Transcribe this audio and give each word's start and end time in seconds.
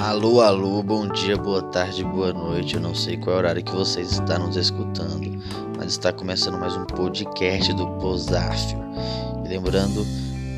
Alô, 0.00 0.40
alô, 0.40 0.80
bom 0.80 1.08
dia, 1.08 1.36
boa 1.36 1.60
tarde, 1.60 2.04
boa 2.04 2.32
noite. 2.32 2.76
Eu 2.76 2.80
não 2.80 2.94
sei 2.94 3.16
qual 3.16 3.34
é 3.34 3.38
horário 3.40 3.64
que 3.64 3.72
vocês 3.72 4.12
estão 4.12 4.46
nos 4.46 4.56
escutando, 4.56 5.42
mas 5.76 5.86
está 5.88 6.12
começando 6.12 6.56
mais 6.56 6.76
um 6.76 6.86
podcast 6.86 7.74
do 7.74 7.84
Posáfio. 7.98 8.78
E 9.44 9.48
lembrando 9.48 10.06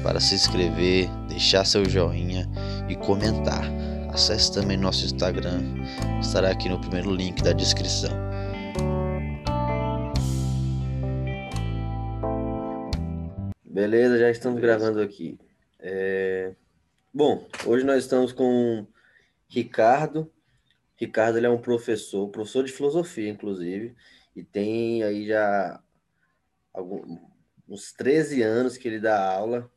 para 0.02 0.20
se 0.20 0.34
inscrever, 0.34 1.08
deixar 1.26 1.64
seu 1.64 1.88
joinha 1.88 2.46
e 2.86 2.94
comentar. 2.96 3.64
Acesse 4.12 4.52
também 4.52 4.76
nosso 4.76 5.06
Instagram, 5.06 5.62
estará 6.20 6.50
aqui 6.50 6.68
no 6.68 6.78
primeiro 6.78 7.10
link 7.10 7.42
da 7.42 7.52
descrição. 7.54 8.12
Beleza, 13.64 14.18
já 14.18 14.30
estamos 14.30 14.60
gravando 14.60 15.00
aqui. 15.00 15.38
É... 15.78 16.52
Bom, 17.12 17.48
hoje 17.64 17.86
nós 17.86 18.04
estamos 18.04 18.32
com 18.32 18.86
Ricardo. 19.50 20.32
Ricardo 20.96 21.38
ele 21.38 21.46
é 21.46 21.50
um 21.50 21.60
professor, 21.60 22.28
professor 22.28 22.64
de 22.64 22.72
filosofia, 22.72 23.28
inclusive, 23.28 23.96
e 24.36 24.44
tem 24.44 25.02
aí 25.02 25.26
já 25.26 25.82
alguns, 26.72 27.18
uns 27.68 27.92
13 27.92 28.42
anos 28.42 28.76
que 28.76 28.86
ele 28.86 29.00
dá 29.00 29.32
aula, 29.34 29.70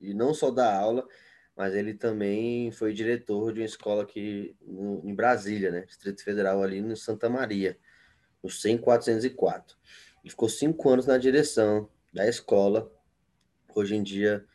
e 0.00 0.14
não 0.14 0.32
só 0.32 0.50
dá 0.50 0.74
aula, 0.74 1.06
mas 1.54 1.74
ele 1.74 1.92
também 1.92 2.70
foi 2.70 2.94
diretor 2.94 3.52
de 3.52 3.60
uma 3.60 3.66
escola 3.66 4.04
aqui 4.04 4.56
no, 4.62 5.02
em 5.04 5.14
Brasília, 5.14 5.70
né? 5.70 5.82
Distrito 5.82 6.24
Federal, 6.24 6.62
ali 6.62 6.80
no 6.80 6.96
Santa 6.96 7.28
Maria, 7.28 7.78
no 8.42 8.48
10404. 8.48 9.76
Ele 10.22 10.30
ficou 10.30 10.48
cinco 10.48 10.88
anos 10.88 11.06
na 11.06 11.18
direção 11.18 11.90
da 12.12 12.26
escola. 12.26 12.90
Hoje 13.74 13.96
em 13.96 14.02
dia 14.02 14.46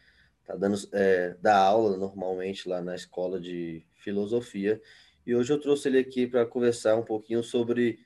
tá 0.46 0.56
dando 0.56 0.78
é, 0.94 1.36
dá 1.42 1.58
aula 1.58 1.98
normalmente 1.98 2.68
lá 2.70 2.82
na 2.82 2.96
escola 2.96 3.40
de 3.40 3.86
filosofia. 4.06 4.80
E 5.26 5.36
hoje 5.36 5.52
eu 5.52 5.60
trouxe 5.60 5.88
ele 5.88 5.98
aqui 5.98 6.28
para 6.28 6.46
conversar 6.46 6.96
um 6.96 7.04
pouquinho 7.04 7.44
sobre 7.44 8.06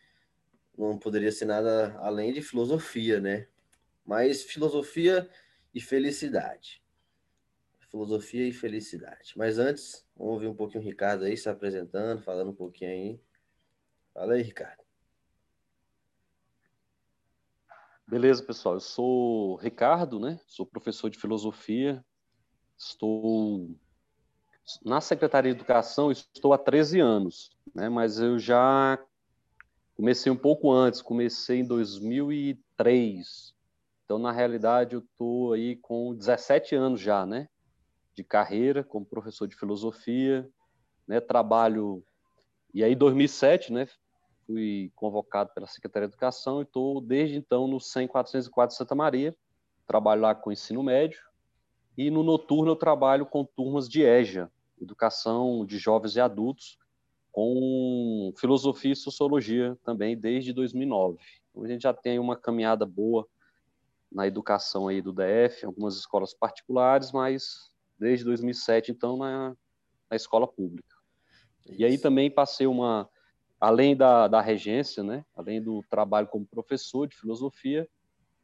não 0.77 0.97
poderia 0.97 1.31
ser 1.31 1.43
nada 1.43 1.93
além 1.99 2.31
de 2.31 2.41
filosofia, 2.41 3.19
né? 3.19 3.47
Mas 4.05 4.43
filosofia 4.43 5.29
e 5.75 5.81
felicidade. 5.81 6.81
Filosofia 7.91 8.47
e 8.47 8.53
felicidade. 8.53 9.33
Mas 9.35 9.59
antes, 9.59 10.07
vamos 10.15 10.35
ouvir 10.35 10.47
um 10.47 10.55
pouquinho 10.55 10.81
o 10.81 10.85
Ricardo 10.85 11.25
aí 11.25 11.35
se 11.35 11.49
apresentando, 11.49 12.21
falando 12.21 12.51
um 12.51 12.55
pouquinho 12.55 12.91
aí. 12.91 13.21
Fala 14.13 14.35
aí, 14.35 14.41
Ricardo. 14.41 14.81
Beleza, 18.07 18.41
pessoal. 18.41 18.75
Eu 18.75 18.79
sou 18.79 19.57
Ricardo, 19.57 20.17
né? 20.17 20.39
Sou 20.47 20.65
professor 20.65 21.09
de 21.09 21.19
filosofia. 21.19 22.03
Estou 22.77 23.75
na 24.83 25.01
Secretaria 25.01 25.53
de 25.53 25.59
Educação, 25.59 26.11
estou 26.11 26.53
há 26.53 26.57
13 26.57 26.99
anos, 26.99 27.51
né? 27.73 27.89
Mas 27.89 28.19
eu 28.19 28.37
já 28.37 28.99
comecei 29.95 30.31
um 30.31 30.35
pouco 30.35 30.71
antes, 30.71 31.01
comecei 31.01 31.59
em 31.59 31.65
2003. 31.65 33.53
Então, 34.05 34.19
na 34.19 34.31
realidade, 34.31 34.95
eu 34.95 34.99
estou 34.99 35.53
aí 35.53 35.75
com 35.75 36.15
17 36.15 36.75
anos 36.75 36.99
já, 36.99 37.25
né? 37.25 37.47
De 38.15 38.23
carreira 38.23 38.83
como 38.83 39.05
professor 39.05 39.47
de 39.47 39.55
filosofia, 39.55 40.47
né? 41.07 41.19
Trabalho 41.19 42.03
e 42.73 42.83
aí 42.83 42.95
2007, 42.95 43.73
né? 43.73 43.87
Fui 44.45 44.91
convocado 44.95 45.51
pela 45.53 45.67
Secretaria 45.67 46.07
de 46.07 46.13
Educação 46.13 46.59
e 46.59 46.63
estou 46.63 47.01
desde 47.01 47.37
então 47.37 47.67
no 47.67 47.79
10404 47.79 48.75
Santa 48.75 48.95
Maria. 48.95 49.35
Trabalho 49.87 50.21
lá 50.21 50.35
com 50.35 50.51
ensino 50.51 50.83
médio 50.83 51.29
e 51.99 52.09
no 52.09 52.23
noturno 52.23 52.71
eu 52.71 52.75
trabalho 52.77 53.25
com 53.25 53.43
turmas 53.43 53.89
de 53.89 54.03
EJA, 54.03 54.49
Educação 54.79 55.65
de 55.65 55.77
Jovens 55.77 56.15
e 56.15 56.19
Adultos, 56.19 56.77
com 57.31 58.33
filosofia 58.37 58.93
e 58.93 58.95
sociologia 58.95 59.77
também 59.83 60.17
desde 60.17 60.51
2009. 60.53 61.17
Então, 61.49 61.63
a 61.63 61.67
gente 61.67 61.83
já 61.83 61.93
tem 61.93 62.19
uma 62.19 62.35
caminhada 62.35 62.85
boa 62.85 63.27
na 64.11 64.25
educação 64.25 64.87
aí 64.87 65.01
do 65.01 65.13
DF, 65.13 65.65
algumas 65.65 65.95
escolas 65.95 66.33
particulares, 66.33 67.11
mas 67.11 67.71
desde 67.97 68.25
2007 68.25 68.91
então 68.91 69.17
na, 69.17 69.55
na 70.09 70.15
escola 70.15 70.47
pública. 70.47 70.95
Isso. 71.65 71.79
E 71.79 71.85
aí 71.85 71.97
também 71.97 72.31
passei 72.31 72.65
uma 72.65 73.07
além 73.59 73.95
da, 73.95 74.27
da 74.27 74.41
regência, 74.41 75.03
né, 75.03 75.25
além 75.35 75.61
do 75.61 75.83
trabalho 75.89 76.27
como 76.27 76.45
professor 76.45 77.07
de 77.07 77.17
filosofia, 77.17 77.87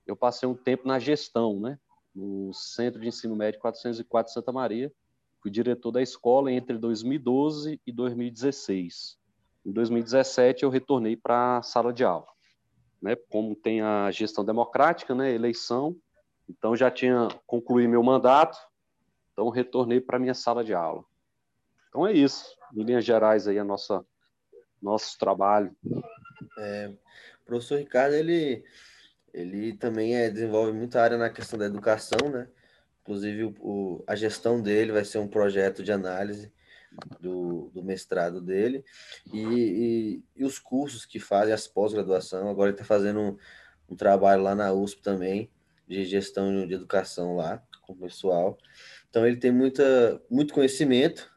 eu 0.06 0.16
passei 0.16 0.48
um 0.48 0.54
tempo 0.54 0.88
na 0.88 1.00
gestão, 1.00 1.60
né, 1.60 1.80
no 2.14 2.54
Centro 2.54 3.00
de 3.00 3.08
Ensino 3.08 3.36
Médio 3.36 3.60
404 3.60 4.34
Santa 4.34 4.52
Maria. 4.52 4.92
Fui 5.46 5.52
diretor 5.52 5.92
da 5.92 6.02
escola 6.02 6.52
entre 6.52 6.76
2012 6.76 7.80
e 7.86 7.92
2016. 7.92 9.16
Em 9.64 9.72
2017 9.72 10.64
eu 10.64 10.72
retornei 10.72 11.16
para 11.16 11.60
a 11.60 11.62
sala 11.62 11.94
de 11.94 12.04
aula, 12.04 12.26
né, 13.00 13.16
como 13.30 13.56
tem 13.56 13.80
a 13.80 14.10
gestão 14.10 14.44
democrática, 14.44 15.14
né, 15.14 15.32
eleição, 15.32 15.96
então 16.50 16.76
já 16.76 16.90
tinha 16.90 17.28
concluído 17.46 17.92
meu 17.92 18.02
mandato, 18.02 18.58
então 19.32 19.48
retornei 19.50 20.02
para 20.02 20.18
minha 20.18 20.34
sala 20.34 20.64
de 20.64 20.74
aula. 20.74 21.06
Então 21.90 22.08
é 22.08 22.12
isso, 22.12 22.58
em 22.76 22.82
linhas 22.82 23.06
gerais 23.06 23.48
aí 23.48 23.60
a 23.60 23.64
nossa 23.64 24.04
nosso 24.82 25.16
trabalho. 25.20 25.76
É, 26.58 26.92
o 27.44 27.46
professor 27.46 27.78
Ricardo, 27.78 28.16
ele, 28.16 28.64
ele 29.32 29.78
também 29.78 30.16
é, 30.16 30.28
desenvolve 30.28 30.72
muita 30.72 31.04
área 31.04 31.20
na 31.20 31.30
questão 31.30 31.60
da 31.60 31.68
educação, 31.68 32.32
né? 32.32 32.48
Inclusive, 33.06 33.44
o, 33.44 33.56
o, 33.60 34.04
a 34.08 34.16
gestão 34.16 34.60
dele 34.60 34.92
vai 34.92 35.06
ser 35.06 35.20
um 35.20 35.28
projeto 35.28 35.84
de 35.84 35.92
análise 35.92 36.52
do, 37.20 37.70
do 37.72 37.84
mestrado 37.84 38.42
dele 38.42 38.84
e, 39.32 39.44
e, 39.44 40.24
e, 40.36 40.44
os 40.44 40.58
cursos 40.58 41.06
que 41.06 41.20
fazem, 41.20 41.54
as 41.54 41.68
pós-graduação. 41.68 42.50
Agora 42.50 42.70
ele 42.70 42.74
está 42.74 42.84
fazendo 42.84 43.20
um, 43.20 43.38
um 43.88 43.96
trabalho 43.96 44.42
lá 44.42 44.56
na 44.56 44.74
USP 44.74 45.04
também, 45.04 45.52
de 45.88 46.04
gestão 46.04 46.66
de 46.66 46.74
educação 46.74 47.36
lá, 47.36 47.64
com 47.84 47.94
o 47.94 47.96
pessoal. 47.96 48.58
Então, 49.08 49.28
ele 49.28 49.38
tem 49.38 49.52
muita, 49.52 50.20
muito 50.28 50.52
conhecimento 50.52 51.32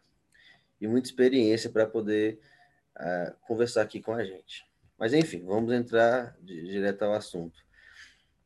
e 0.81 0.89
muita 0.89 1.09
experiência 1.09 1.69
para 1.69 1.87
poder 1.87 2.41
uh, 2.97 3.37
conversar 3.43 3.83
aqui 3.83 4.01
com 4.01 4.15
a 4.15 4.25
gente. 4.25 4.67
Mas, 4.99 5.13
enfim, 5.13 5.45
vamos 5.45 5.71
entrar 5.75 6.35
de, 6.41 6.63
direto 6.63 7.03
ao 7.03 7.13
assunto. 7.13 7.63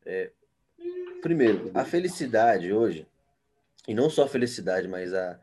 É, 0.04 0.33
primeiro, 1.22 1.71
a 1.72 1.84
felicidade 1.84 2.72
hoje, 2.72 3.06
e 3.87 3.94
não 3.94 4.09
só 4.09 4.25
a 4.25 4.28
felicidade, 4.28 4.87
mas 4.88 5.12
a, 5.12 5.41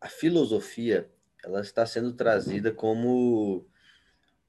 a 0.00 0.08
filosofia, 0.08 1.10
ela 1.44 1.60
está 1.60 1.84
sendo 1.84 2.12
trazida 2.12 2.72
como, 2.72 3.66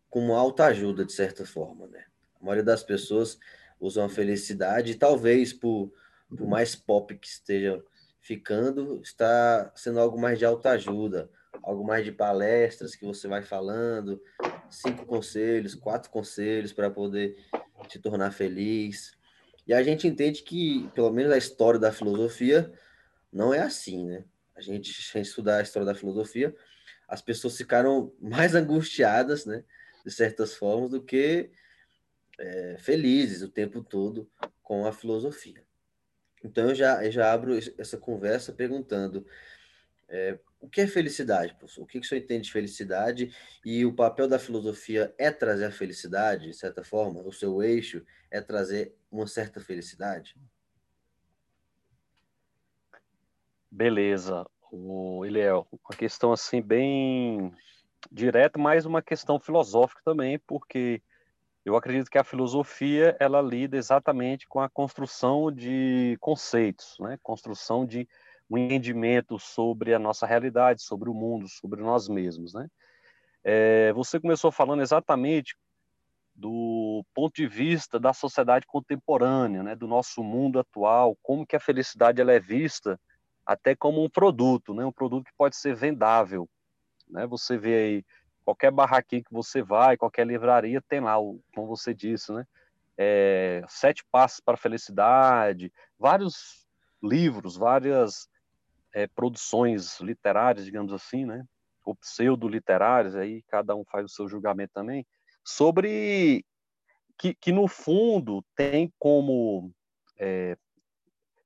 como 0.10 0.36
autoajuda, 0.36 1.04
de 1.06 1.14
certa 1.14 1.46
forma, 1.46 1.88
né? 1.88 2.06
A 2.40 2.44
maioria 2.44 2.64
das 2.64 2.84
pessoas 2.84 3.40
usam 3.80 4.06
a 4.06 4.10
felicidade, 4.10 4.96
talvez 4.96 5.54
por, 5.54 5.92
por 6.30 6.48
mais 6.48 6.76
pop 6.76 7.18
que 7.18 7.28
esteja 7.28 7.84
ficando, 8.22 9.02
está 9.02 9.72
sendo 9.76 10.00
algo 10.00 10.20
mais 10.20 10.40
de 10.40 10.46
autoajuda, 10.46 11.30
algo 11.62 11.84
mais 11.84 12.06
de 12.06 12.12
palestras 12.12 12.96
que 12.96 13.06
você 13.06 13.28
vai 13.28 13.42
falando, 13.42 14.22
cinco 14.70 15.06
conselhos, 15.06 15.76
quatro 15.76 16.10
conselhos 16.10 16.72
para 16.72 16.90
poder 16.90 17.36
te 17.88 18.00
tornar 18.00 18.32
feliz. 18.32 19.18
E 19.66 19.74
a 19.74 19.82
gente 19.82 20.08
entende 20.08 20.44
que, 20.44 20.90
pelo 20.94 21.12
menos 21.12 21.32
a 21.32 21.38
história 21.38 21.80
da 21.80 21.92
filosofia, 21.92 22.72
não 23.32 23.54
é 23.54 23.60
assim, 23.60 24.06
né? 24.06 24.26
A 24.56 24.62
gente, 24.62 24.92
a 24.92 25.18
gente 25.18 25.28
estudar 25.28 25.58
a 25.58 25.62
história 25.62 25.86
da 25.86 25.96
filosofia, 25.96 26.56
as 27.08 27.22
pessoas 27.22 27.58
ficaram 27.58 28.14
mais 28.22 28.56
angustiadas, 28.56 29.46
né? 29.46 29.64
De 30.06 30.12
certas 30.12 30.56
formas, 30.56 30.92
do 30.92 31.02
que 31.02 31.50
é, 32.38 32.76
felizes 32.78 33.42
o 33.42 33.50
tempo 33.50 33.82
todo 33.82 34.30
com 34.62 34.86
a 34.86 34.92
filosofia. 34.92 35.64
Então, 36.44 36.70
eu 36.70 36.76
já, 36.76 37.04
eu 37.06 37.12
já 37.12 37.32
abro 37.32 37.58
essa 37.78 37.98
conversa 37.98 38.52
perguntando 38.52 39.26
é, 40.10 40.38
o 40.60 40.70
que 40.70 40.82
é 40.82 40.88
felicidade, 40.88 41.56
professor? 41.56 41.84
O 41.84 41.86
que, 41.86 42.00
que 42.00 42.06
o 42.06 42.10
senhor 42.10 42.22
entende 42.22 42.44
de 42.44 42.52
felicidade? 42.52 43.36
E 43.66 43.86
o 43.86 43.94
papel 43.94 44.28
da 44.28 44.40
filosofia 44.40 45.14
é 45.18 45.32
trazer 45.32 45.66
a 45.66 45.72
felicidade, 45.72 46.48
de 46.48 46.54
certa 46.54 46.84
forma? 46.84 47.22
O 47.22 47.32
seu 47.32 47.64
eixo 47.64 48.06
é 48.30 48.40
trazer 48.40 48.96
uma 49.14 49.28
certa 49.28 49.60
felicidade? 49.60 50.36
Beleza. 53.70 54.46
O 54.72 55.24
Eliel, 55.24 55.68
uma 55.72 55.96
questão 55.96 56.32
assim 56.32 56.62
bem 56.62 57.54
direta, 58.12 58.60
mas 58.60 58.86
uma 58.86 59.04
questão 59.04 59.40
filosófica 59.40 60.02
também, 60.04 60.40
porque 60.40 61.02
eu 61.64 61.76
acredito 61.76 62.10
que 62.10 62.18
a 62.18 62.24
filosofia 62.24 63.16
ela 63.20 63.40
lida 63.40 63.78
exatamente 63.78 64.48
com 64.48 64.60
a 64.60 64.70
construção 64.70 65.52
de 65.52 66.18
conceitos, 66.20 66.96
né? 67.00 67.18
Construção 67.22 67.86
de 67.86 68.08
um 68.50 68.58
entendimento 68.58 69.38
sobre 69.38 69.94
a 69.94 70.00
nossa 70.00 70.26
realidade, 70.26 70.82
sobre 70.82 71.10
o 71.10 71.14
mundo, 71.14 71.48
sobre 71.48 71.82
nós 71.82 72.10
mesmos, 72.10 72.54
né? 72.54 72.68
É, 73.44 73.94
você 73.94 74.20
começou 74.20 74.52
falando 74.52 74.82
exatamente 74.82 75.56
do 76.44 77.06
ponto 77.14 77.36
de 77.36 77.48
vista 77.48 77.98
da 77.98 78.12
sociedade 78.12 78.68
contemporânea, 78.68 79.64
né, 79.64 79.76
do 79.78 79.88
nosso 79.88 80.22
mundo 80.22 80.60
atual, 80.60 81.18
como 81.24 81.48
que 81.48 81.56
a 81.56 81.60
felicidade 81.60 82.20
ela 82.20 82.34
é 82.34 82.40
vista 82.40 83.00
até 83.46 83.74
como 83.74 84.04
um 84.04 84.10
produto, 84.10 84.74
né, 84.74 84.86
um 84.86 84.92
produto 84.92 85.24
que 85.24 85.38
pode 85.38 85.56
ser 85.56 85.74
vendável, 85.74 86.46
né? 87.10 87.26
Você 87.28 87.58
vê 87.58 87.76
aí 87.76 88.06
qualquer 88.44 88.72
barraquinho 88.72 89.24
que 89.24 89.32
você 89.32 89.62
vai, 89.62 89.96
qualquer 89.96 90.28
livraria 90.28 90.82
tem 90.82 91.00
lá, 91.00 91.16
como 91.16 91.66
você 91.66 91.94
disse, 91.94 92.34
né? 92.34 92.46
É, 92.98 93.64
Sete 93.70 94.04
Passos 94.12 94.42
para 94.42 94.56
a 94.56 94.58
Felicidade, 94.58 95.72
vários 95.98 96.68
livros, 97.02 97.56
várias 97.56 98.28
é, 98.94 99.08
produções 99.08 100.02
literárias, 100.02 100.66
digamos 100.66 100.92
assim, 100.92 101.26
né? 101.26 101.46
Ou 101.86 101.96
pseudo-literárias, 101.96 103.16
aí 103.16 103.42
cada 103.44 103.74
um 103.78 103.86
faz 103.86 104.06
o 104.06 104.14
seu 104.14 104.28
julgamento 104.28 104.74
também, 104.74 105.06
sobre 105.44 106.46
que, 107.18 107.34
que 107.34 107.52
no 107.52 107.68
fundo 107.68 108.44
tem 108.56 108.92
como, 108.98 109.72
é, 110.18 110.58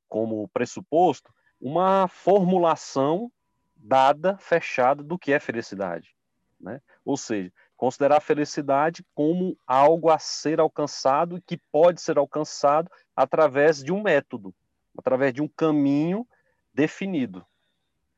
como 0.07 0.47
pressuposto 0.49 1.33
uma 1.59 2.07
formulação 2.07 3.31
dada, 3.75 4.38
fechada 4.38 5.03
do 5.03 5.17
que 5.17 5.33
é 5.33 5.39
felicidade. 5.39 6.15
Né? 6.59 6.81
Ou 7.05 7.17
seja, 7.17 7.51
considerar 7.75 8.17
a 8.17 8.21
felicidade 8.21 9.05
como 9.13 9.57
algo 9.65 10.09
a 10.09 10.17
ser 10.17 10.59
alcançado 10.59 11.41
que 11.45 11.57
pode 11.71 12.01
ser 12.01 12.17
alcançado 12.17 12.89
através 13.15 13.83
de 13.83 13.91
um 13.91 14.01
método, 14.01 14.53
através 14.97 15.33
de 15.33 15.41
um 15.41 15.47
caminho 15.47 16.27
definido, 16.73 17.45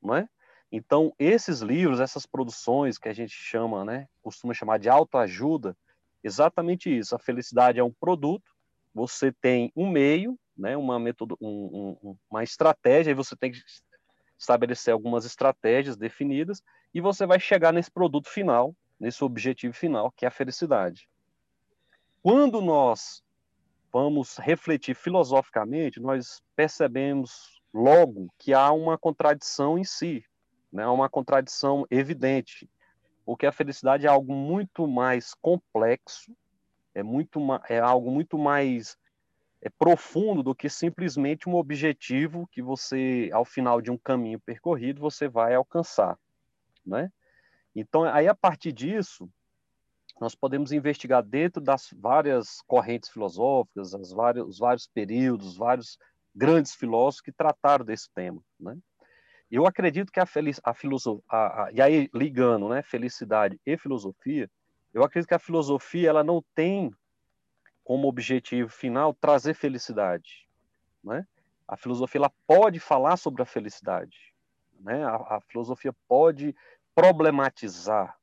não 0.01 0.15
é? 0.15 0.29
Então, 0.71 1.13
esses 1.17 1.61
livros, 1.61 1.99
essas 1.99 2.25
produções 2.25 2.97
que 2.97 3.09
a 3.09 3.13
gente 3.13 3.33
chama, 3.33 3.83
né, 3.83 4.07
costuma 4.21 4.53
chamar 4.53 4.77
de 4.77 4.87
autoajuda, 4.87 5.75
exatamente 6.23 6.95
isso. 6.95 7.15
A 7.15 7.19
felicidade 7.19 7.79
é 7.79 7.83
um 7.83 7.91
produto, 7.91 8.51
você 8.93 9.31
tem 9.31 9.71
um 9.75 9.89
meio, 9.89 10.37
né, 10.55 10.77
uma, 10.77 10.99
metodo, 10.99 11.37
um, 11.41 11.97
um, 12.03 12.17
uma 12.29 12.43
estratégia, 12.43 13.11
e 13.11 13.15
você 13.15 13.35
tem 13.35 13.51
que 13.51 13.59
estabelecer 14.37 14.93
algumas 14.93 15.25
estratégias 15.25 15.97
definidas, 15.97 16.61
e 16.93 17.01
você 17.01 17.25
vai 17.25 17.39
chegar 17.39 17.73
nesse 17.73 17.89
produto 17.89 18.29
final, 18.29 18.75
nesse 18.99 19.23
objetivo 19.23 19.73
final, 19.73 20.11
que 20.11 20.25
é 20.25 20.27
a 20.27 20.31
felicidade. 20.31 21.09
Quando 22.21 22.61
nós 22.61 23.23
vamos 23.91 24.37
refletir 24.37 24.95
filosoficamente, 24.95 25.99
nós 25.99 26.43
percebemos 26.55 27.59
logo 27.73 28.31
que 28.37 28.53
há 28.53 28.71
uma 28.71 28.97
contradição 28.97 29.77
em 29.77 29.83
si, 29.83 30.23
né? 30.71 30.85
uma 30.87 31.09
contradição 31.09 31.85
evidente 31.89 32.69
porque 33.29 33.45
a 33.45 33.51
felicidade 33.51 34.07
é 34.07 34.09
algo 34.09 34.33
muito 34.33 34.87
mais 34.87 35.35
complexo, 35.35 36.35
é, 36.95 37.03
muito, 37.03 37.39
é 37.69 37.77
algo 37.77 38.09
muito 38.09 38.39
mais 38.39 38.97
é 39.61 39.69
profundo 39.69 40.41
do 40.41 40.55
que 40.55 40.67
simplesmente 40.67 41.47
um 41.47 41.53
objetivo 41.53 42.47
que 42.51 42.59
você, 42.59 43.29
ao 43.31 43.45
final 43.45 43.81
de 43.81 43.91
um 43.91 43.97
caminho 43.99 44.39
percorrido, 44.39 44.99
você 44.99 45.27
vai 45.27 45.53
alcançar, 45.53 46.17
né? 46.83 47.11
Então, 47.75 48.03
aí 48.03 48.27
a 48.27 48.33
partir 48.33 48.71
disso, 48.71 49.29
nós 50.19 50.33
podemos 50.33 50.71
investigar 50.71 51.21
dentro 51.21 51.61
das 51.61 51.93
várias 51.95 52.63
correntes 52.63 53.11
filosóficas, 53.11 53.93
as 53.93 54.11
várias, 54.11 54.47
os 54.47 54.57
vários 54.57 54.87
períodos, 54.87 55.55
vários 55.55 55.99
grandes 56.33 56.73
filósofos 56.73 57.21
que 57.21 57.31
trataram 57.31 57.85
desse 57.85 58.09
tema, 58.09 58.41
né? 58.59 58.75
Eu 59.51 59.65
acredito 59.65 60.11
que 60.11 60.19
a, 60.19 60.25
feliz, 60.25 60.61
a 60.63 60.73
filosofia, 60.73 61.23
a, 61.27 61.63
a, 61.63 61.71
e 61.71 61.81
aí 61.81 62.09
ligando, 62.13 62.69
né, 62.69 62.81
felicidade 62.83 63.59
e 63.65 63.77
filosofia, 63.77 64.49
eu 64.93 65.03
acredito 65.03 65.27
que 65.27 65.35
a 65.35 65.39
filosofia 65.39 66.09
ela 66.09 66.23
não 66.23 66.43
tem 66.53 66.91
como 67.83 68.07
objetivo 68.07 68.69
final 68.69 69.13
trazer 69.13 69.55
felicidade, 69.55 70.47
né? 71.03 71.25
A 71.67 71.75
filosofia 71.75 72.19
ela 72.19 72.31
pode 72.45 72.79
falar 72.79 73.17
sobre 73.17 73.41
a 73.41 73.45
felicidade, 73.45 74.17
né? 74.79 75.03
A, 75.03 75.37
a 75.37 75.41
filosofia 75.41 75.93
pode 76.07 76.55
problematizar, 76.93 78.15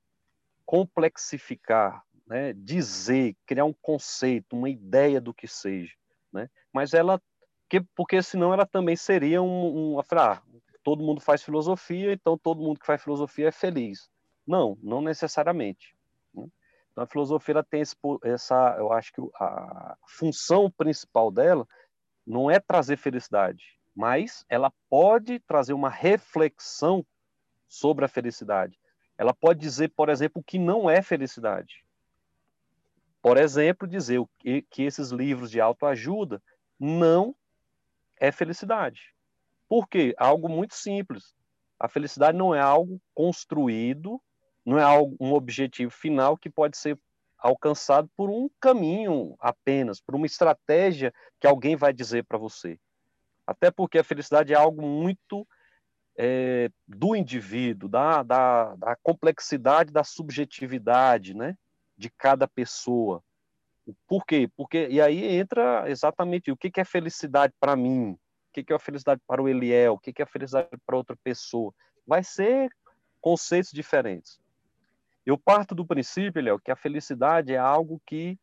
complexificar, 0.64 2.05
né? 2.26 2.52
Dizer, 2.52 3.37
criar 3.44 3.64
um 3.64 3.73
conceito, 3.73 4.56
uma 4.56 4.69
ideia 4.69 5.20
do 5.20 5.34
que 5.34 5.49
seja, 5.49 5.94
né? 6.32 6.49
Mas 6.73 6.94
ela 6.94 7.20
que, 7.69 7.81
porque 7.96 8.23
senão 8.23 8.52
ela 8.52 8.64
também 8.64 8.94
seria 8.94 9.43
um, 9.43 9.94
um 9.94 10.00
ah, 10.00 10.43
todo 10.86 11.02
mundo 11.02 11.20
faz 11.20 11.42
filosofia, 11.42 12.12
então 12.12 12.38
todo 12.38 12.62
mundo 12.62 12.78
que 12.78 12.86
faz 12.86 13.02
filosofia 13.02 13.48
é 13.48 13.50
feliz. 13.50 14.08
Não, 14.46 14.78
não 14.80 15.00
necessariamente. 15.00 15.96
Né? 16.32 16.46
Então 16.92 17.02
a 17.02 17.08
filosofia 17.08 17.60
tem 17.64 17.80
esse, 17.80 17.96
essa, 18.22 18.76
eu 18.78 18.92
acho 18.92 19.12
que 19.12 19.20
a 19.34 19.96
função 20.06 20.70
principal 20.70 21.32
dela 21.32 21.66
não 22.24 22.48
é 22.48 22.60
trazer 22.60 22.96
felicidade, 22.98 23.80
mas 23.96 24.46
ela 24.48 24.72
pode 24.88 25.40
trazer 25.40 25.72
uma 25.72 25.90
reflexão 25.90 27.04
sobre 27.66 28.04
a 28.04 28.08
felicidade. 28.08 28.78
Ela 29.18 29.34
pode 29.34 29.58
dizer, 29.58 29.88
por 29.88 30.08
exemplo, 30.08 30.40
o 30.40 30.44
que 30.44 30.56
não 30.56 30.88
é 30.88 31.02
felicidade. 31.02 31.84
Por 33.20 33.36
exemplo, 33.38 33.88
dizer 33.88 34.24
que, 34.38 34.62
que 34.62 34.84
esses 34.84 35.10
livros 35.10 35.50
de 35.50 35.60
autoajuda 35.60 36.40
não 36.78 37.34
é 38.20 38.30
felicidade. 38.30 39.15
Por 39.68 39.88
quê? 39.88 40.14
Algo 40.18 40.48
muito 40.48 40.74
simples. 40.74 41.34
A 41.78 41.88
felicidade 41.88 42.36
não 42.36 42.54
é 42.54 42.60
algo 42.60 43.00
construído, 43.14 44.20
não 44.64 44.78
é 44.78 44.82
algo, 44.82 45.16
um 45.20 45.32
objetivo 45.32 45.90
final 45.90 46.36
que 46.36 46.50
pode 46.50 46.76
ser 46.76 46.98
alcançado 47.38 48.10
por 48.16 48.30
um 48.30 48.48
caminho 48.60 49.36
apenas, 49.38 50.00
por 50.00 50.14
uma 50.14 50.26
estratégia 50.26 51.12
que 51.38 51.46
alguém 51.46 51.76
vai 51.76 51.92
dizer 51.92 52.24
para 52.24 52.38
você. 52.38 52.78
Até 53.46 53.70
porque 53.70 53.98
a 53.98 54.04
felicidade 54.04 54.52
é 54.52 54.56
algo 54.56 54.82
muito 54.82 55.46
é, 56.16 56.70
do 56.88 57.14
indivíduo, 57.14 57.88
da, 57.88 58.22
da, 58.22 58.74
da, 58.74 58.96
complexidade 59.02 59.92
da 59.92 60.02
subjetividade 60.02 61.34
né, 61.34 61.56
de 61.96 62.10
cada 62.10 62.48
pessoa. 62.48 63.22
Por 64.08 64.24
quê? 64.24 64.50
Porque, 64.56 64.88
e 64.90 65.00
aí 65.00 65.36
entra 65.36 65.88
exatamente 65.88 66.50
o 66.50 66.56
que, 66.56 66.70
que 66.70 66.80
é 66.80 66.84
felicidade 66.84 67.52
para 67.60 67.76
mim, 67.76 68.18
que 68.62 68.72
é 68.72 68.76
a 68.76 68.78
felicidade 68.78 69.20
para 69.26 69.42
o 69.42 69.48
Eliel, 69.48 69.94
o 69.94 69.98
que 69.98 70.14
é 70.18 70.22
a 70.22 70.26
felicidade 70.26 70.68
para 70.84 70.96
outra 70.96 71.16
pessoa. 71.16 71.74
Vai 72.06 72.22
ser 72.22 72.70
conceitos 73.20 73.72
diferentes. 73.72 74.38
Eu 75.24 75.36
parto 75.36 75.74
do 75.74 75.84
princípio, 75.84 76.38
Eliel, 76.38 76.60
que 76.60 76.70
a 76.70 76.76
felicidade 76.76 77.52
é 77.52 77.58
algo 77.58 78.00
que 78.06 78.38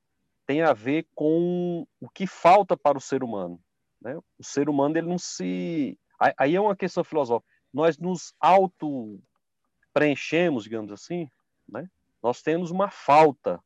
tem 0.45 0.62
a 0.62 0.74
ver 0.74 1.07
com 1.15 1.88
o 2.01 2.10
que 2.10 2.27
falta 2.27 2.75
para 2.75 2.98
o 2.98 3.01
ser 3.01 3.24
humano. 3.24 3.57
Né? 4.01 4.19
O 4.38 4.44
ser 4.44 4.68
humano, 4.69 4.98
ele 4.98 5.07
não 5.07 5.18
se... 5.18 5.98
Aí 6.38 6.56
é 6.56 6.62
uma 6.62 6.75
questão 6.75 7.04
filosófica. 7.04 7.51
Nós 7.74 7.98
nos 7.98 8.36
auto-preenchemos, 8.39 10.65
digamos 10.65 10.92
assim, 10.92 11.27
né? 11.67 11.89
Nós 12.22 12.41
temos 12.41 12.72
uma 12.72 12.89
falta 12.89 13.63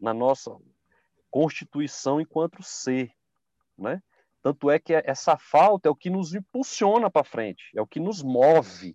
na 0.00 0.14
nossa 0.14 0.56
constituição 1.30 2.20
enquanto 2.20 2.62
ser, 2.62 3.12
né? 3.76 4.00
Tanto 4.44 4.70
é 4.70 4.78
que 4.78 4.92
essa 4.92 5.38
falta 5.38 5.88
é 5.88 5.90
o 5.90 5.96
que 5.96 6.10
nos 6.10 6.34
impulsiona 6.34 7.08
para 7.10 7.24
frente, 7.24 7.64
é 7.74 7.80
o 7.80 7.86
que 7.86 7.98
nos 7.98 8.22
move, 8.22 8.94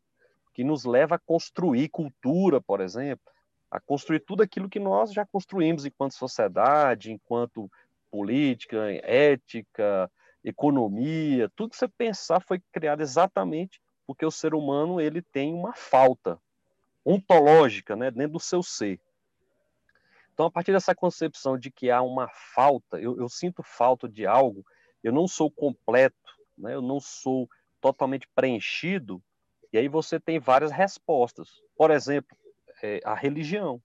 que 0.53 0.63
nos 0.63 0.85
leva 0.85 1.15
a 1.15 1.19
construir 1.19 1.89
cultura, 1.89 2.61
por 2.61 2.79
exemplo, 2.79 3.25
a 3.71 3.79
construir 3.79 4.19
tudo 4.19 4.43
aquilo 4.43 4.69
que 4.69 4.79
nós 4.79 5.11
já 5.11 5.25
construímos 5.25 5.85
enquanto 5.85 6.13
sociedade, 6.13 7.11
enquanto 7.11 7.67
política, 8.11 8.77
ética, 9.01 10.11
economia, 10.43 11.49
tudo 11.55 11.71
que 11.71 11.77
você 11.77 11.87
pensar 11.87 12.41
foi 12.41 12.61
criado 12.71 13.01
exatamente 13.01 13.81
porque 14.05 14.23
o 14.23 14.31
ser 14.31 14.53
humano 14.53 15.01
ele 15.01 15.19
tem 15.19 15.51
uma 15.51 15.73
falta 15.73 16.39
ontológica, 17.03 17.95
né, 17.95 18.11
dentro 18.11 18.33
do 18.33 18.39
seu 18.39 18.61
ser. 18.61 18.99
Então, 20.31 20.45
a 20.45 20.51
partir 20.51 20.73
dessa 20.73 20.93
concepção 20.93 21.57
de 21.57 21.71
que 21.71 21.89
há 21.89 22.03
uma 22.03 22.29
falta, 22.53 22.99
eu, 22.99 23.17
eu 23.17 23.27
sinto 23.27 23.63
falta 23.63 24.07
de 24.07 24.27
algo, 24.27 24.63
eu 25.03 25.13
não 25.13 25.27
sou 25.27 25.49
completo, 25.49 26.15
né? 26.57 26.73
eu 26.73 26.81
não 26.81 26.99
sou 26.99 27.49
totalmente 27.79 28.27
preenchido, 28.35 29.21
e 29.71 29.77
aí 29.77 29.87
você 29.87 30.19
tem 30.19 30.39
várias 30.39 30.71
respostas. 30.71 31.61
Por 31.77 31.91
exemplo, 31.91 32.35
é, 32.81 32.99
a 33.03 33.13
religião. 33.13 33.81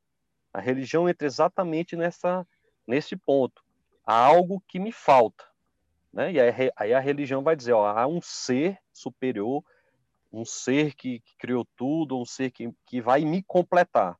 A 0.52 0.60
religião 0.60 1.08
entra 1.08 1.26
exatamente 1.26 1.96
nessa, 1.96 2.46
nesse 2.86 3.16
ponto. 3.16 3.62
Há 4.06 4.14
algo 4.14 4.62
que 4.66 4.78
me 4.78 4.92
falta. 4.92 5.44
Né? 6.12 6.32
E 6.32 6.40
aí, 6.40 6.70
aí 6.76 6.94
a 6.94 7.00
religião 7.00 7.42
vai 7.42 7.54
dizer, 7.54 7.72
ó, 7.72 7.86
há 7.86 8.06
um 8.06 8.20
ser 8.20 8.78
superior, 8.92 9.64
um 10.32 10.44
ser 10.44 10.94
que, 10.94 11.20
que 11.20 11.36
criou 11.36 11.66
tudo, 11.76 12.18
um 12.18 12.24
ser 12.24 12.50
que, 12.50 12.72
que 12.86 13.00
vai 13.00 13.24
me 13.24 13.42
completar. 13.42 14.18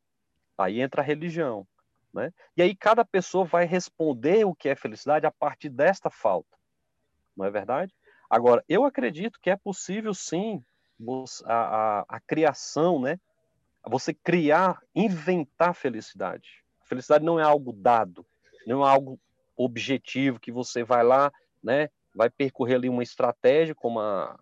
Aí 0.59 0.81
entra 0.81 1.03
a 1.03 1.05
religião. 1.05 1.67
Né? 2.13 2.33
E 2.57 2.63
aí 2.63 2.77
cada 2.77 3.05
pessoa 3.05 3.45
vai 3.45 3.65
responder 3.65 4.45
o 4.45 4.55
que 4.55 4.69
é 4.69 4.77
felicidade 4.77 5.27
a 5.27 5.31
partir 5.31 5.69
desta 5.69 6.11
falta 6.11 6.55
não 7.37 7.45
é 7.45 7.51
verdade? 7.51 7.95
Agora, 8.29 8.65
eu 8.69 8.85
acredito 8.85 9.39
que 9.41 9.51
é 9.51 9.57
possível 9.57 10.15
sim 10.15 10.63
a, 11.45 11.55
a, 11.55 12.05
a 12.09 12.21
criação, 12.21 13.01
né? 13.01 13.19
Você 13.87 14.15
criar, 14.15 14.81
inventar 14.95 15.75
felicidade. 15.75 16.65
Felicidade 16.85 17.25
não 17.25 17.39
é 17.39 17.43
algo 17.43 17.73
dado, 17.73 18.25
não 18.67 18.85
é 18.85 18.91
algo 18.91 19.19
objetivo 19.57 20.41
que 20.41 20.51
você 20.51 20.83
vai 20.83 21.03
lá, 21.03 21.33
né? 21.63 21.89
Vai 22.15 22.31
percorrer 22.31 22.77
ali 22.77 22.89
uma 22.89 23.03
estratégia, 23.03 23.75
como 23.75 24.01
a, 24.01 24.39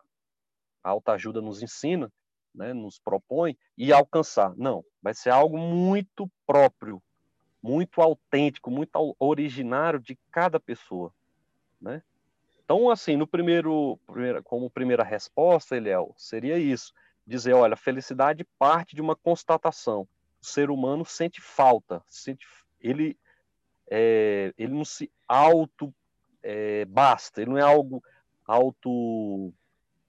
a 0.83 0.91
autoajuda 0.91 1.41
nos 1.41 1.63
ensina, 1.63 2.13
né, 2.55 2.73
nos 2.73 2.99
propõe 2.99 3.57
e 3.77 3.93
alcançar. 3.93 4.55
Não, 4.57 4.85
vai 5.03 5.15
ser 5.15 5.31
algo 5.31 5.59
muito 5.59 6.31
próprio, 6.47 7.03
muito 7.63 8.01
autêntico, 8.01 8.71
muito 8.71 8.91
originário 9.19 9.99
de 10.01 10.19
cada 10.31 10.61
pessoa, 10.61 11.13
né? 11.81 12.03
Então, 12.75 12.89
assim, 12.89 13.19
no 13.19 13.27
primeiro, 13.27 14.01
como 14.45 14.71
primeira 14.71 15.05
resposta, 15.05 15.77
Eliel, 15.77 16.15
seria 16.17 16.57
isso: 16.57 16.95
dizer, 17.27 17.53
olha, 17.53 17.77
felicidade 17.77 18.45
parte 18.59 18.97
de 18.97 19.03
uma 19.03 19.15
constatação. 19.15 20.09
O 20.41 20.47
ser 20.47 20.71
humano 20.71 21.05
sente 21.05 21.39
falta, 21.39 22.03
sente, 22.09 22.47
ele, 22.81 23.15
é, 23.91 24.55
ele 24.57 24.73
não 24.73 24.87
se 24.87 25.13
auto 25.29 25.95
é, 26.43 26.87
basta, 26.87 27.43
ele 27.43 27.51
não 27.51 27.59
é 27.59 27.63
algo 27.63 28.03
auto 28.47 29.53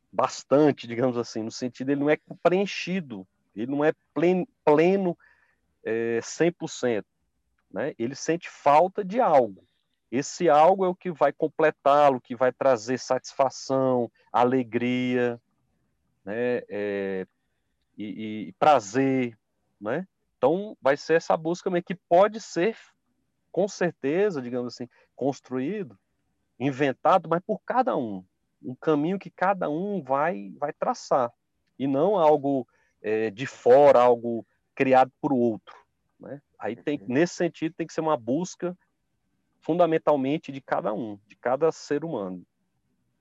bastante, 0.10 0.88
digamos 0.88 1.18
assim, 1.18 1.44
no 1.44 1.52
sentido 1.52 1.90
ele 1.90 2.00
não 2.00 2.10
é 2.10 2.18
preenchido, 2.42 3.28
ele 3.54 3.70
não 3.70 3.84
é 3.84 3.92
pleno, 4.14 4.48
pleno 4.64 5.18
é, 5.84 6.22
100%, 6.22 7.04
né? 7.70 7.94
Ele 8.00 8.16
sente 8.16 8.50
falta 8.50 9.04
de 9.04 9.20
algo. 9.20 9.68
Esse 10.14 10.48
algo 10.48 10.86
é 10.86 10.88
o 10.88 10.94
que 10.94 11.10
vai 11.10 11.34
completá-lo, 11.34 12.22
que 12.22 12.36
vai 12.36 12.52
trazer 12.52 13.00
satisfação, 13.00 14.12
alegria, 14.32 15.42
né? 16.24 16.62
É, 16.70 17.26
e, 17.98 18.50
e, 18.50 18.54
prazer, 18.60 19.36
né? 19.82 20.08
Então, 20.38 20.78
vai 20.80 20.96
ser 20.96 21.16
essa 21.16 21.36
busca 21.36 21.68
meio 21.72 21.84
que 21.84 21.96
pode 21.96 22.40
ser, 22.40 22.78
com 23.52 23.68
certeza, 23.68 24.40
digamos 24.40 24.76
assim, 24.76 24.88
construído, 25.16 25.98
inventado, 26.60 27.28
mas 27.28 27.42
por 27.44 27.60
cada 27.66 27.98
um, 27.98 28.24
um 28.62 28.76
caminho 28.76 29.18
que 29.18 29.32
cada 29.32 29.68
um 29.68 30.04
vai 30.04 30.54
vai 30.60 30.72
traçar 30.74 31.34
e 31.80 31.88
não 31.88 32.18
algo 32.18 32.68
é, 33.02 33.32
de 33.32 33.48
fora, 33.48 34.00
algo 34.00 34.46
criado 34.76 35.12
por 35.20 35.34
outro. 35.34 35.76
Né? 36.20 36.40
Aí 36.60 36.76
tem 36.76 37.00
uhum. 37.00 37.08
nesse 37.08 37.34
sentido 37.34 37.74
tem 37.74 37.88
que 37.88 37.94
ser 37.94 38.02
uma 38.02 38.16
busca 38.16 38.78
fundamentalmente 39.64 40.52
de 40.52 40.62
cada 40.62 40.94
um, 40.94 41.18
de 41.28 41.36
cada 41.36 41.72
ser 41.72 42.04
humano. 42.04 42.46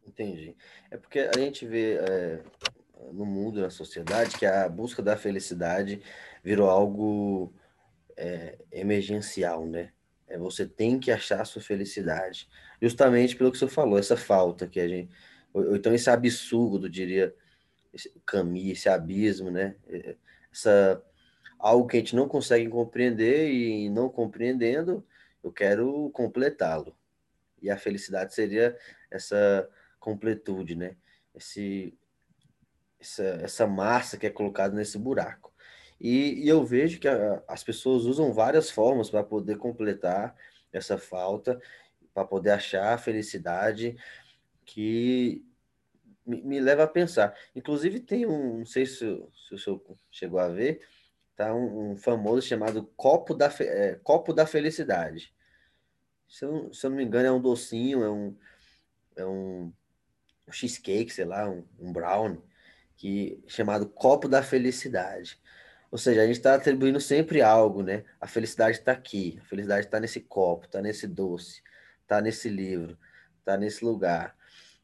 Entendi. 0.06 0.56
É 0.90 0.96
porque 0.96 1.20
a 1.20 1.38
gente 1.38 1.64
vê 1.64 1.94
é, 1.98 2.42
no 3.12 3.24
mundo, 3.24 3.60
na 3.60 3.70
sociedade, 3.70 4.36
que 4.36 4.44
a 4.44 4.68
busca 4.68 5.00
da 5.00 5.16
felicidade 5.16 6.02
virou 6.42 6.68
algo 6.68 7.54
é, 8.16 8.58
emergencial, 8.72 9.64
né? 9.64 9.92
É, 10.26 10.36
você 10.36 10.66
tem 10.66 10.98
que 10.98 11.12
achar 11.12 11.40
a 11.40 11.44
sua 11.44 11.62
felicidade. 11.62 12.48
Justamente 12.80 13.36
pelo 13.36 13.52
que 13.52 13.58
você 13.58 13.68
falou, 13.68 13.98
essa 13.98 14.16
falta 14.16 14.66
que 14.66 14.80
a 14.80 14.88
gente. 14.88 15.10
Ou, 15.52 15.62
ou 15.68 15.76
então 15.76 15.94
esse 15.94 16.10
absurdo, 16.10 16.90
diria, 16.90 17.32
esse 17.94 18.12
caminho, 18.26 18.72
esse 18.72 18.88
abismo, 18.88 19.50
né? 19.50 19.76
É, 19.86 20.16
essa, 20.52 21.00
algo 21.56 21.86
que 21.86 21.96
a 21.96 22.00
gente 22.00 22.16
não 22.16 22.26
consegue 22.26 22.68
compreender 22.68 23.48
e 23.52 23.88
não 23.88 24.08
compreendendo, 24.08 25.06
eu 25.42 25.52
quero 25.52 26.10
completá-lo. 26.10 26.96
E 27.60 27.70
a 27.70 27.76
felicidade 27.76 28.34
seria 28.34 28.76
essa 29.10 29.68
completude, 29.98 30.74
né? 30.74 30.96
Esse, 31.34 31.96
essa, 33.00 33.24
essa 33.42 33.66
massa 33.66 34.16
que 34.16 34.26
é 34.26 34.30
colocada 34.30 34.74
nesse 34.74 34.98
buraco. 34.98 35.52
E, 36.00 36.44
e 36.44 36.48
eu 36.48 36.64
vejo 36.64 36.98
que 36.98 37.06
a, 37.06 37.42
as 37.46 37.62
pessoas 37.62 38.04
usam 38.04 38.32
várias 38.32 38.70
formas 38.70 39.08
para 39.08 39.22
poder 39.22 39.56
completar 39.56 40.34
essa 40.72 40.98
falta, 40.98 41.60
para 42.12 42.24
poder 42.24 42.50
achar 42.50 42.94
a 42.94 42.98
felicidade 42.98 43.96
que 44.64 45.44
me, 46.26 46.42
me, 46.42 46.60
leva 46.60 46.84
a 46.84 46.88
pensar. 46.88 47.36
Inclusive, 47.54 48.00
tem 48.00 48.26
um, 48.26 48.58
não 48.58 48.66
sei 48.66 48.86
se, 48.86 48.96
se 48.96 49.54
o 49.54 49.58
senhor 49.58 49.82
chegou 50.10 50.40
a 50.40 50.48
ver, 50.48 50.80
tá 51.46 51.54
um, 51.54 51.92
um 51.92 51.96
famoso 51.96 52.46
chamado 52.46 52.84
Copo 52.96 53.34
da, 53.34 53.52
é, 53.60 53.98
Copo 54.02 54.32
da 54.32 54.46
Felicidade. 54.46 55.34
Se 56.28 56.44
eu, 56.44 56.72
se 56.72 56.86
eu 56.86 56.90
não 56.90 56.96
me 56.96 57.04
engano, 57.04 57.26
é 57.26 57.32
um 57.32 57.40
docinho, 57.40 58.02
é 58.02 58.10
um, 58.10 58.36
é 59.16 59.26
um, 59.26 59.72
cheesecake, 60.50 61.10
sei 61.12 61.24
lá, 61.24 61.48
um, 61.48 61.64
um 61.78 61.92
brownie, 61.92 62.40
que, 62.96 63.42
chamado 63.46 63.88
Copo 63.88 64.28
da 64.28 64.42
Felicidade. 64.42 65.40
Ou 65.90 65.98
seja, 65.98 66.22
a 66.22 66.26
gente 66.26 66.36
está 66.36 66.54
atribuindo 66.54 67.00
sempre 67.00 67.42
algo, 67.42 67.82
né? 67.82 68.04
A 68.18 68.26
felicidade 68.26 68.78
está 68.78 68.92
aqui, 68.92 69.38
a 69.42 69.44
felicidade 69.44 69.86
está 69.86 70.00
nesse 70.00 70.20
copo, 70.20 70.64
está 70.64 70.80
nesse 70.80 71.06
doce, 71.06 71.62
está 72.00 72.18
nesse 72.20 72.48
livro, 72.48 72.98
está 73.38 73.58
nesse 73.58 73.84
lugar. 73.84 74.34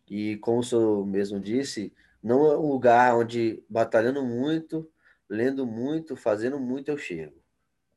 E 0.07 0.37
como 0.37 0.59
o 0.59 0.63
senhor 0.63 1.07
mesmo 1.07 1.41
disse, 1.41 1.95
não 2.23 2.45
é 2.53 2.59
um 2.59 2.67
lugar 2.69 3.17
onde 3.17 3.63
batalhando 3.71 4.23
muito, 4.23 4.91
lendo 5.29 5.67
muito, 5.67 6.17
fazendo 6.17 6.59
muito 6.59 6.91
eu 6.91 6.99
chego. 6.99 7.43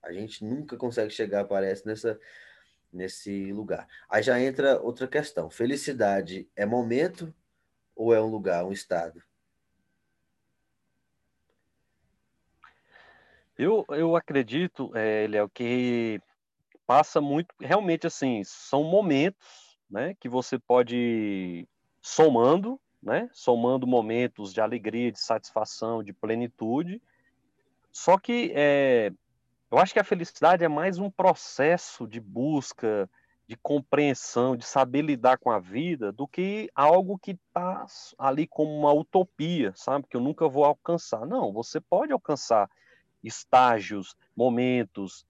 A 0.02 0.12
gente 0.12 0.44
nunca 0.44 0.76
consegue 0.76 1.12
chegar, 1.12 1.46
parece, 1.46 1.86
nessa, 1.86 2.20
nesse 2.92 3.52
lugar. 3.54 3.88
Aí 4.10 4.24
já 4.24 4.40
entra 4.40 4.82
outra 4.82 5.08
questão. 5.08 5.50
Felicidade 5.50 6.50
é 6.56 6.66
momento 6.66 7.34
ou 7.96 8.14
é 8.14 8.22
um 8.22 8.28
lugar, 8.28 8.66
um 8.66 8.72
estado? 8.72 9.22
Eu, 13.58 13.86
eu 13.90 14.16
acredito, 14.16 14.92
é, 14.96 15.28
Léo, 15.28 15.48
que 15.48 16.20
passa 16.88 17.22
muito, 17.22 17.54
realmente 17.60 18.08
assim, 18.08 18.42
são 18.44 18.84
momentos, 18.84 19.78
né, 19.90 20.16
que 20.20 20.28
você 20.28 20.58
pode 20.58 21.68
somando, 22.02 22.82
né, 23.02 23.30
somando 23.32 23.86
momentos 23.86 24.52
de 24.52 24.60
alegria, 24.60 25.12
de 25.12 25.20
satisfação, 25.20 26.04
de 26.04 26.12
plenitude. 26.12 27.02
Só 27.92 28.18
que 28.18 28.52
é, 28.56 29.12
eu 29.72 29.78
acho 29.78 29.94
que 29.94 30.00
a 30.00 30.04
felicidade 30.04 30.64
é 30.64 30.68
mais 30.68 30.98
um 30.98 31.10
processo 31.10 32.08
de 32.08 32.20
busca, 32.20 33.10
de 33.48 33.58
compreensão, 33.58 34.56
de 34.56 34.66
saber 34.66 35.02
lidar 35.02 35.38
com 35.38 35.52
a 35.52 35.60
vida, 35.60 36.12
do 36.12 36.28
que 36.28 36.70
algo 36.74 37.18
que 37.18 37.32
está 37.32 37.86
ali 38.18 38.48
como 38.48 38.72
uma 38.72 38.94
utopia, 38.94 39.74
sabe? 39.76 40.08
Que 40.10 40.16
eu 40.16 40.22
nunca 40.22 40.48
vou 40.48 40.64
alcançar. 40.64 41.26
Não, 41.26 41.52
você 41.52 41.82
pode 41.82 42.14
alcançar 42.14 42.70
estágios, 43.22 44.16
momentos 44.36 45.26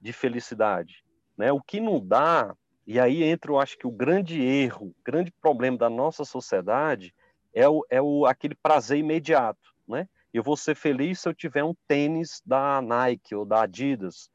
de 0.00 0.12
felicidade. 0.12 1.04
Né? 1.36 1.52
O 1.52 1.60
que 1.60 1.80
não 1.80 2.00
dá, 2.00 2.56
e 2.86 2.98
aí 2.98 3.22
entra, 3.22 3.50
eu 3.50 3.60
acho 3.60 3.76
que 3.76 3.86
o 3.86 3.90
grande 3.90 4.40
erro, 4.40 4.86
o 4.86 4.94
grande 5.04 5.30
problema 5.30 5.76
da 5.76 5.90
nossa 5.90 6.24
sociedade 6.24 7.14
é, 7.52 7.68
o, 7.68 7.84
é 7.90 8.00
o, 8.00 8.26
aquele 8.26 8.54
prazer 8.54 8.98
imediato. 8.98 9.74
Né? 9.86 10.08
Eu 10.36 10.42
vou 10.42 10.54
ser 10.54 10.74
feliz 10.74 11.20
se 11.20 11.28
eu 11.30 11.32
tiver 11.32 11.64
um 11.64 11.74
tênis 11.88 12.42
da 12.44 12.82
Nike 12.82 13.34
ou 13.34 13.46
da 13.46 13.62
Adidas. 13.62 14.30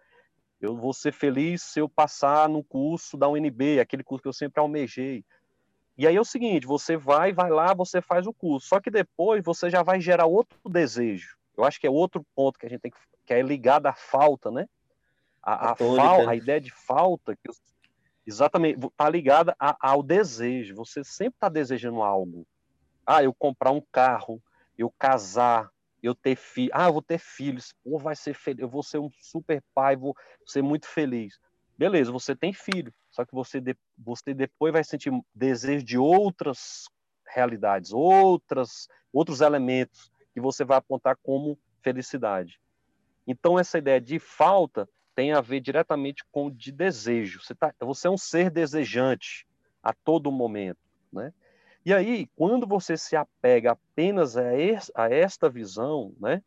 Eu 0.59 0.75
vou 0.75 0.93
ser 0.93 1.13
feliz 1.13 1.61
se 1.61 1.79
eu 1.79 1.87
passar 1.87 2.49
no 2.49 2.63
curso 2.63 3.15
da 3.15 3.29
UNB, 3.29 3.79
aquele 3.79 4.03
curso 4.03 4.23
que 4.23 4.27
eu 4.27 4.33
sempre 4.33 4.59
almejei. 4.59 5.23
E 5.95 6.07
aí 6.07 6.15
é 6.15 6.19
o 6.19 6.25
seguinte, 6.25 6.65
você 6.65 6.97
vai, 6.97 7.31
vai 7.31 7.51
lá, 7.51 7.75
você 7.75 8.01
faz 8.01 8.25
o 8.25 8.33
curso. 8.33 8.67
Só 8.67 8.79
que 8.79 8.89
depois 8.89 9.43
você 9.43 9.69
já 9.69 9.83
vai 9.83 10.01
gerar 10.01 10.25
outro 10.25 10.57
desejo. 10.67 11.37
Eu 11.55 11.63
acho 11.63 11.79
que 11.79 11.85
é 11.85 11.91
outro 11.91 12.25
ponto 12.33 12.57
que 12.57 12.65
a 12.65 12.69
gente 12.69 12.81
tem 12.81 12.89
que, 12.89 12.97
que 13.23 13.33
é 13.35 13.41
ligado 13.43 13.85
à 13.85 13.93
falta, 13.93 14.49
né? 14.49 14.67
A, 15.43 15.73
a, 15.73 15.75
fal, 15.75 16.27
a 16.27 16.35
ideia 16.35 16.59
de 16.59 16.71
falta, 16.71 17.35
que 17.35 17.47
exatamente, 18.25 18.83
está 18.83 19.07
ligada 19.07 19.55
ao 19.59 20.01
desejo. 20.01 20.73
Você 20.77 21.03
sempre 21.03 21.35
está 21.35 21.47
desejando 21.47 22.01
algo. 22.01 22.43
Ah, 23.05 23.23
eu 23.23 23.31
comprar 23.31 23.69
um 23.69 23.83
carro, 23.91 24.41
eu 24.75 24.89
casar, 24.97 25.69
eu 26.01 26.15
ter 26.15 26.35
filho. 26.35 26.71
Ah, 26.73 26.87
eu 26.87 26.93
vou 26.93 27.01
ter 27.01 27.19
filhos. 27.19 27.73
Pô, 27.83 27.97
vai 27.97 28.15
ser. 28.15 28.35
Eu 28.57 28.67
vou 28.67 28.83
ser 28.83 28.99
um 28.99 29.09
super 29.19 29.63
pai, 29.73 29.95
vou 29.95 30.15
ser 30.45 30.61
muito 30.61 30.87
feliz. 30.87 31.39
Beleza, 31.77 32.11
você 32.11 32.35
tem 32.35 32.53
filho. 32.53 32.93
Só 33.09 33.25
que 33.25 33.33
você, 33.33 33.59
de, 33.59 33.75
você 33.97 34.33
depois 34.33 34.71
vai 34.71 34.83
sentir 34.83 35.11
desejo 35.33 35.83
de 35.83 35.97
outras 35.97 36.85
realidades, 37.27 37.91
outras, 37.91 38.87
outros 39.11 39.41
elementos 39.41 40.11
que 40.33 40.41
você 40.41 40.63
vai 40.63 40.77
apontar 40.77 41.17
como 41.23 41.57
felicidade. 41.81 42.59
Então, 43.25 43.57
essa 43.57 43.77
ideia 43.77 43.99
de 43.99 44.19
falta 44.19 44.87
tem 45.15 45.33
a 45.33 45.41
ver 45.41 45.59
diretamente 45.59 46.23
com 46.31 46.49
de 46.49 46.71
desejo. 46.71 47.41
Você, 47.41 47.53
tá, 47.53 47.73
você 47.81 48.07
é 48.07 48.11
um 48.11 48.17
ser 48.17 48.49
desejante 48.49 49.47
a 49.83 49.93
todo 49.93 50.31
momento, 50.31 50.79
né? 51.11 51.33
E 51.85 51.93
aí, 51.93 52.27
quando 52.35 52.67
você 52.67 52.95
se 52.95 53.15
apega 53.15 53.71
apenas 53.71 54.37
a, 54.37 54.55
es, 54.55 54.91
a 54.95 55.09
esta 55.09 55.49
visão, 55.49 56.13
né? 56.19 56.43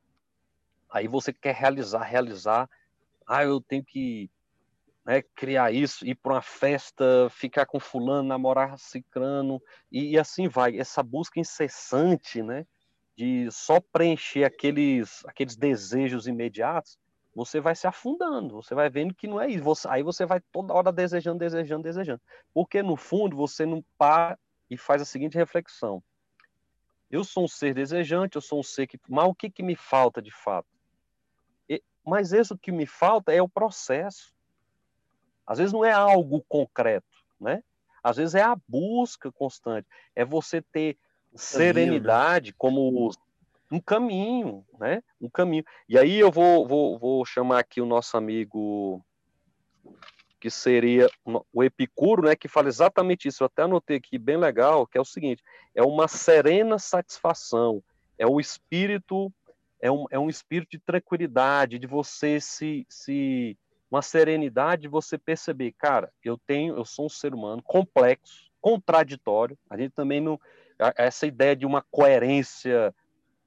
Aí 0.90 1.08
você 1.08 1.32
quer 1.32 1.54
realizar, 1.54 2.02
realizar. 2.02 2.70
Ah, 3.26 3.44
eu 3.44 3.60
tenho 3.60 3.84
que 3.84 4.30
né, 5.04 5.22
criar 5.34 5.72
isso, 5.72 6.06
ir 6.06 6.14
para 6.14 6.34
uma 6.34 6.42
festa, 6.42 7.28
ficar 7.30 7.66
com 7.66 7.80
fulano, 7.80 8.28
namorar 8.28 8.78
cicrano, 8.78 9.60
e, 9.90 10.10
e 10.10 10.18
assim 10.18 10.46
vai. 10.46 10.78
Essa 10.78 11.02
busca 11.02 11.40
incessante, 11.40 12.42
né? 12.42 12.64
de 13.16 13.48
só 13.50 13.80
preencher 13.80 14.44
aqueles, 14.44 15.24
aqueles 15.26 15.56
desejos 15.56 16.26
imediatos, 16.26 16.98
você 17.34 17.60
vai 17.60 17.74
se 17.74 17.86
afundando, 17.86 18.56
você 18.56 18.74
vai 18.74 18.88
vendo 18.88 19.14
que 19.14 19.26
não 19.26 19.40
é 19.40 19.48
isso. 19.48 19.64
Você, 19.64 19.88
aí 19.88 20.02
você 20.02 20.24
vai 20.24 20.40
toda 20.52 20.72
hora 20.72 20.92
desejando, 20.92 21.38
desejando, 21.38 21.82
desejando. 21.82 22.20
Porque 22.52 22.82
no 22.82 22.96
fundo 22.96 23.36
você 23.36 23.66
não 23.66 23.84
para 23.98 24.38
e 24.74 24.78
faz 24.78 25.00
a 25.00 25.04
seguinte 25.04 25.36
reflexão. 25.36 26.02
Eu 27.10 27.22
sou 27.22 27.44
um 27.44 27.48
ser 27.48 27.74
desejante, 27.74 28.36
eu 28.36 28.42
sou 28.42 28.60
um 28.60 28.62
ser 28.62 28.86
que. 28.86 28.98
Mas 29.08 29.26
o 29.26 29.34
que, 29.34 29.48
que 29.48 29.62
me 29.62 29.76
falta 29.76 30.20
de 30.20 30.32
fato? 30.32 30.68
E, 31.68 31.82
mas 32.04 32.32
isso 32.32 32.58
que 32.58 32.72
me 32.72 32.86
falta 32.86 33.32
é 33.32 33.40
o 33.40 33.48
processo. 33.48 34.34
Às 35.46 35.58
vezes 35.58 35.72
não 35.72 35.84
é 35.84 35.92
algo 35.92 36.44
concreto, 36.48 37.06
né? 37.40 37.62
Às 38.02 38.16
vezes 38.16 38.34
é 38.34 38.42
a 38.42 38.56
busca 38.68 39.30
constante, 39.30 39.86
é 40.14 40.24
você 40.24 40.60
ter 40.60 40.98
serenidade 41.34 42.52
como 42.52 43.10
um 43.70 43.80
caminho, 43.80 44.64
né? 44.78 45.02
Um 45.20 45.28
caminho. 45.28 45.64
E 45.88 45.98
aí 45.98 46.18
eu 46.18 46.30
vou, 46.30 46.66
vou, 46.66 46.98
vou 46.98 47.24
chamar 47.24 47.60
aqui 47.60 47.80
o 47.80 47.86
nosso 47.86 48.16
amigo 48.16 49.04
que 50.44 50.50
seria 50.50 51.08
o 51.50 51.64
Epicuro, 51.64 52.24
né, 52.24 52.36
que 52.36 52.48
fala 52.48 52.68
exatamente 52.68 53.26
isso. 53.26 53.42
Eu 53.42 53.46
até 53.46 53.62
anotei 53.62 53.96
aqui 53.96 54.18
bem 54.18 54.36
legal, 54.36 54.86
que 54.86 54.98
é 54.98 55.00
o 55.00 55.04
seguinte: 55.04 55.42
é 55.74 55.82
uma 55.82 56.06
serena 56.06 56.78
satisfação, 56.78 57.82
é 58.18 58.26
o 58.26 58.38
espírito, 58.38 59.32
é 59.80 59.90
um, 59.90 60.04
é 60.10 60.18
um 60.18 60.28
espírito 60.28 60.72
de 60.72 60.78
tranquilidade, 60.78 61.78
de 61.78 61.86
você 61.86 62.42
se, 62.42 62.86
se 62.90 63.56
uma 63.90 64.02
serenidade 64.02 64.82
de 64.82 64.88
você 64.88 65.16
perceber, 65.16 65.72
cara, 65.78 66.12
eu 66.22 66.36
tenho, 66.36 66.76
eu 66.76 66.84
sou 66.84 67.06
um 67.06 67.08
ser 67.08 67.32
humano 67.32 67.62
complexo, 67.62 68.50
contraditório. 68.60 69.56
A 69.70 69.78
gente 69.78 69.92
também 69.92 70.20
não 70.20 70.38
essa 70.94 71.26
ideia 71.26 71.56
de 71.56 71.64
uma 71.64 71.80
coerência, 71.90 72.94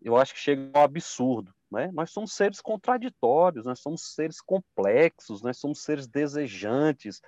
eu 0.01 0.18
acho 0.18 0.34
que 0.34 0.39
chega 0.39 0.68
ao 0.74 0.82
absurdo. 0.82 1.54
Né? 1.71 1.89
Nós 1.93 2.12
somos 2.12 2.33
seres 2.33 2.62
contraditórios, 2.62 3.65
nós 3.65 3.79
somos 3.79 4.13
seres 4.13 4.39
complexos, 4.39 5.41
nós 5.41 5.57
somos 5.57 5.81
seres 5.83 6.07
desejantes, 6.07 7.21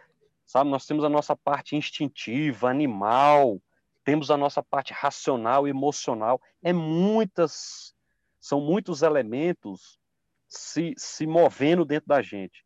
sabe? 0.45 0.69
Nós 0.69 0.85
temos 0.85 1.03
a 1.03 1.09
nossa 1.09 1.35
parte 1.35 1.75
instintiva, 1.75 2.69
animal, 2.69 3.61
temos 4.03 4.31
a 4.31 4.37
nossa 4.37 4.63
parte 4.63 4.93
racional, 4.93 5.67
emocional. 5.67 6.41
É 6.63 6.71
muitas, 6.71 7.93
são 8.39 8.61
muitos 8.61 9.01
elementos 9.01 9.99
se, 10.47 10.93
se 10.97 11.27
movendo 11.27 11.83
dentro 11.83 12.07
da 12.07 12.21
gente. 12.21 12.65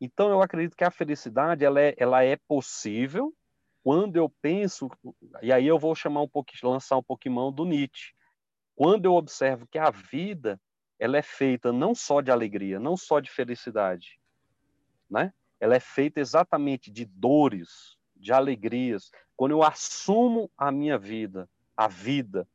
Então 0.00 0.28
eu 0.28 0.42
acredito 0.42 0.76
que 0.76 0.84
a 0.84 0.90
felicidade 0.90 1.64
ela 1.64 1.80
é, 1.80 1.94
ela 1.96 2.24
é 2.24 2.36
possível 2.36 3.32
quando 3.82 4.16
eu 4.16 4.30
penso, 4.40 4.90
e 5.42 5.52
aí 5.52 5.66
eu 5.66 5.78
vou 5.78 5.94
chamar 5.94 6.22
um 6.22 6.28
pouquinho, 6.28 6.72
lançar 6.72 6.96
um 6.96 7.02
pouquinho 7.02 7.34
mão 7.34 7.52
do 7.52 7.66
Nietzsche. 7.66 8.14
Quando 8.74 9.04
eu 9.04 9.14
observo 9.14 9.66
que 9.66 9.78
a 9.78 9.90
vida 9.90 10.58
ela 10.98 11.16
é 11.16 11.22
feita 11.22 11.72
não 11.72 11.94
só 11.94 12.20
de 12.20 12.30
alegria, 12.30 12.78
não 12.78 12.96
só 12.96 13.20
de 13.20 13.30
felicidade, 13.30 14.18
né? 15.10 15.32
Ela 15.60 15.76
é 15.76 15.80
feita 15.80 16.20
exatamente 16.20 16.90
de 16.90 17.04
dores, 17.04 17.96
de 18.16 18.32
alegrias. 18.32 19.10
Quando 19.36 19.52
eu 19.52 19.62
assumo 19.62 20.50
a 20.56 20.70
minha 20.70 20.98
vida, 20.98 21.48
a 21.76 21.88
vida, 21.88 22.46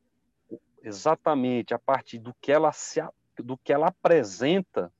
exatamente 0.84 1.74
a 1.74 1.80
partir 1.80 2.20
do 2.20 2.34
que 2.42 2.52
ela 2.52 2.72
se, 2.72 3.02
do 3.38 3.58
que 3.58 3.74
ela 3.74 3.88
apresenta, 3.88 4.92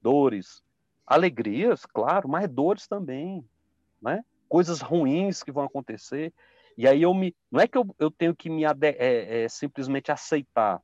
dores, 0.00 0.62
alegrias, 1.06 1.86
claro, 1.86 2.28
mas 2.28 2.48
dores 2.48 2.86
também, 2.86 3.46
né? 4.00 4.24
Coisas 4.48 4.80
ruins 4.80 5.42
que 5.42 5.52
vão 5.52 5.64
acontecer. 5.64 6.32
E 6.76 6.88
aí 6.88 7.02
eu 7.02 7.14
me, 7.14 7.34
não 7.50 7.60
é 7.60 7.68
que 7.68 7.78
eu, 7.78 7.94
eu 7.98 8.10
tenho 8.10 8.34
que 8.34 8.50
me 8.50 8.64
é, 8.64 9.44
é, 9.44 9.48
simplesmente 9.48 10.10
aceitar, 10.10 10.82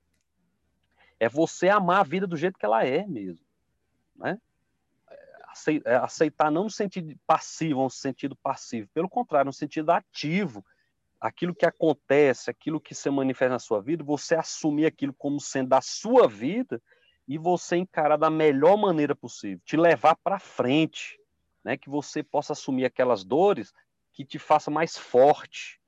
é 1.20 1.28
você 1.28 1.68
amar 1.68 2.00
a 2.00 2.04
vida 2.04 2.26
do 2.26 2.36
jeito 2.36 2.58
que 2.58 2.64
ela 2.64 2.84
é 2.84 3.06
mesmo, 3.06 3.44
né? 4.16 4.40
É, 5.84 5.96
aceitar 5.96 6.50
não 6.50 6.64
no 6.64 6.70
sentido 6.70 7.18
passivo, 7.26 7.82
no 7.82 7.90
sentido 7.90 8.36
passivo, 8.36 8.88
pelo 8.94 9.08
contrário, 9.08 9.46
no 9.46 9.52
sentido 9.52 9.90
ativo, 9.90 10.64
aquilo 11.20 11.54
que 11.54 11.66
acontece, 11.66 12.50
aquilo 12.50 12.80
que 12.80 12.94
se 12.94 13.10
manifesta 13.10 13.54
na 13.54 13.58
sua 13.58 13.82
vida, 13.82 14.04
você 14.04 14.36
assumir 14.36 14.86
aquilo 14.86 15.12
como 15.12 15.40
sendo 15.40 15.70
da 15.70 15.80
sua 15.80 16.28
vida 16.28 16.80
e 17.26 17.36
você 17.36 17.76
encarar 17.76 18.16
da 18.16 18.30
melhor 18.30 18.76
maneira 18.76 19.16
possível, 19.16 19.60
te 19.64 19.76
levar 19.76 20.16
para 20.16 20.38
frente, 20.38 21.18
né? 21.64 21.76
Que 21.76 21.90
você 21.90 22.22
possa 22.22 22.52
assumir 22.52 22.84
aquelas 22.84 23.24
dores 23.24 23.72
que 24.12 24.24
te 24.24 24.38
faça 24.38 24.70
mais 24.70 24.96
forte, 24.96 25.80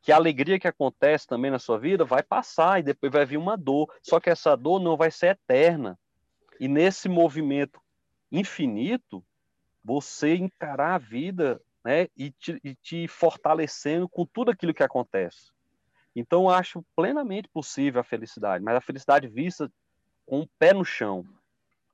que 0.00 0.12
a 0.12 0.16
alegria 0.16 0.58
que 0.58 0.68
acontece 0.68 1.26
também 1.26 1.50
na 1.50 1.58
sua 1.58 1.78
vida 1.78 2.04
vai 2.04 2.22
passar 2.22 2.78
e 2.78 2.82
depois 2.82 3.12
vai 3.12 3.24
vir 3.24 3.36
uma 3.36 3.56
dor. 3.56 3.92
Só 4.02 4.20
que 4.20 4.30
essa 4.30 4.56
dor 4.56 4.80
não 4.80 4.96
vai 4.96 5.10
ser 5.10 5.28
eterna. 5.28 5.98
E 6.60 6.68
nesse 6.68 7.08
movimento 7.08 7.80
infinito, 8.30 9.24
você 9.84 10.36
encarar 10.36 10.94
a 10.94 10.98
vida 10.98 11.60
né, 11.84 12.08
e, 12.16 12.30
te, 12.30 12.60
e 12.62 12.74
te 12.74 13.08
fortalecendo 13.08 14.08
com 14.08 14.26
tudo 14.26 14.50
aquilo 14.50 14.74
que 14.74 14.82
acontece. 14.82 15.50
Então, 16.14 16.42
eu 16.42 16.50
acho 16.50 16.84
plenamente 16.96 17.48
possível 17.48 18.00
a 18.00 18.04
felicidade, 18.04 18.62
mas 18.62 18.76
a 18.76 18.80
felicidade 18.80 19.28
vista 19.28 19.70
com 20.26 20.40
o 20.40 20.48
pé 20.58 20.74
no 20.74 20.84
chão, 20.84 21.24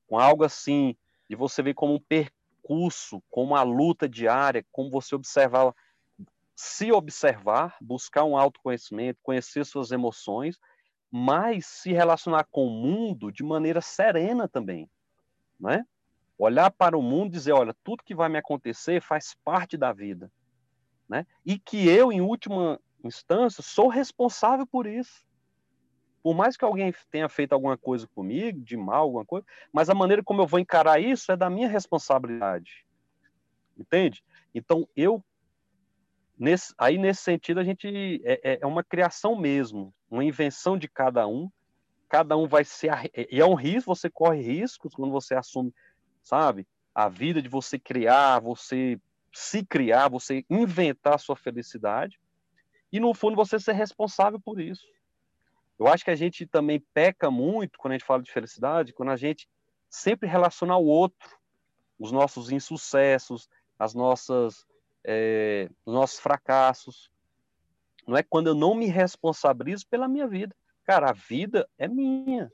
com 0.08 0.18
algo 0.18 0.44
assim, 0.44 0.96
de 1.28 1.36
você 1.36 1.62
ver 1.62 1.74
como 1.74 1.94
um 1.94 2.00
percurso, 2.00 3.22
como 3.30 3.52
uma 3.52 3.62
luta 3.62 4.08
diária, 4.08 4.64
como 4.72 4.90
você 4.90 5.14
observar 5.14 5.74
se 6.54 6.92
observar, 6.92 7.76
buscar 7.80 8.24
um 8.24 8.36
autoconhecimento, 8.36 9.18
conhecer 9.22 9.64
suas 9.64 9.90
emoções, 9.90 10.58
mas 11.10 11.66
se 11.66 11.92
relacionar 11.92 12.44
com 12.50 12.66
o 12.66 12.70
mundo 12.70 13.32
de 13.32 13.42
maneira 13.42 13.80
serena 13.80 14.48
também, 14.48 14.88
né? 15.58 15.84
Olhar 16.36 16.70
para 16.70 16.98
o 16.98 17.02
mundo 17.02 17.28
e 17.28 17.30
dizer, 17.32 17.52
olha, 17.52 17.74
tudo 17.84 18.02
que 18.02 18.14
vai 18.14 18.28
me 18.28 18.38
acontecer 18.38 19.00
faz 19.00 19.36
parte 19.44 19.76
da 19.76 19.92
vida, 19.92 20.30
né? 21.08 21.26
E 21.44 21.58
que 21.58 21.88
eu, 21.88 22.12
em 22.12 22.20
última 22.20 22.80
instância, 23.04 23.62
sou 23.62 23.88
responsável 23.88 24.66
por 24.66 24.86
isso. 24.86 25.24
Por 26.22 26.34
mais 26.34 26.56
que 26.56 26.64
alguém 26.64 26.92
tenha 27.10 27.28
feito 27.28 27.52
alguma 27.52 27.76
coisa 27.76 28.08
comigo, 28.08 28.60
de 28.60 28.76
mal, 28.76 29.02
alguma 29.02 29.26
coisa, 29.26 29.46
mas 29.72 29.90
a 29.90 29.94
maneira 29.94 30.22
como 30.22 30.40
eu 30.40 30.46
vou 30.46 30.58
encarar 30.58 30.98
isso 30.98 31.30
é 31.30 31.36
da 31.36 31.50
minha 31.50 31.68
responsabilidade. 31.68 32.86
Entende? 33.76 34.24
Então, 34.54 34.88
eu 34.96 35.22
Nesse, 36.36 36.74
aí, 36.76 36.98
nesse 36.98 37.22
sentido, 37.22 37.60
a 37.60 37.64
gente 37.64 38.20
é, 38.24 38.40
é, 38.42 38.58
é 38.60 38.66
uma 38.66 38.82
criação 38.82 39.36
mesmo, 39.36 39.94
uma 40.10 40.24
invenção 40.24 40.76
de 40.76 40.88
cada 40.88 41.26
um. 41.26 41.50
Cada 42.08 42.36
um 42.36 42.46
vai 42.46 42.64
ser. 42.64 42.90
E 43.30 43.40
é 43.40 43.46
um 43.46 43.54
risco, 43.54 43.94
você 43.94 44.10
corre 44.10 44.40
riscos 44.40 44.94
quando 44.94 45.12
você 45.12 45.34
assume, 45.34 45.72
sabe? 46.22 46.66
A 46.94 47.08
vida 47.08 47.40
de 47.40 47.48
você 47.48 47.78
criar, 47.78 48.40
você 48.40 49.00
se 49.32 49.64
criar, 49.64 50.08
você 50.08 50.44
inventar 50.48 51.14
a 51.14 51.18
sua 51.18 51.36
felicidade. 51.36 52.20
E, 52.92 53.00
no 53.00 53.14
fundo, 53.14 53.36
você 53.36 53.58
ser 53.58 53.72
responsável 53.72 54.38
por 54.38 54.60
isso. 54.60 54.86
Eu 55.78 55.88
acho 55.88 56.04
que 56.04 56.10
a 56.10 56.16
gente 56.16 56.46
também 56.46 56.80
peca 56.94 57.30
muito 57.30 57.78
quando 57.78 57.92
a 57.92 57.94
gente 57.96 58.06
fala 58.06 58.22
de 58.22 58.30
felicidade, 58.30 58.92
quando 58.92 59.10
a 59.10 59.16
gente 59.16 59.48
sempre 59.90 60.28
relaciona 60.28 60.74
ao 60.74 60.84
outro, 60.84 61.28
os 61.98 62.12
nossos 62.12 62.50
insucessos, 62.52 63.48
as 63.78 63.94
nossas 63.94 64.64
é, 65.04 65.68
nossos 65.84 66.18
fracassos. 66.18 67.10
Não 68.06 68.16
é 68.16 68.22
quando 68.22 68.48
eu 68.48 68.54
não 68.54 68.74
me 68.74 68.86
responsabilizo 68.86 69.86
pela 69.86 70.08
minha 70.08 70.26
vida. 70.26 70.54
Cara, 70.84 71.10
a 71.10 71.12
vida 71.12 71.68
é 71.78 71.86
minha. 71.86 72.50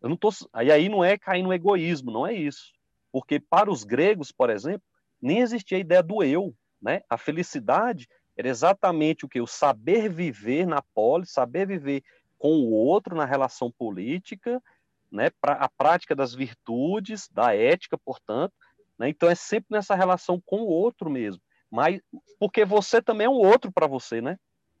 Eu 0.00 0.08
não 0.08 0.16
tô, 0.16 0.30
aí 0.52 0.70
aí 0.70 0.88
não 0.88 1.02
é 1.02 1.16
cair 1.16 1.42
no 1.42 1.52
egoísmo, 1.52 2.10
não 2.10 2.26
é 2.26 2.34
isso. 2.34 2.72
Porque 3.10 3.40
para 3.40 3.70
os 3.70 3.84
gregos, 3.84 4.30
por 4.30 4.50
exemplo, 4.50 4.82
nem 5.20 5.38
existia 5.38 5.78
a 5.78 5.80
ideia 5.80 6.02
do 6.02 6.22
eu, 6.22 6.54
né? 6.80 7.02
A 7.08 7.16
felicidade 7.16 8.08
era 8.36 8.48
exatamente 8.48 9.24
o 9.24 9.28
que 9.28 9.40
o 9.40 9.46
saber 9.46 10.08
viver 10.08 10.66
na 10.66 10.82
polis, 10.94 11.30
saber 11.30 11.66
viver 11.66 12.02
com 12.38 12.56
o 12.56 12.72
outro 12.72 13.14
na 13.14 13.24
relação 13.24 13.70
política, 13.70 14.62
né? 15.10 15.30
A 15.42 15.68
prática 15.68 16.14
das 16.14 16.34
virtudes, 16.34 17.28
da 17.28 17.54
ética, 17.54 17.96
portanto, 17.96 18.52
né? 18.98 19.08
Então 19.08 19.28
é 19.28 19.34
sempre 19.34 19.68
nessa 19.70 19.94
relação 19.94 20.42
com 20.44 20.62
o 20.62 20.68
outro 20.68 21.08
mesmo 21.08 21.40
mas 21.74 22.00
porque 22.38 22.64
você 22.64 23.02
também 23.02 23.24
é 23.24 23.28
um 23.28 23.32
outro 23.32 23.72
para 23.72 23.88
você, 23.88 24.20
né? 24.20 24.38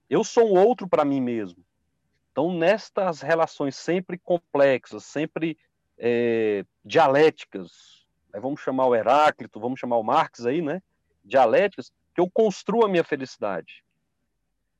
Eu 0.08 0.22
sou 0.22 0.54
um 0.54 0.64
outro 0.64 0.88
para 0.88 1.04
mim 1.04 1.20
mesmo. 1.20 1.60
Então, 2.30 2.52
nestas 2.52 3.20
relações 3.20 3.74
sempre 3.74 4.16
complexas, 4.16 5.04
sempre 5.04 5.58
é, 5.98 6.64
dialéticas, 6.84 8.06
vamos 8.32 8.60
chamar 8.60 8.86
o 8.86 8.94
Heráclito, 8.94 9.58
vamos 9.58 9.80
chamar 9.80 9.96
o 9.96 10.04
Marx 10.04 10.46
aí, 10.46 10.62
né? 10.62 10.80
Dialéticas, 11.24 11.90
que 12.14 12.20
eu 12.20 12.30
construo 12.30 12.84
a 12.84 12.88
minha 12.88 13.02
felicidade. 13.02 13.82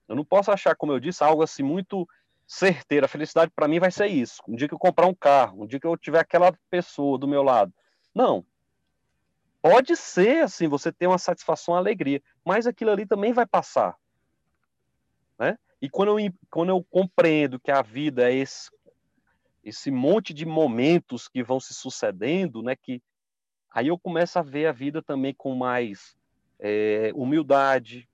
Eu 0.07 0.15
não 0.15 0.25
posso 0.25 0.53
achar, 0.53 0.77
como 0.77 0.93
eu 0.93 1.01
disse, 1.01 1.25
algo 1.25 1.43
assim 1.43 1.65
muito 1.65 2.09
certeiro. 2.47 3.07
A 3.07 3.09
felicidade 3.09 3.51
para 3.51 3.67
mim 3.67 3.81
vai 3.81 3.91
ser 3.91 4.07
isso. 4.07 4.41
Um 4.47 4.55
dia 4.55 4.69
que 4.69 4.75
eu 4.75 4.79
comprar 4.79 5.07
um 5.07 5.15
carro, 5.15 5.65
um 5.65 5.67
dia 5.67 5.81
que 5.81 5.87
eu 5.87 5.97
tiver 5.97 6.21
aquela 6.21 6.57
pessoa 6.71 7.19
do 7.19 7.27
meu 7.27 7.43
lado. 7.43 7.73
Não. 8.15 8.47
Pode 9.65 9.97
ser, 9.97 10.45
assim, 10.45 10.69
você 10.69 10.93
ter 10.93 11.07
uma 11.07 11.17
satisfação, 11.17 11.73
uma 11.73 11.81
alegria, 11.81 12.23
mas 12.45 12.67
aquilo 12.67 12.91
ali 12.91 13.07
também 13.07 13.33
vai 13.33 13.47
passar. 13.47 13.97
Né? 15.39 15.57
E 15.81 15.89
quando 15.89 16.19
eu, 16.19 16.35
quando 16.51 16.69
eu 16.69 16.85
compreendo 16.85 17.59
que 17.59 17.71
a 17.71 17.81
vida 17.81 18.31
é 18.31 18.35
esse, 18.35 18.71
esse 19.65 19.91
monte 19.91 20.35
de 20.35 20.45
momentos 20.45 21.29
que 21.29 21.43
vão 21.43 21.59
se 21.59 21.73
sucedendo, 21.73 22.63
né, 22.63 22.77
que 22.77 23.03
aí 23.71 23.89
eu 23.89 23.99
começo 23.99 24.39
a 24.39 24.43
ver 24.43 24.67
a 24.67 24.73
vida 24.73 25.01
também 25.01 25.33
com 25.33 25.55
mais 25.55 26.15
é, 26.61 27.11
humildade, 27.15 28.07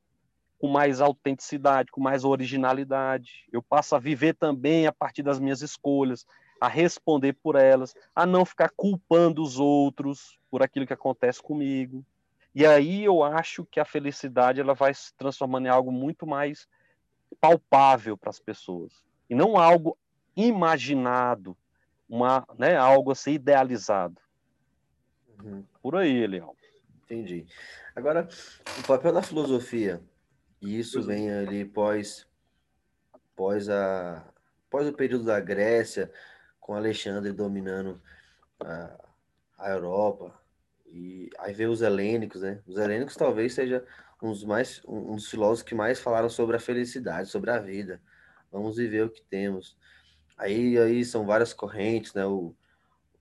com 0.57 0.69
mais 0.69 1.01
autenticidade, 1.01 1.91
com 1.91 2.01
mais 2.01 2.25
originalidade. 2.25 3.45
Eu 3.53 3.61
passo 3.61 3.97
a 3.97 3.99
viver 3.99 4.37
também 4.37 4.87
a 4.87 4.93
partir 4.93 5.25
das 5.25 5.41
minhas 5.41 5.63
escolhas, 5.63 6.25
a 6.61 6.68
responder 6.68 7.33
por 7.33 7.57
elas, 7.57 7.94
a 8.14 8.27
não 8.27 8.44
ficar 8.44 8.70
culpando 8.77 9.42
os 9.42 9.59
outros 9.59 10.38
por 10.51 10.62
aquilo 10.62 10.87
que 10.87 10.92
acontece 10.92 11.42
comigo. 11.42 12.05
E 12.55 12.66
aí 12.66 13.05
eu 13.05 13.23
acho 13.23 13.64
que 13.64 13.81
a 13.81 13.85
felicidade 13.85 14.61
ela 14.61 14.75
vai 14.75 14.92
se 14.92 15.14
transformando 15.14 15.66
em 15.66 15.70
algo 15.70 15.90
muito 15.90 16.27
mais 16.27 16.68
palpável 17.40 18.16
para 18.16 18.31
as 18.31 18.40
pessoas 18.40 18.92
e 19.29 19.35
não 19.35 19.57
algo 19.57 19.96
imaginado, 20.37 21.57
uma, 22.09 22.44
né, 22.59 22.77
algo 22.77 23.12
assim 23.12 23.33
idealizado. 23.33 24.20
Uhum. 25.42 25.64
Por 25.81 25.96
aí, 25.96 26.27
Leão. 26.27 26.55
Entendi. 27.05 27.46
Agora, 27.94 28.29
o 28.79 28.87
papel 28.87 29.12
da 29.12 29.23
filosofia, 29.23 30.03
e 30.61 30.79
isso 30.79 31.03
vem 31.03 31.31
ali 31.31 31.64
pós, 31.64 32.27
pós, 33.35 33.68
a, 33.68 34.25
pós 34.68 34.87
o 34.87 34.92
período 34.92 35.25
da 35.25 35.40
Grécia, 35.40 36.12
com 36.61 36.75
Alexandre 36.75 37.33
dominando 37.33 38.01
a, 38.61 38.99
a 39.59 39.70
Europa, 39.70 40.38
e 40.87 41.31
aí 41.38 41.53
vem 41.55 41.66
os 41.66 41.83
helênicos, 41.83 42.42
né? 42.42 42.61
Os 42.66 42.77
helênicos 42.77 43.16
talvez 43.16 43.55
seja 43.55 43.85
um 44.23 44.31
dos, 44.31 44.44
mais, 44.44 44.83
um 44.87 45.14
dos 45.14 45.31
filósofos 45.31 45.62
que 45.62 45.75
mais 45.75 46.01
falaram 46.01 46.29
sobre 46.29 46.57
a 46.57 46.61
felicidade, 46.61 47.29
sobre 47.29 47.51
a 47.51 47.59
vida. 47.59 48.03
Vamos 48.51 48.77
viver 48.77 49.05
o 49.05 49.11
que 49.11 49.23
temos. 49.23 49.77
Aí, 50.37 50.79
aí 50.79 51.05
são 51.05 51.25
várias 51.25 51.53
correntes, 51.53 52.12
né? 52.12 52.27
O, 52.27 52.55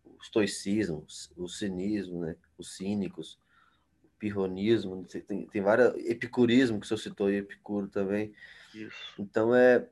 o 0.04 0.18
estoicismo, 0.22 1.06
o 1.38 1.48
cinismo, 1.48 2.22
né? 2.22 2.36
Os 2.58 2.76
cínicos, 2.76 3.40
pirronismo, 4.18 5.06
tem, 5.28 5.46
tem 5.48 5.62
várias. 5.62 5.96
Epicurismo, 6.06 6.80
que 6.80 6.86
o 6.86 6.88
senhor 6.88 7.00
citou 7.00 7.28
aí, 7.28 7.38
Epicuro 7.38 7.88
também. 7.88 8.34
Isso. 8.74 9.14
Então, 9.18 9.56
é. 9.56 9.88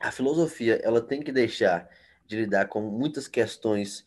A 0.00 0.12
filosofia, 0.12 0.76
ela 0.76 1.00
tem 1.00 1.20
que 1.20 1.32
deixar 1.32 1.90
de 2.28 2.36
lidar 2.36 2.68
com 2.68 2.82
muitas 2.82 3.26
questões 3.26 4.04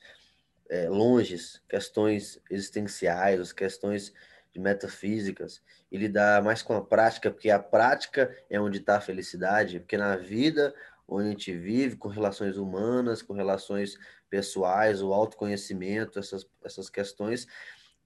é, 0.69 0.87
longes, 0.87 1.61
questões 1.67 2.39
existenciais, 2.49 3.39
as 3.39 3.51
questões 3.51 4.13
de 4.53 4.59
metafísicas, 4.59 5.61
e 5.91 5.97
lidar 5.97 6.41
mais 6.43 6.61
com 6.61 6.73
a 6.73 6.81
prática, 6.81 7.31
porque 7.31 7.49
a 7.49 7.59
prática 7.59 8.33
é 8.49 8.59
onde 8.59 8.77
está 8.77 8.97
a 8.97 9.01
felicidade, 9.01 9.79
porque 9.79 9.97
na 9.97 10.15
vida 10.15 10.73
onde 11.07 11.27
a 11.27 11.31
gente 11.31 11.53
vive, 11.53 11.97
com 11.97 12.07
relações 12.07 12.55
humanas, 12.55 13.21
com 13.21 13.33
relações 13.33 13.97
pessoais, 14.29 15.01
o 15.01 15.13
autoconhecimento, 15.13 16.19
essas, 16.19 16.47
essas 16.63 16.89
questões, 16.89 17.45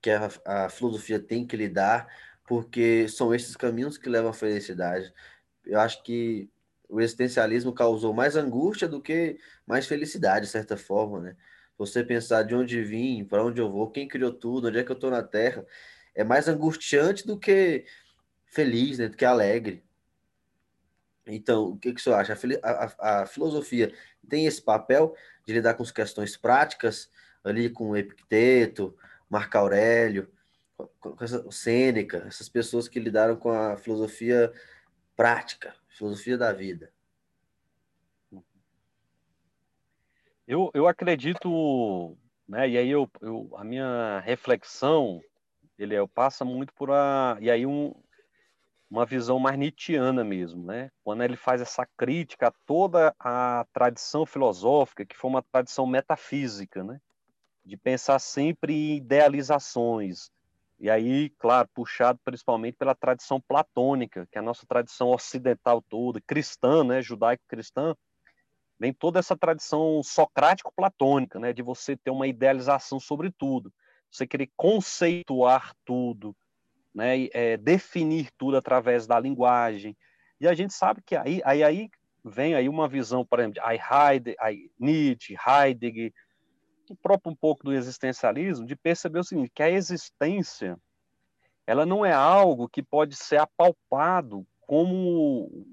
que 0.01 0.09
a, 0.09 0.29
a 0.45 0.69
filosofia 0.69 1.19
tem 1.19 1.45
que 1.45 1.55
lidar, 1.55 2.07
porque 2.47 3.07
são 3.07 3.33
esses 3.33 3.55
caminhos 3.55 3.97
que 3.97 4.09
levam 4.09 4.31
à 4.31 4.33
felicidade. 4.33 5.13
Eu 5.63 5.79
acho 5.79 6.01
que 6.03 6.49
o 6.89 7.01
existencialismo 7.01 7.73
causou 7.73 8.13
mais 8.13 8.35
angústia 8.35 8.87
do 8.87 9.01
que 9.01 9.37
mais 9.65 9.87
felicidade, 9.87 10.45
de 10.45 10.51
certa 10.51 10.77
forma, 10.77 11.19
né? 11.19 11.35
Você 11.77 12.03
pensar 12.03 12.43
de 12.43 12.55
onde 12.55 12.81
vim, 12.83 13.25
para 13.25 13.43
onde 13.43 13.59
eu 13.59 13.69
vou, 13.69 13.91
quem 13.91 14.07
criou 14.07 14.31
tudo, 14.31 14.67
onde 14.67 14.79
é 14.79 14.83
que 14.83 14.91
eu 14.91 14.95
estou 14.95 15.11
na 15.11 15.21
Terra, 15.21 15.65
é 16.13 16.23
mais 16.23 16.47
angustiante 16.47 17.27
do 17.27 17.37
que 17.37 17.85
feliz, 18.45 18.99
né? 18.99 19.09
Do 19.09 19.17
que 19.17 19.25
alegre. 19.25 19.83
Então, 21.27 21.69
o 21.69 21.77
que, 21.77 21.93
que 21.93 22.01
você 22.01 22.11
acha? 22.11 22.37
A, 22.63 22.69
a, 22.69 23.21
a 23.21 23.25
filosofia 23.25 23.93
tem 24.29 24.45
esse 24.45 24.61
papel 24.61 25.15
de 25.45 25.53
lidar 25.53 25.73
com 25.73 25.83
as 25.83 25.91
questões 25.91 26.37
práticas, 26.37 27.09
ali 27.43 27.69
com 27.69 27.95
Epicteto, 27.95 28.95
Marco 29.29 29.57
Aurélio, 29.57 30.29
com 30.99 31.15
essa, 31.23 31.49
Sêneca, 31.51 32.23
essas 32.27 32.49
pessoas 32.49 32.87
que 32.87 32.99
lidaram 32.99 33.35
com 33.35 33.51
a 33.51 33.77
filosofia 33.77 34.51
prática, 35.15 35.73
filosofia 35.95 36.37
da 36.37 36.51
vida. 36.53 36.91
Eu, 40.47 40.69
eu 40.75 40.87
acredito, 40.87 42.17
né, 42.47 42.69
e 42.69 42.77
aí 42.77 42.89
eu, 42.89 43.09
eu, 43.19 43.49
a 43.57 43.63
minha 43.63 44.19
reflexão, 44.19 45.19
ele 45.77 45.95
eu 45.95 46.07
passa 46.07 46.45
muito 46.45 46.71
por 46.73 46.91
a, 46.91 47.37
e 47.41 47.49
aí 47.49 47.65
um, 47.65 47.95
uma 48.89 49.05
visão 49.07 49.39
mais 49.39 49.57
nietzschiana 49.57 50.23
mesmo, 50.23 50.63
né? 50.63 50.91
Quando 51.03 51.23
ele 51.23 51.35
faz 51.35 51.61
essa 51.61 51.87
crítica 51.97 52.49
a 52.49 52.53
toda 52.65 53.15
a 53.19 53.65
tradição 53.73 54.23
filosófica, 54.23 55.03
que 55.03 55.17
foi 55.17 55.31
uma 55.31 55.41
tradição 55.41 55.87
metafísica, 55.87 56.83
né? 56.83 57.01
de 57.65 57.75
pensar 57.75 58.19
sempre 58.19 58.73
em 58.73 58.97
idealizações. 58.97 60.29
E 60.79 60.89
aí, 60.89 61.29
claro, 61.39 61.69
puxado 61.73 62.19
principalmente 62.23 62.75
pela 62.75 62.93
tradição 62.93 63.39
platônica, 63.39 64.27
que 64.31 64.37
é 64.37 64.39
a 64.39 64.43
nossa 64.43 64.65
tradição 64.67 65.09
ocidental 65.09 65.81
toda, 65.81 66.21
cristã, 66.21 66.83
né, 66.83 67.01
judaico-cristã, 67.01 67.95
vem 68.79 68.93
toda 68.93 69.19
essa 69.19 69.37
tradição 69.37 70.01
socrático-platônica, 70.03 71.39
né, 71.39 71.53
de 71.53 71.61
você 71.61 71.95
ter 71.95 72.11
uma 72.11 72.27
idealização 72.27 72.99
sobre 72.99 73.31
tudo, 73.31 73.73
você 74.11 74.27
querer 74.27 74.49
conceituar 74.55 75.73
tudo, 75.85 76.35
né, 76.93 77.27
é, 77.33 77.57
definir 77.57 78.29
tudo 78.37 78.57
através 78.57 79.07
da 79.07 79.19
linguagem. 79.19 79.95
E 80.39 80.47
a 80.47 80.53
gente 80.53 80.73
sabe 80.73 81.01
que 81.05 81.15
aí, 81.15 81.41
aí, 81.45 81.63
aí 81.63 81.89
vem 82.23 82.53
aí 82.53 82.67
uma 82.67 82.87
visão, 82.87 83.25
por 83.25 83.39
exemplo, 83.39 83.61
de 83.61 83.61
Heidegger, 83.61 84.71
Nietzsche, 84.77 85.35
Heidegger, 85.47 86.11
próprio 86.93 87.31
um 87.31 87.35
pouco 87.35 87.63
do 87.63 87.73
existencialismo, 87.73 88.65
de 88.65 88.75
perceber 88.75 89.19
o 89.19 89.23
seguinte, 89.23 89.51
que 89.55 89.63
a 89.63 89.69
existência 89.69 90.77
ela 91.65 91.85
não 91.85 92.05
é 92.05 92.13
algo 92.13 92.69
que 92.69 92.83
pode 92.83 93.15
ser 93.15 93.37
apalpado 93.37 94.45
como 94.61 95.65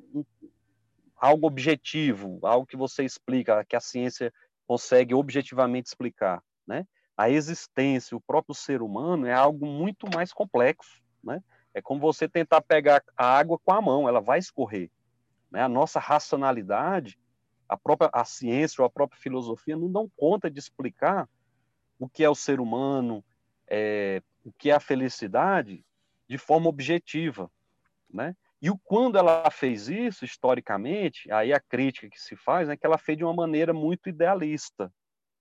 algo 1.16 1.46
objetivo, 1.46 2.38
algo 2.42 2.66
que 2.66 2.77
você 2.77 3.05
explica, 3.05 3.64
que 3.64 3.77
a 3.77 3.81
ciência 3.81 4.33
consegue 4.66 5.14
objetivamente 5.14 5.88
explicar, 5.88 6.42
né? 6.66 6.87
A 7.16 7.29
existência, 7.29 8.16
o 8.16 8.20
próprio 8.20 8.55
ser 8.55 8.81
humano 8.81 9.27
é 9.27 9.35
algo 9.35 9.66
muito 9.66 10.07
mais 10.14 10.33
complexo, 10.33 11.03
né? 11.22 11.42
É 11.75 11.81
como 11.81 12.01
você 12.01 12.29
tentar 12.29 12.61
pegar 12.62 13.03
a 13.16 13.27
água 13.27 13.59
com 13.59 13.72
a 13.72 13.81
mão, 13.81 14.09
ela 14.09 14.20
vai 14.20 14.38
escorrer. 14.38 14.90
Né? 15.51 15.62
A 15.62 15.68
nossa 15.68 15.98
racionalidade 15.98 17.18
a 17.72 17.76
própria 17.76 18.11
a 18.12 18.22
ciência 18.22 18.82
ou 18.82 18.87
a 18.87 18.90
própria 18.90 19.18
filosofia 19.18 19.74
não 19.74 19.90
dão 19.90 20.11
conta 20.14 20.50
de 20.50 20.58
explicar 20.58 21.26
o 21.98 22.06
que 22.06 22.22
é 22.22 22.28
o 22.28 22.35
ser 22.35 22.61
humano, 22.61 23.24
é, 23.66 24.22
o 24.44 24.52
que 24.52 24.70
é 24.70 24.74
a 24.74 24.80
felicidade, 24.80 25.82
de 26.28 26.37
forma 26.37 26.68
objetiva, 26.68 27.50
né? 28.11 28.37
E 28.61 28.70
o 28.70 28.76
quando 28.76 29.16
ela 29.16 29.50
fez 29.50 29.88
isso 29.88 30.24
historicamente, 30.24 31.32
aí 31.32 31.52
a 31.52 31.58
crítica 31.58 32.11
que 32.11 32.20
se 32.20 32.37
faz 32.37 32.68
é 32.68 32.76
que 32.76 32.85
ela 32.85 32.98
fez 32.98 33.16
de 33.16 33.24
uma 33.24 33.35
maneira 33.35 33.72
muito 33.72 34.08
idealista, 34.08 34.92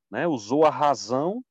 né? 0.09 0.25
Usou 0.25 0.65
a 0.65 0.69
razão, 0.69 1.43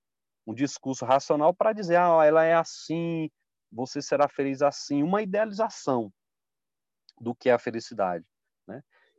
um 0.46 0.54
discurso 0.54 1.04
racional 1.04 1.52
para 1.52 1.74
dizer, 1.74 1.96
ah, 1.96 2.24
ela 2.24 2.42
é 2.44 2.54
assim, 2.54 3.30
você 3.70 4.00
será 4.00 4.28
feliz 4.28 4.62
assim, 4.62 5.02
uma 5.02 5.20
idealização 5.20 6.10
do 7.20 7.34
que 7.34 7.50
é 7.50 7.52
a 7.52 7.58
felicidade. 7.58 8.24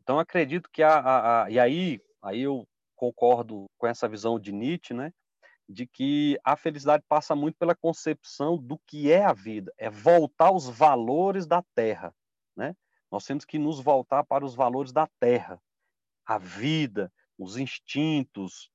Então 0.01 0.19
acredito 0.19 0.69
que 0.71 0.83
a, 0.83 0.99
a, 0.99 1.43
a, 1.43 1.49
e 1.49 1.59
aí 1.59 2.01
aí 2.21 2.41
eu 2.41 2.67
concordo 2.95 3.69
com 3.77 3.87
essa 3.87 4.07
visão 4.07 4.39
de 4.39 4.51
Nietzsche, 4.51 4.93
né? 4.93 5.11
De 5.67 5.87
que 5.87 6.37
a 6.43 6.55
felicidade 6.55 7.03
passa 7.07 7.35
muito 7.35 7.57
pela 7.57 7.75
concepção 7.75 8.57
do 8.57 8.77
que 8.85 9.11
é 9.11 9.23
a 9.23 9.33
vida, 9.33 9.73
é 9.77 9.89
voltar 9.89 10.47
aos 10.47 10.69
valores 10.69 11.47
da 11.47 11.63
terra, 11.73 12.13
né? 12.55 12.75
Nós 13.09 13.25
temos 13.25 13.43
que 13.43 13.57
nos 13.57 13.79
voltar 13.79 14.23
para 14.23 14.45
os 14.45 14.53
valores 14.53 14.91
da 14.91 15.07
terra, 15.19 15.59
a 16.25 16.37
vida, 16.37 17.11
os 17.37 17.57
instintos, 17.57 18.69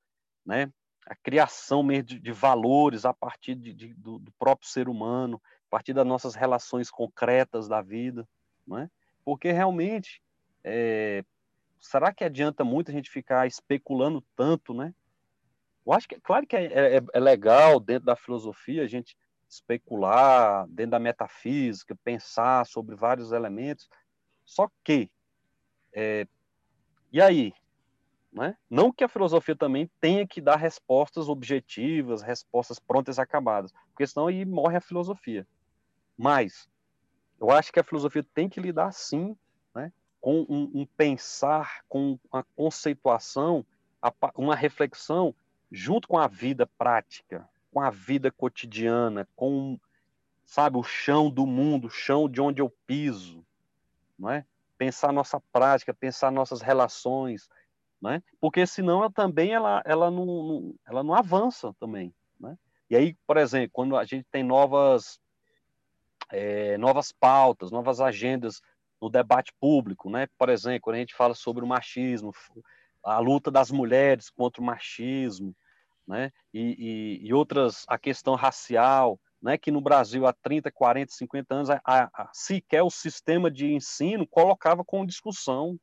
né? 0.44 0.72
A 1.06 1.14
criação 1.14 1.84
mesmo 1.84 2.04
de, 2.04 2.18
de 2.18 2.32
valores 2.32 3.04
a 3.04 3.14
partir 3.14 3.54
de, 3.54 3.72
de, 3.72 3.94
do, 3.94 4.18
do, 4.18 4.32
próprio 4.32 4.68
ser 4.68 4.88
humano, 4.88 5.40
a 5.68 5.70
partir 5.70 5.92
das 5.92 6.06
nossas 6.06 6.34
relações 6.34 6.90
concretas 6.90 7.68
da 7.68 7.80
vida, 7.80 8.28
não 8.66 8.78
é? 8.78 8.90
Porque 9.24 9.52
realmente 9.52 10.20
é, 10.68 11.24
será 11.80 12.12
que 12.12 12.24
adianta 12.24 12.64
muito 12.64 12.90
a 12.90 12.94
gente 12.94 13.08
ficar 13.08 13.46
especulando 13.46 14.20
tanto, 14.34 14.74
né? 14.74 14.92
Eu 15.86 15.92
acho 15.92 16.08
que, 16.08 16.20
claro 16.20 16.44
que 16.44 16.56
é, 16.56 16.96
é, 16.96 17.00
é 17.14 17.20
legal 17.20 17.78
dentro 17.78 18.06
da 18.06 18.16
filosofia 18.16 18.82
a 18.82 18.88
gente 18.88 19.16
especular, 19.48 20.66
dentro 20.66 20.90
da 20.90 20.98
metafísica, 20.98 21.96
pensar 22.02 22.66
sobre 22.66 22.96
vários 22.96 23.30
elementos, 23.30 23.88
só 24.44 24.68
que, 24.82 25.08
é, 25.92 26.26
e 27.12 27.22
aí? 27.22 27.52
Né? 28.32 28.56
Não 28.68 28.92
que 28.92 29.04
a 29.04 29.08
filosofia 29.08 29.54
também 29.54 29.88
tenha 30.00 30.26
que 30.26 30.40
dar 30.40 30.56
respostas 30.56 31.28
objetivas, 31.28 32.22
respostas 32.22 32.80
prontas 32.80 33.18
e 33.18 33.20
acabadas, 33.20 33.72
porque 33.90 34.06
senão 34.06 34.26
aí 34.26 34.44
morre 34.44 34.76
a 34.76 34.80
filosofia. 34.80 35.46
Mas 36.18 36.68
eu 37.40 37.50
acho 37.50 37.72
que 37.72 37.78
a 37.78 37.84
filosofia 37.84 38.26
tem 38.34 38.48
que 38.48 38.60
lidar 38.60 38.92
sim 38.92 39.36
com 40.20 40.46
um, 40.48 40.70
um 40.74 40.86
pensar, 40.96 41.84
com 41.88 42.18
uma 42.32 42.44
conceituação, 42.54 43.64
uma 44.34 44.54
reflexão 44.54 45.34
junto 45.70 46.08
com 46.08 46.18
a 46.18 46.26
vida 46.26 46.66
prática, 46.78 47.48
com 47.72 47.80
a 47.80 47.90
vida 47.90 48.30
cotidiana, 48.30 49.28
com 49.36 49.78
sabe 50.44 50.78
o 50.78 50.82
chão 50.82 51.28
do 51.28 51.46
mundo, 51.46 51.88
o 51.88 51.90
chão 51.90 52.28
de 52.28 52.40
onde 52.40 52.62
eu 52.62 52.70
piso, 52.86 53.44
não 54.18 54.30
é? 54.30 54.44
Pensar 54.78 55.12
nossa 55.12 55.40
prática, 55.52 55.92
pensar 55.92 56.30
nossas 56.30 56.60
relações, 56.60 57.48
não 58.00 58.12
é? 58.12 58.22
Porque 58.40 58.66
senão 58.66 59.00
ela 59.00 59.10
também 59.10 59.52
ela, 59.52 59.82
ela, 59.84 60.10
não, 60.10 60.74
ela 60.86 61.02
não 61.02 61.14
avança 61.14 61.74
também, 61.80 62.14
né? 62.38 62.56
E 62.88 62.94
aí, 62.94 63.16
por 63.26 63.36
exemplo, 63.36 63.70
quando 63.72 63.96
a 63.96 64.04
gente 64.04 64.26
tem 64.30 64.44
novas 64.44 65.20
é, 66.30 66.76
novas 66.78 67.12
pautas, 67.12 67.70
novas 67.70 68.00
agendas 68.00 68.60
no 69.00 69.08
debate 69.10 69.52
público, 69.60 70.10
né? 70.10 70.26
Por 70.38 70.48
exemplo, 70.48 70.82
quando 70.82 70.96
a 70.96 71.00
gente 71.00 71.14
fala 71.14 71.34
sobre 71.34 71.64
o 71.64 71.66
machismo, 71.66 72.32
a 73.04 73.18
luta 73.18 73.50
das 73.50 73.70
mulheres 73.70 74.30
contra 74.30 74.60
o 74.60 74.64
machismo, 74.64 75.54
né? 76.06 76.32
E, 76.52 77.20
e, 77.22 77.28
e 77.28 77.34
outras, 77.34 77.84
a 77.88 77.98
questão 77.98 78.34
racial, 78.34 79.20
né? 79.40 79.58
Que 79.58 79.70
no 79.70 79.80
Brasil 79.80 80.26
há 80.26 80.32
30, 80.32 80.70
40, 80.70 81.12
50 81.12 81.54
anos, 81.54 81.70
a, 81.70 81.80
a, 81.84 82.30
sequer 82.32 82.82
o 82.82 82.90
sistema 82.90 83.50
de 83.50 83.72
ensino 83.72 84.26
colocava 84.26 84.84
com 84.84 85.04
discussão. 85.04 85.78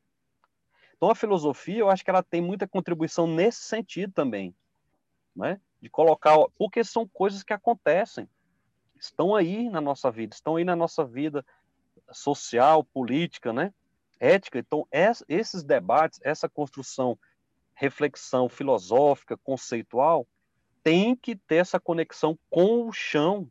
Então 0.96 1.10
a 1.10 1.16
filosofia, 1.16 1.80
eu 1.80 1.90
acho 1.90 2.04
que 2.04 2.10
ela 2.10 2.24
tem 2.24 2.42
muita 2.42 2.68
contribuição 2.68 3.28
nesse 3.28 3.64
sentido 3.64 4.12
também, 4.14 4.56
né? 5.36 5.60
De 5.82 5.90
colocar, 5.90 6.38
porque 6.58 6.84
são 6.84 7.08
coisas 7.08 7.44
que 7.44 7.54
acontecem, 7.54 8.28
estão 8.96 9.36
aí 9.36 9.70
na 9.70 9.82
nossa 9.82 10.10
vida, 10.10 10.34
estão 10.34 10.56
aí 10.56 10.64
na 10.64 10.76
nossa 10.76 11.06
vida 11.06 11.46
social, 12.12 12.84
política, 12.84 13.54
né? 13.54 13.74
Ética. 14.20 14.60
Então, 14.60 14.88
esses 15.28 15.64
debates, 15.64 16.20
essa 16.24 16.48
construção, 16.48 17.18
reflexão 17.74 18.48
filosófica, 18.48 19.38
conceitual, 19.38 20.28
tem 20.84 21.16
que 21.16 21.36
ter 21.36 21.56
essa 21.56 21.80
conexão 21.80 22.38
com 22.50 22.88
o 22.88 22.92
chão 22.92 23.50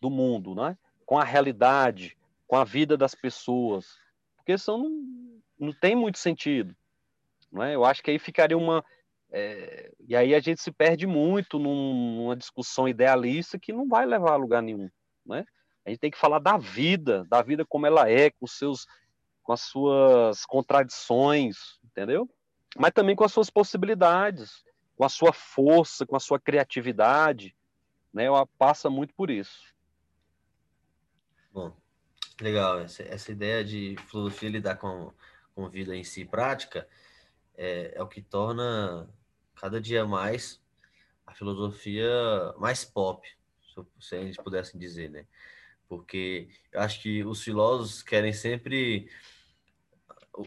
do 0.00 0.10
mundo, 0.10 0.54
né? 0.54 0.76
com 1.04 1.18
a 1.18 1.24
realidade, 1.24 2.16
com 2.46 2.56
a 2.56 2.64
vida 2.64 2.96
das 2.96 3.14
pessoas, 3.14 3.98
porque 4.36 4.56
senão 4.56 4.78
não, 4.78 5.40
não 5.58 5.72
tem 5.72 5.96
muito 5.96 6.18
sentido. 6.18 6.74
Não 7.50 7.62
é? 7.62 7.74
Eu 7.74 7.84
acho 7.84 8.02
que 8.02 8.12
aí 8.12 8.18
ficaria 8.18 8.56
uma. 8.56 8.84
É, 9.32 9.92
e 10.06 10.14
aí 10.14 10.34
a 10.34 10.40
gente 10.40 10.60
se 10.60 10.70
perde 10.70 11.06
muito 11.06 11.58
numa 11.58 12.36
discussão 12.36 12.88
idealista 12.88 13.58
que 13.58 13.72
não 13.72 13.88
vai 13.88 14.06
levar 14.06 14.32
a 14.32 14.36
lugar 14.36 14.62
nenhum. 14.62 14.88
Né? 15.26 15.44
A 15.84 15.90
gente 15.90 16.00
tem 16.00 16.10
que 16.10 16.18
falar 16.18 16.38
da 16.38 16.56
vida, 16.56 17.24
da 17.28 17.42
vida 17.42 17.64
como 17.64 17.86
ela 17.86 18.08
é, 18.08 18.30
com, 18.30 18.46
seus, 18.46 18.86
com 19.42 19.52
as 19.52 19.60
suas 19.62 20.44
contradições, 20.44 21.78
entendeu? 21.84 22.28
Mas 22.76 22.92
também 22.92 23.16
com 23.16 23.24
as 23.24 23.32
suas 23.32 23.50
possibilidades, 23.50 24.64
com 24.96 25.04
a 25.04 25.08
sua 25.08 25.32
força, 25.32 26.06
com 26.06 26.16
a 26.16 26.20
sua 26.20 26.38
criatividade. 26.38 27.56
Né? 28.12 28.24
Ela 28.24 28.46
passa 28.58 28.90
muito 28.90 29.14
por 29.14 29.30
isso. 29.30 29.74
Bom, 31.52 31.74
legal. 32.40 32.80
Essa, 32.80 33.02
essa 33.02 33.32
ideia 33.32 33.64
de 33.64 33.96
filosofia 34.08 34.50
lidar 34.50 34.76
com, 34.76 35.12
com 35.54 35.68
vida 35.68 35.96
em 35.96 36.04
si 36.04 36.24
prática 36.24 36.86
é, 37.56 37.94
é 37.96 38.02
o 38.02 38.08
que 38.08 38.22
torna 38.22 39.08
cada 39.56 39.80
dia 39.80 40.06
mais 40.06 40.60
a 41.30 41.34
filosofia 41.34 42.10
mais 42.58 42.84
pop, 42.84 43.26
se 44.00 44.16
a 44.16 44.20
gente 44.20 44.42
pudesse 44.42 44.76
dizer, 44.76 45.08
né? 45.08 45.26
Porque 45.90 46.48
eu 46.70 46.80
acho 46.80 47.02
que 47.02 47.24
os 47.24 47.42
filósofos 47.42 48.00
querem 48.00 48.32
sempre 48.32 49.10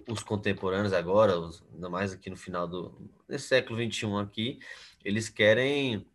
os 0.07 0.23
contemporâneos 0.23 0.93
agora, 0.93 1.37
os, 1.37 1.61
ainda 1.73 1.89
mais 1.89 2.13
aqui 2.13 2.29
no 2.29 2.37
final 2.37 2.65
do 2.65 3.11
nesse 3.27 3.49
século 3.49 3.75
21 3.75 4.19
aqui, 4.19 4.59
eles 5.03 5.27
querem 5.27 6.07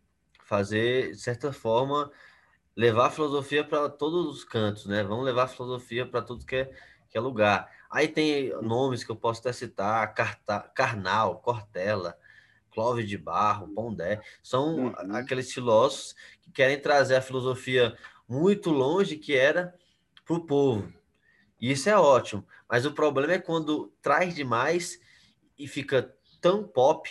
fazer, 0.43 1.11
de 1.11 1.19
certa 1.19 1.53
forma, 1.53 2.11
levar 2.75 3.05
a 3.05 3.11
filosofia 3.11 3.63
para 3.63 3.87
todos 3.87 4.25
os 4.35 4.43
cantos, 4.43 4.87
né? 4.87 5.03
Vamos 5.03 5.23
levar 5.23 5.43
a 5.43 5.47
filosofia 5.47 6.07
para 6.07 6.23
tudo 6.23 6.43
que 6.43 6.55
é, 6.55 6.71
que 7.07 7.15
é 7.15 7.21
lugar. 7.21 7.71
Aí 7.91 8.07
tem 8.07 8.49
nomes 8.63 9.03
que 9.03 9.11
eu 9.11 9.15
posso 9.15 9.41
até 9.41 9.53
citar, 9.53 10.11
Carta, 10.15 10.59
Carnal, 10.73 11.39
Cortella, 11.39 12.17
Clóvis 12.71 13.07
de 13.07 13.17
Barro, 13.17 13.67
Pondé, 13.67 14.21
são 14.41 14.87
uhum. 14.87 15.15
aqueles 15.15 15.53
filósofos 15.53 16.15
que 16.41 16.51
querem 16.51 16.81
trazer 16.81 17.15
a 17.15 17.21
filosofia 17.21 17.95
muito 18.29 18.69
longe 18.69 19.17
que 19.17 19.35
era 19.35 19.73
para 20.23 20.35
o 20.35 20.45
povo. 20.45 20.93
E 21.59 21.71
isso 21.71 21.89
é 21.89 21.97
ótimo. 21.97 22.45
Mas 22.69 22.85
o 22.85 22.93
problema 22.93 23.33
é 23.33 23.39
quando 23.39 23.91
traz 24.01 24.35
demais 24.35 25.01
e 25.57 25.67
fica 25.67 26.15
tão 26.39 26.63
pop, 26.63 27.09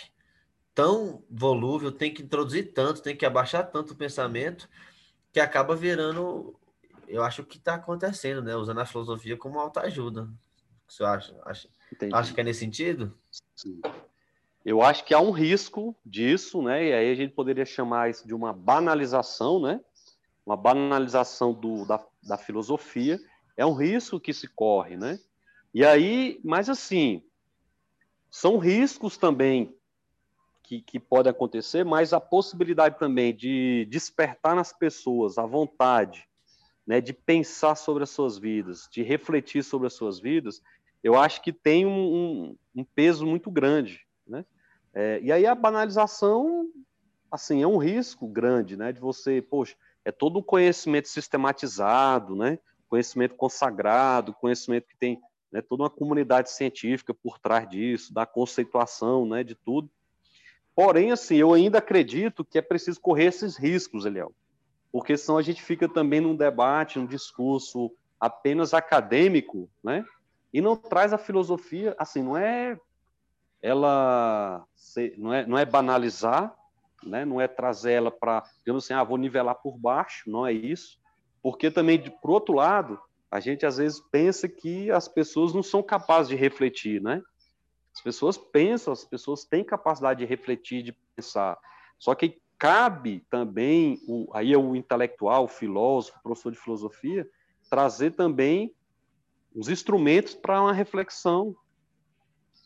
tão 0.73 1.21
volúvel, 1.29 1.91
tem 1.91 2.13
que 2.13 2.23
introduzir 2.23 2.73
tanto, 2.73 3.01
tem 3.01 3.15
que 3.15 3.25
abaixar 3.25 3.69
tanto 3.69 3.93
o 3.93 3.97
pensamento, 3.97 4.69
que 5.31 5.39
acaba 5.39 5.75
virando, 5.75 6.57
eu 7.07 7.21
acho 7.21 7.43
que 7.43 7.57
está 7.57 7.75
acontecendo, 7.75 8.41
né? 8.41 8.55
Usando 8.55 8.79
a 8.79 8.85
filosofia 8.85 9.37
como 9.37 9.59
autoajuda. 9.59 10.23
O 10.23 10.87
que 10.87 10.93
você 10.93 11.03
acha? 11.03 11.35
Acha, 11.45 11.69
acha 12.13 12.33
que 12.33 12.41
é 12.41 12.43
nesse 12.43 12.61
sentido? 12.61 13.15
Sim. 13.55 13.81
Eu 14.65 14.81
acho 14.81 15.05
que 15.05 15.13
há 15.13 15.19
um 15.19 15.31
risco 15.31 15.95
disso, 16.05 16.61
né? 16.61 16.85
E 16.85 16.93
aí 16.93 17.11
a 17.11 17.15
gente 17.15 17.33
poderia 17.33 17.65
chamar 17.65 18.09
isso 18.09 18.25
de 18.25 18.33
uma 18.33 18.53
banalização, 18.53 19.61
né? 19.61 19.81
Uma 20.49 20.57
banalização 20.57 21.53
do, 21.53 21.85
da, 21.85 22.03
da 22.23 22.35
filosofia. 22.35 23.19
É 23.55 23.63
um 23.63 23.75
risco 23.75 24.19
que 24.19 24.33
se 24.33 24.47
corre, 24.47 24.97
né? 24.97 25.19
E 25.71 25.85
aí, 25.85 26.41
mas 26.43 26.71
assim, 26.71 27.23
são 28.31 28.57
riscos 28.57 29.15
também 29.15 29.77
que, 30.63 30.81
que 30.81 30.99
podem 30.99 31.29
acontecer, 31.29 31.85
mas 31.85 32.13
a 32.13 32.19
possibilidade 32.19 32.97
também 32.97 33.31
de 33.31 33.87
despertar 33.91 34.55
nas 34.55 34.73
pessoas 34.73 35.37
a 35.37 35.45
vontade 35.45 36.27
né, 36.83 36.99
de 36.99 37.13
pensar 37.13 37.75
sobre 37.75 38.01
as 38.01 38.09
suas 38.09 38.39
vidas, 38.39 38.89
de 38.91 39.03
refletir 39.03 39.63
sobre 39.63 39.85
as 39.85 39.93
suas 39.93 40.19
vidas, 40.19 40.63
eu 41.03 41.15
acho 41.15 41.43
que 41.43 41.53
tem 41.53 41.85
um, 41.85 41.91
um, 41.91 42.57
um 42.77 42.83
peso 42.83 43.23
muito 43.23 43.51
grande. 43.51 44.03
Né? 44.25 44.43
É, 44.95 45.19
e 45.21 45.31
aí 45.31 45.45
a 45.45 45.53
banalização, 45.53 46.67
assim, 47.31 47.61
é 47.61 47.67
um 47.67 47.77
risco 47.77 48.27
grande, 48.27 48.75
né, 48.75 48.91
de 48.91 48.99
você, 48.99 49.43
poxa, 49.43 49.75
é 50.05 50.11
todo 50.11 50.39
um 50.39 50.43
conhecimento 50.43 51.07
sistematizado, 51.07 52.35
né, 52.35 52.59
conhecimento 52.87 53.35
consagrado, 53.35 54.33
conhecimento 54.33 54.87
que 54.87 54.97
tem 54.97 55.19
né, 55.51 55.61
toda 55.61 55.83
uma 55.83 55.89
comunidade 55.89 56.51
científica 56.51 57.13
por 57.13 57.39
trás 57.39 57.69
disso, 57.69 58.13
da 58.13 58.25
conceituação, 58.25 59.25
né, 59.25 59.43
de 59.43 59.55
tudo. 59.55 59.89
Porém, 60.75 61.11
assim, 61.11 61.35
eu 61.35 61.53
ainda 61.53 61.79
acredito 61.79 62.45
que 62.45 62.57
é 62.57 62.61
preciso 62.61 62.99
correr 62.99 63.25
esses 63.25 63.57
riscos, 63.57 64.05
Eliel, 64.05 64.33
porque 64.91 65.17
senão 65.17 65.37
a 65.37 65.41
gente 65.41 65.61
fica 65.61 65.87
também 65.87 66.21
num 66.21 66.35
debate, 66.35 66.97
num 66.97 67.05
discurso 67.05 67.91
apenas 68.19 68.73
acadêmico, 68.73 69.69
né, 69.83 70.05
e 70.53 70.61
não 70.61 70.75
traz 70.75 71.13
a 71.13 71.17
filosofia, 71.17 71.95
assim, 71.97 72.23
não 72.23 72.35
é 72.37 72.79
ela 73.61 74.65
não 75.17 75.33
é, 75.33 75.45
não 75.45 75.57
é 75.57 75.65
banalizar, 75.65 76.55
né, 77.03 77.25
não 77.25 77.39
é 77.39 77.47
trazer 77.47 77.93
ela 77.93 78.11
para, 78.11 78.43
digamos 78.59 78.83
assim, 78.83 78.93
ah, 78.93 79.03
vou 79.03 79.17
nivelar 79.17 79.55
por 79.55 79.77
baixo, 79.77 80.29
não 80.29 80.45
é 80.45 80.53
isso, 80.53 80.99
porque 81.41 81.71
também, 81.71 81.99
por 82.21 82.31
outro 82.31 82.53
lado, 82.53 82.99
a 83.31 83.39
gente 83.39 83.65
às 83.65 83.77
vezes 83.77 83.99
pensa 84.11 84.47
que 84.47 84.89
as 84.91 85.07
pessoas 85.07 85.53
não 85.53 85.63
são 85.63 85.83
capazes 85.83 86.29
de 86.29 86.35
refletir, 86.35 87.01
né? 87.01 87.21
As 87.93 88.01
pessoas 88.01 88.37
pensam, 88.37 88.91
as 88.93 89.03
pessoas 89.03 89.43
têm 89.43 89.63
capacidade 89.63 90.19
de 90.19 90.25
refletir, 90.25 90.81
de 90.83 90.97
pensar. 91.15 91.57
Só 91.97 92.15
que 92.15 92.41
cabe 92.57 93.25
também, 93.29 93.99
o, 94.07 94.29
aí 94.33 94.53
é 94.53 94.57
o 94.57 94.75
intelectual, 94.75 95.45
o 95.45 95.47
filósofo, 95.49 96.17
o 96.19 96.23
professor 96.23 96.51
de 96.51 96.59
filosofia, 96.59 97.27
trazer 97.69 98.11
também 98.11 98.73
os 99.55 99.69
instrumentos 99.69 100.33
para 100.33 100.61
uma 100.61 100.73
reflexão 100.73 101.55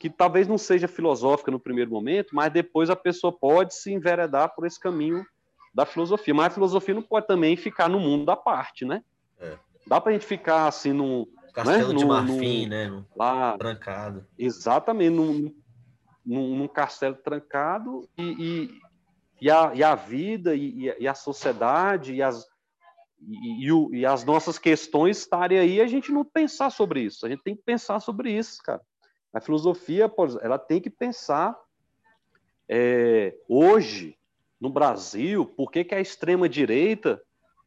que 0.04 0.10
talvez 0.10 0.50
não 0.50 0.58
seja 0.58 0.86
filosófica 0.86 1.50
no 1.50 1.58
primeiro 1.58 1.89
momento, 1.89 2.36
mas 2.36 2.52
depois 2.52 2.89
a 2.89 2.96
pessoa 2.96 3.32
pode 3.32 3.74
se 3.74 3.89
enveredar 3.89 4.54
por 4.54 4.68
esse 4.68 4.78
caminho 4.78 5.26
da 5.74 5.86
filosofia. 5.86 6.34
Mas 6.34 6.48
a 6.48 6.50
filosofia 6.50 6.94
não 6.94 7.02
pode 7.02 7.26
também 7.26 7.56
ficar 7.56 7.88
no 7.88 8.02
mundo 8.02 8.26
da 8.26 8.36
parte, 8.36 8.84
né? 8.84 9.02
É. 9.39 9.58
Dá 9.88 10.02
para 10.02 10.10
a 10.10 10.13
gente 10.13 10.26
ficar 10.26 10.68
assim 10.68 10.92
num. 10.92 11.26
Castelo 11.54 11.94
né? 11.94 12.00
de 12.00 12.06
marfim, 12.06 12.63
no, 12.63 12.70
né? 12.70 13.04
lá, 13.16 13.58
trancado. 13.58 14.28
Exatamente, 14.38 15.16
num, 15.16 15.56
num, 16.26 16.58
num 16.58 16.68
castelo 16.68 17.16
trancado 17.16 18.06
e, 18.18 18.24
e, 18.24 18.82
e, 19.39 19.50
a, 19.50 19.72
e 19.74 19.84
a 19.86 19.96
vida 19.96 20.54
e, 20.54 20.94
e 21.00 21.08
a 21.08 21.16
sociedade 21.16 22.13
e 22.13 22.22
as, 22.22 22.46
e, 23.22 23.70
e, 23.70 24.00
e, 24.00 24.06
as 24.06 24.26
nossas 24.26 24.58
questões 24.58 25.20
estarem 25.20 25.60
aí 25.60 25.80
a 25.80 25.88
gente 25.88 26.12
não 26.12 26.26
pensar 26.26 26.72
sobre 26.72 27.04
isso. 27.04 27.26
A 27.26 27.30
gente 27.30 27.44
tem 27.44 27.56
que 27.56 27.63
pensar 27.63 28.02
sobre 28.02 28.32
isso, 28.32 28.62
cara. 28.62 28.82
A 29.34 29.41
filosofia, 29.41 30.12
ela 30.41 30.60
tem 30.60 30.80
que 30.80 30.89
pensar 30.89 31.60
é, 32.69 33.36
hoje 33.48 34.17
no 34.62 34.69
Brasil, 34.69 35.46
por 35.46 35.72
que, 35.72 35.84
que 35.84 35.96
a 35.96 36.00
extrema 36.00 36.48
direita 36.48 37.22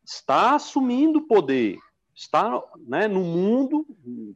está 0.04 0.54
assumindo 0.54 1.26
poder? 1.26 1.78
está 2.16 2.62
né, 2.86 3.06
no 3.06 3.20
mundo, 3.20 3.86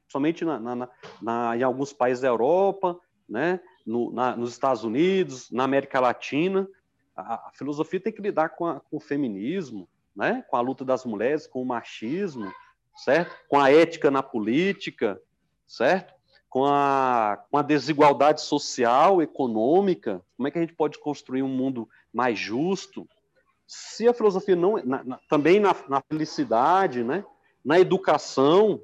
somente 0.06 0.44
na, 0.44 0.60
na, 0.60 0.88
na, 1.20 1.56
em 1.56 1.62
alguns 1.62 1.94
países 1.94 2.20
da 2.20 2.28
Europa, 2.28 3.00
né, 3.26 3.58
no, 3.86 4.12
nos 4.36 4.50
Estados 4.50 4.84
Unidos, 4.84 5.50
na 5.50 5.64
América 5.64 5.98
Latina. 5.98 6.68
A, 7.16 7.48
a 7.48 7.50
filosofia 7.54 7.98
tem 7.98 8.12
que 8.12 8.20
lidar 8.20 8.50
com, 8.50 8.66
a, 8.66 8.80
com, 8.80 8.98
o 8.98 9.00
feminismo, 9.00 9.88
né, 10.14 10.44
com 10.48 10.56
a 10.56 10.60
luta 10.60 10.84
das 10.84 11.06
mulheres, 11.06 11.46
com 11.46 11.62
o 11.62 11.66
machismo, 11.66 12.52
certo? 12.94 13.34
com 13.48 13.58
a 13.58 13.72
ética 13.72 14.10
na 14.10 14.22
política, 14.22 15.18
certo? 15.66 16.12
Com 16.50 16.66
a, 16.66 17.42
com 17.50 17.56
a 17.56 17.62
desigualdade 17.62 18.42
social, 18.42 19.22
econômica, 19.22 20.20
como 20.36 20.48
é 20.48 20.50
que 20.50 20.58
a 20.58 20.60
gente 20.60 20.74
pode 20.74 20.98
construir 20.98 21.42
um 21.42 21.48
mundo 21.48 21.88
mais 22.12 22.38
justo? 22.38 23.08
Se 23.66 24.06
a 24.08 24.12
filosofia 24.12 24.56
não. 24.56 24.76
Na, 24.84 25.02
na, 25.04 25.20
também 25.28 25.60
na, 25.60 25.74
na 25.88 26.02
felicidade, 26.02 27.02
né? 27.04 27.24
na 27.64 27.78
educação, 27.78 28.82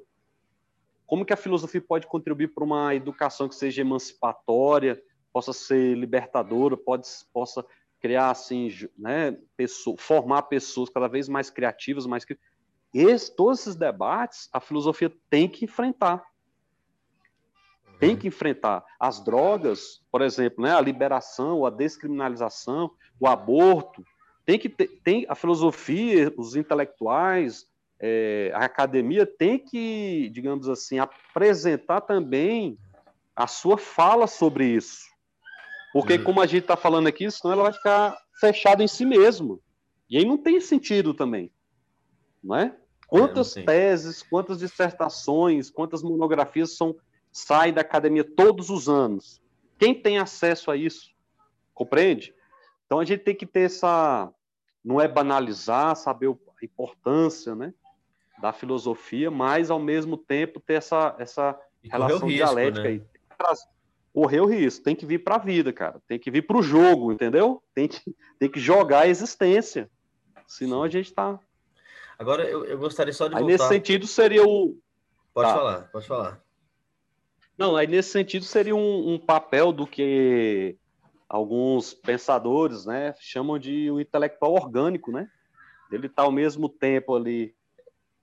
como 1.05 1.25
que 1.25 1.33
a 1.33 1.37
filosofia 1.37 1.81
pode 1.81 2.07
contribuir 2.07 2.49
para 2.49 2.63
uma 2.63 2.93
educação 2.95 3.47
que 3.47 3.55
seja 3.55 3.81
emancipatória, 3.81 5.01
possa 5.31 5.53
ser 5.53 5.95
libertadora, 5.95 6.77
pode, 6.77 7.07
possa 7.33 7.65
criar 7.99 8.29
assim, 8.29 8.69
né, 8.97 9.37
pessoa, 9.55 9.97
formar 9.97 10.43
pessoas 10.43 10.89
cada 10.89 11.07
vez 11.07 11.27
mais 11.27 11.49
criativas, 11.49 12.05
mais 12.05 12.25
esse, 12.93 13.35
todos 13.35 13.61
esses 13.61 13.75
debates 13.75 14.49
a 14.53 14.59
filosofia 14.59 15.11
tem 15.29 15.47
que 15.47 15.65
enfrentar. 15.65 16.23
Tem 17.99 18.15
que 18.15 18.27
enfrentar 18.27 18.83
as 18.99 19.23
drogas, 19.23 20.01
por 20.11 20.21
exemplo, 20.21 20.63
né, 20.63 20.73
a 20.73 20.81
liberação, 20.81 21.65
a 21.65 21.69
descriminalização, 21.69 22.91
o 23.19 23.27
aborto. 23.27 24.03
Tem 24.45 24.59
que 24.59 24.69
ter, 24.69 24.87
tem 25.03 25.25
a 25.27 25.35
filosofia, 25.35 26.31
os 26.37 26.55
intelectuais, 26.55 27.65
é, 27.99 28.51
a 28.53 28.65
academia 28.65 29.25
tem 29.25 29.57
que, 29.57 30.29
digamos 30.29 30.69
assim, 30.69 30.99
apresentar 30.99 32.01
também 32.01 32.77
a 33.35 33.47
sua 33.47 33.77
fala 33.77 34.27
sobre 34.27 34.65
isso. 34.65 35.05
Porque, 35.91 36.13
uhum. 36.13 36.23
como 36.23 36.41
a 36.41 36.45
gente 36.45 36.63
está 36.63 36.77
falando 36.77 37.07
aqui, 37.07 37.29
senão 37.31 37.53
ela 37.53 37.63
vai 37.63 37.73
ficar 37.73 38.17
fechada 38.39 38.83
em 38.83 38.87
si 38.87 39.05
mesma. 39.05 39.57
E 40.09 40.17
aí 40.17 40.25
não 40.25 40.37
tem 40.37 40.61
sentido 40.61 41.13
também. 41.13 41.51
Não 42.43 42.55
é? 42.55 42.75
Quantas 43.07 43.55
é, 43.55 43.63
teses, 43.63 44.21
quantas 44.21 44.59
dissertações, 44.59 45.69
quantas 45.69 46.03
monografias 46.03 46.75
são 46.75 46.95
saem 47.39 47.73
da 47.73 47.81
academia 47.81 48.23
todos 48.23 48.69
os 48.69 48.87
anos? 48.89 49.41
Quem 49.77 49.93
tem 49.93 50.17
acesso 50.17 50.71
a 50.71 50.75
isso? 50.75 51.11
Compreende? 51.73 52.33
Então 52.85 52.99
a 52.99 53.05
gente 53.05 53.23
tem 53.23 53.35
que 53.35 53.45
ter 53.45 53.61
essa. 53.61 54.31
Não 54.83 55.01
é 55.01 55.07
banalizar, 55.07 55.95
saber 55.95 56.29
a 56.29 56.65
importância, 56.65 57.53
né? 57.53 57.73
da 58.37 58.53
filosofia, 58.53 59.31
mas 59.31 59.71
ao 59.71 59.79
mesmo 59.79 60.15
tempo 60.15 60.59
ter 60.59 60.75
essa, 60.75 61.15
essa 61.17 61.59
relação 61.83 62.27
risco, 62.27 62.45
dialética 62.45 62.83
né? 62.83 62.89
aí. 62.89 63.03
Correr 64.13 64.39
o 64.39 64.45
risco, 64.45 64.83
tem 64.83 64.95
que 64.95 65.05
vir 65.05 65.23
para 65.23 65.35
a 65.35 65.39
vida, 65.39 65.71
cara. 65.71 66.01
Tem 66.07 66.17
que 66.17 66.31
vir 66.31 66.43
para 66.43 66.57
o 66.57 66.63
jogo, 66.63 67.11
entendeu? 67.11 67.61
Tem 67.73 67.87
que, 67.87 68.15
tem 68.39 68.49
que 68.49 68.59
jogar 68.59 69.01
a 69.01 69.07
existência. 69.07 69.89
Senão 70.47 70.81
a 70.81 70.89
gente 70.89 71.13
tá. 71.13 71.39
Agora 72.17 72.43
eu, 72.43 72.65
eu 72.65 72.77
gostaria 72.79 73.13
só 73.13 73.27
de 73.27 73.35
aí, 73.35 73.41
voltar. 73.41 73.53
Nesse 73.53 73.67
sentido 73.67 74.07
seria 74.07 74.43
o. 74.43 74.75
Pode 75.33 75.49
tá. 75.49 75.55
falar, 75.55 75.81
pode 75.91 76.07
falar. 76.07 76.41
Não, 77.57 77.75
aí 77.75 77.87
nesse 77.87 78.11
sentido 78.11 78.45
seria 78.45 78.75
um, 78.75 79.13
um 79.13 79.19
papel 79.19 79.71
do 79.71 79.87
que 79.87 80.77
alguns 81.27 81.93
pensadores, 81.93 82.85
né, 82.85 83.13
chamam 83.19 83.57
de 83.59 83.91
o 83.91 83.99
intelectual 83.99 84.53
orgânico, 84.53 85.11
né? 85.11 85.29
Ele 85.91 86.07
está 86.07 86.23
ao 86.23 86.31
mesmo 86.31 86.69
tempo 86.69 87.15
ali 87.15 87.55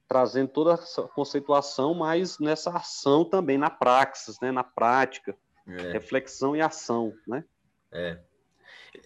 trazendo 0.08 0.48
toda 0.48 0.74
essa 0.74 1.02
conceituação, 1.02 1.94
mas 1.94 2.38
nessa 2.38 2.70
ação 2.70 3.24
também, 3.24 3.58
na 3.58 3.70
praxis, 3.70 4.38
né, 4.40 4.52
na 4.52 4.62
prática, 4.62 5.36
é. 5.66 5.92
reflexão 5.92 6.54
e 6.54 6.60
ação, 6.60 7.12
né? 7.26 7.44
É. 7.90 8.18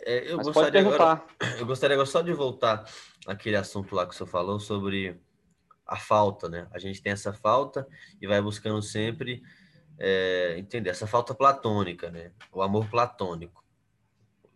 é 0.01 0.33
eu, 0.33 0.37
mas 0.37 0.47
gostaria 0.47 0.81
agora, 0.81 1.25
eu 1.59 1.67
gostaria 1.67 1.95
agora 1.95 2.07
só 2.07 2.21
de 2.21 2.33
voltar 2.33 2.85
àquele 3.27 3.57
assunto 3.57 3.95
lá 3.95 4.07
que 4.07 4.15
o 4.15 4.17
senhor 4.17 4.29
falou 4.29 4.61
sobre 4.61 5.21
a 5.87 5.97
falta, 5.97 6.49
né? 6.49 6.69
A 6.73 6.79
gente 6.79 7.01
tem 7.01 7.13
essa 7.13 7.33
falta 7.33 7.87
e 8.21 8.27
vai 8.27 8.41
buscando 8.41 8.83
sempre 8.83 9.43
é, 9.99 10.55
entender 10.59 10.91
essa 10.91 11.07
falta 11.07 11.35
platônica, 11.35 12.11
né? 12.11 12.33
O 12.53 12.63
amor 12.63 12.89
platônico. 12.89 13.65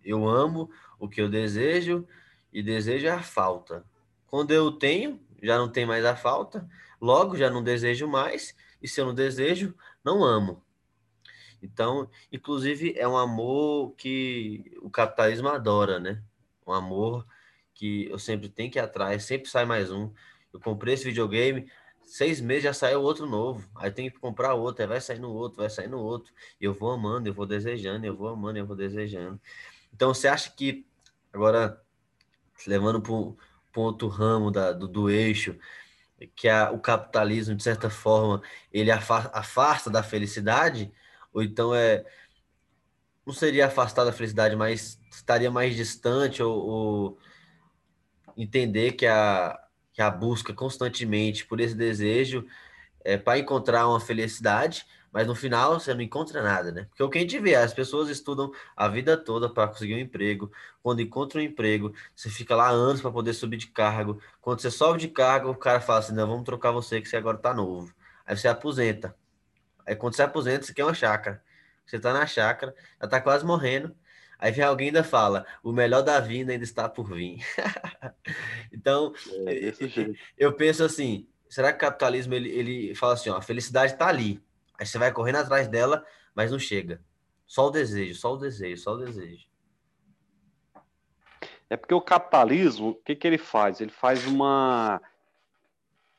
Eu 0.04 0.28
amo 0.28 0.70
o 0.98 1.08
que 1.08 1.20
eu 1.20 1.28
desejo 1.28 2.06
e 2.52 2.62
desejo 2.62 3.06
é 3.06 3.10
a 3.10 3.22
falta. 3.22 3.84
Quando 4.26 4.52
eu 4.52 4.70
tenho, 4.72 5.20
já 5.42 5.58
não 5.58 5.68
tem 5.68 5.84
mais 5.84 6.04
a 6.04 6.16
falta, 6.16 6.68
logo 7.00 7.36
já 7.36 7.50
não 7.50 7.62
desejo 7.62 8.06
mais, 8.06 8.54
e 8.80 8.88
se 8.88 9.00
eu 9.00 9.06
não 9.06 9.14
desejo, 9.14 9.74
não 10.04 10.24
amo. 10.24 10.62
Então, 11.62 12.08
inclusive, 12.32 12.94
é 12.96 13.06
um 13.06 13.16
amor 13.16 13.94
que 13.94 14.76
o 14.82 14.90
capitalismo 14.90 15.48
adora, 15.48 15.98
né? 16.00 16.22
Um 16.66 16.72
amor 16.72 17.26
que 17.74 18.08
eu 18.10 18.18
sempre 18.18 18.48
tenho 18.48 18.70
que 18.70 18.78
ir 18.78 18.82
atrás, 18.82 19.24
sempre 19.24 19.48
sai 19.48 19.64
mais 19.64 19.90
um. 19.90 20.12
Eu 20.52 20.60
comprei 20.60 20.94
esse 20.94 21.04
videogame, 21.04 21.70
seis 22.04 22.40
meses 22.40 22.64
já 22.64 22.72
saiu 22.72 23.02
outro 23.02 23.26
novo. 23.26 23.68
Aí 23.76 23.90
tem 23.90 24.10
que 24.10 24.18
comprar 24.18 24.54
outro, 24.54 24.82
aí 24.82 24.88
vai 24.88 25.00
sair 25.00 25.18
no 25.18 25.30
outro, 25.30 25.58
vai 25.58 25.70
sair 25.70 25.88
no 25.88 25.98
outro. 25.98 26.32
Eu 26.60 26.74
vou 26.74 26.90
amando, 26.90 27.28
eu 27.28 27.34
vou 27.34 27.46
desejando, 27.46 28.06
eu 28.06 28.16
vou 28.16 28.28
amando, 28.28 28.58
eu 28.58 28.66
vou 28.66 28.76
desejando. 28.76 29.40
Então, 29.92 30.12
você 30.12 30.28
acha 30.28 30.50
que, 30.50 30.86
agora, 31.32 31.80
levando 32.66 33.00
para 33.00 33.12
ponto 33.72 34.08
ramo 34.08 34.50
da, 34.50 34.72
do, 34.72 34.86
do 34.86 35.10
eixo, 35.10 35.58
que 36.36 36.48
a, 36.48 36.70
o 36.70 36.78
capitalismo, 36.78 37.54
de 37.54 37.62
certa 37.62 37.90
forma, 37.90 38.42
ele 38.72 38.90
afasta 38.90 39.90
da 39.90 40.02
felicidade, 40.02 40.92
ou 41.32 41.42
então 41.42 41.74
é. 41.74 42.04
Não 43.24 43.32
seria 43.32 43.66
afastar 43.66 44.04
da 44.04 44.12
felicidade, 44.12 44.56
mas 44.56 45.00
estaria 45.10 45.50
mais 45.50 45.76
distante, 45.76 46.42
ou, 46.42 46.58
ou 46.58 47.18
entender 48.36 48.92
que 48.92 49.06
a, 49.06 49.61
que 49.92 50.02
a 50.02 50.10
busca 50.10 50.52
constantemente 50.54 51.46
por 51.46 51.60
esse 51.60 51.74
desejo 51.74 52.46
é 53.04 53.16
para 53.18 53.38
encontrar 53.38 53.88
uma 53.88 54.00
felicidade 54.00 54.86
mas 55.12 55.26
no 55.26 55.34
final 55.34 55.78
você 55.78 55.92
não 55.92 56.00
encontra 56.00 56.42
nada, 56.42 56.72
né? 56.72 56.86
Porque 56.86 57.02
o 57.02 57.10
que 57.10 57.18
a 57.18 57.20
gente 57.20 57.38
vê, 57.38 57.54
as 57.54 57.74
pessoas 57.74 58.08
estudam 58.08 58.50
a 58.74 58.88
vida 58.88 59.14
toda 59.14 59.48
para 59.52 59.68
conseguir 59.68 59.94
um 59.94 59.98
emprego. 59.98 60.50
Quando 60.82 61.02
encontra 61.02 61.38
um 61.38 61.42
emprego, 61.42 61.94
você 62.16 62.30
fica 62.30 62.56
lá 62.56 62.70
anos 62.70 63.02
para 63.02 63.12
poder 63.12 63.34
subir 63.34 63.58
de 63.58 63.66
cargo. 63.66 64.20
Quando 64.40 64.60
você 64.60 64.70
sobe 64.70 64.98
de 64.98 65.08
cargo, 65.08 65.50
o 65.50 65.54
cara 65.54 65.80
fala 65.82 65.98
assim: 65.98 66.14
não, 66.14 66.26
vamos 66.26 66.44
trocar 66.44 66.70
você 66.72 67.00
que 67.00 67.08
você 67.08 67.18
agora 67.18 67.36
está 67.36 67.52
novo. 67.52 67.94
Aí 68.24 68.34
você 68.34 68.48
aposenta. 68.48 69.14
Aí 69.86 69.94
quando 69.94 70.14
você 70.14 70.22
aposenta, 70.22 70.64
você 70.64 70.72
quer 70.72 70.84
uma 70.84 70.94
chácara. 70.94 71.42
Você 71.84 71.96
está 71.96 72.12
na 72.12 72.26
chácara, 72.26 72.74
já 73.00 73.04
está 73.06 73.20
quase 73.20 73.44
morrendo. 73.44 73.94
Aí 74.42 74.50
vem 74.50 74.64
alguém 74.64 74.88
ainda 74.88 75.04
fala: 75.04 75.46
o 75.62 75.72
melhor 75.72 76.02
da 76.02 76.18
vida 76.18 76.52
ainda 76.52 76.64
está 76.64 76.88
por 76.88 77.14
vir. 77.14 77.38
então, 78.72 79.14
é, 79.46 79.72
eu 80.36 80.52
penso 80.52 80.82
assim: 80.84 81.26
será 81.48 81.72
que 81.72 81.76
o 81.78 81.80
capitalismo 81.80 82.34
ele, 82.34 82.50
ele 82.50 82.94
fala 82.94 83.14
assim: 83.14 83.30
ó, 83.30 83.36
a 83.36 83.42
felicidade 83.42 83.92
está 83.92 84.08
ali 84.08 84.42
Aí 84.82 84.86
você 84.86 84.98
vai 84.98 85.12
correndo 85.12 85.36
atrás 85.36 85.68
dela, 85.68 86.04
mas 86.34 86.50
não 86.50 86.58
chega. 86.58 87.00
Só 87.46 87.68
o 87.68 87.70
desejo, 87.70 88.18
só 88.18 88.34
o 88.34 88.36
desejo, 88.36 88.82
só 88.82 88.94
o 88.94 88.98
desejo. 88.98 89.46
É 91.70 91.76
porque 91.76 91.94
o 91.94 92.00
capitalismo, 92.00 92.88
o 92.88 92.94
que, 92.96 93.14
que 93.14 93.24
ele 93.24 93.38
faz? 93.38 93.80
Ele 93.80 93.92
faz 93.92 94.26
uma 94.26 95.00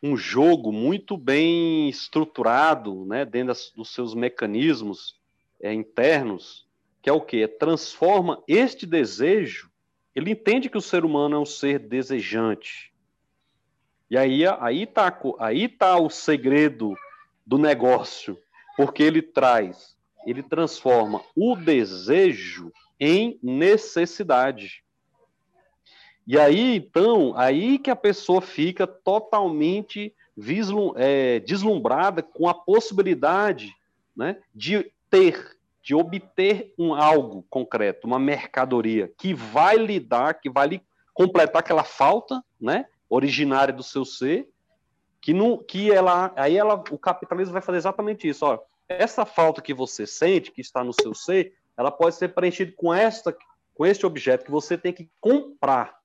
um 0.02 0.16
jogo 0.16 0.72
muito 0.72 1.18
bem 1.18 1.90
estruturado, 1.90 3.06
né, 3.06 3.26
dentro 3.26 3.48
das, 3.50 3.72
dos 3.72 3.94
seus 3.94 4.14
mecanismos 4.14 5.20
é, 5.62 5.74
internos, 5.74 6.63
que 7.04 7.10
é 7.10 7.14
o 7.14 7.22
que? 7.22 7.48
Transforma 7.48 8.42
este 8.48 8.88
desejo. 8.88 9.70
Ele 10.16 10.32
entende 10.32 10.70
que 10.70 10.78
o 10.78 10.82
ser 10.82 11.06
humano 11.06 11.36
é 11.36 11.40
um 11.40 11.46
ser 11.46 11.78
desejante. 11.78 12.94
E 14.10 14.18
aí 14.18 14.44
aí 14.60 14.88
tá 14.88 15.20
aí 15.40 15.68
tá 15.68 15.98
o 16.00 16.10
segredo 16.10 16.96
do 17.46 17.58
negócio 17.58 18.38
porque 18.76 19.04
ele 19.04 19.22
traz, 19.22 19.96
ele 20.26 20.42
transforma 20.42 21.22
o 21.36 21.56
desejo 21.56 22.72
em 23.00 23.38
necessidade. 23.44 24.84
E 26.26 26.40
aí, 26.40 26.78
então, 26.78 27.34
aí 27.36 27.78
que 27.78 27.92
a 27.92 27.96
pessoa 27.96 28.42
fica 28.42 28.88
totalmente 28.88 30.16
vislum, 30.36 30.94
é, 30.96 31.40
deslumbrada 31.42 32.24
com 32.24 32.48
a 32.48 32.54
possibilidade 32.54 33.76
né, 34.16 34.38
de 34.56 34.90
ter, 35.10 35.58
de 35.84 35.94
obter 35.94 36.74
um 36.80 36.96
algo 36.96 37.46
concreto, 37.50 38.08
uma 38.08 38.18
mercadoria 38.18 39.12
que 39.18 39.34
vai 39.34 39.76
lhe 39.76 40.00
dar, 40.00 40.34
que 40.36 40.50
vai 40.50 40.68
lhe 40.68 40.82
completar 41.14 41.60
aquela 41.60 41.84
falta 41.84 42.42
né, 42.60 42.86
originária 43.10 43.74
do 43.74 43.84
seu 43.84 44.06
ser, 44.06 44.50
que 45.22 45.34
não, 45.34 45.58
que 45.58 45.92
ela, 45.92 46.34
aí 46.38 46.58
ela, 46.58 46.76
o 46.90 46.98
capitalismo 46.98 47.52
vai 47.52 47.62
fazer 47.62 47.78
exatamente 47.80 48.28
isso, 48.28 48.46
ó. 48.46 48.60
Essa 48.88 49.26
falta 49.26 49.62
que 49.62 49.74
você 49.74 50.08
sente, 50.08 50.52
que 50.52 50.62
está 50.62 50.84
no 50.84 50.94
seu 50.94 51.14
ser, 51.14 51.54
ela 51.78 51.92
pode 51.92 52.16
ser 52.16 52.30
preenchida 52.30 52.72
com 52.76 52.94
esta, 52.94 53.36
com 53.74 53.86
este 53.86 54.06
objeto 54.06 54.46
que 54.46 54.52
você 54.52 54.78
tem 54.78 54.94
que 54.94 55.10
comprar. 55.20 55.98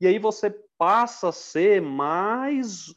E 0.00 0.06
aí 0.06 0.18
você 0.18 0.50
passa 0.76 1.28
a 1.28 1.32
ser 1.32 1.80
mais 1.82 2.94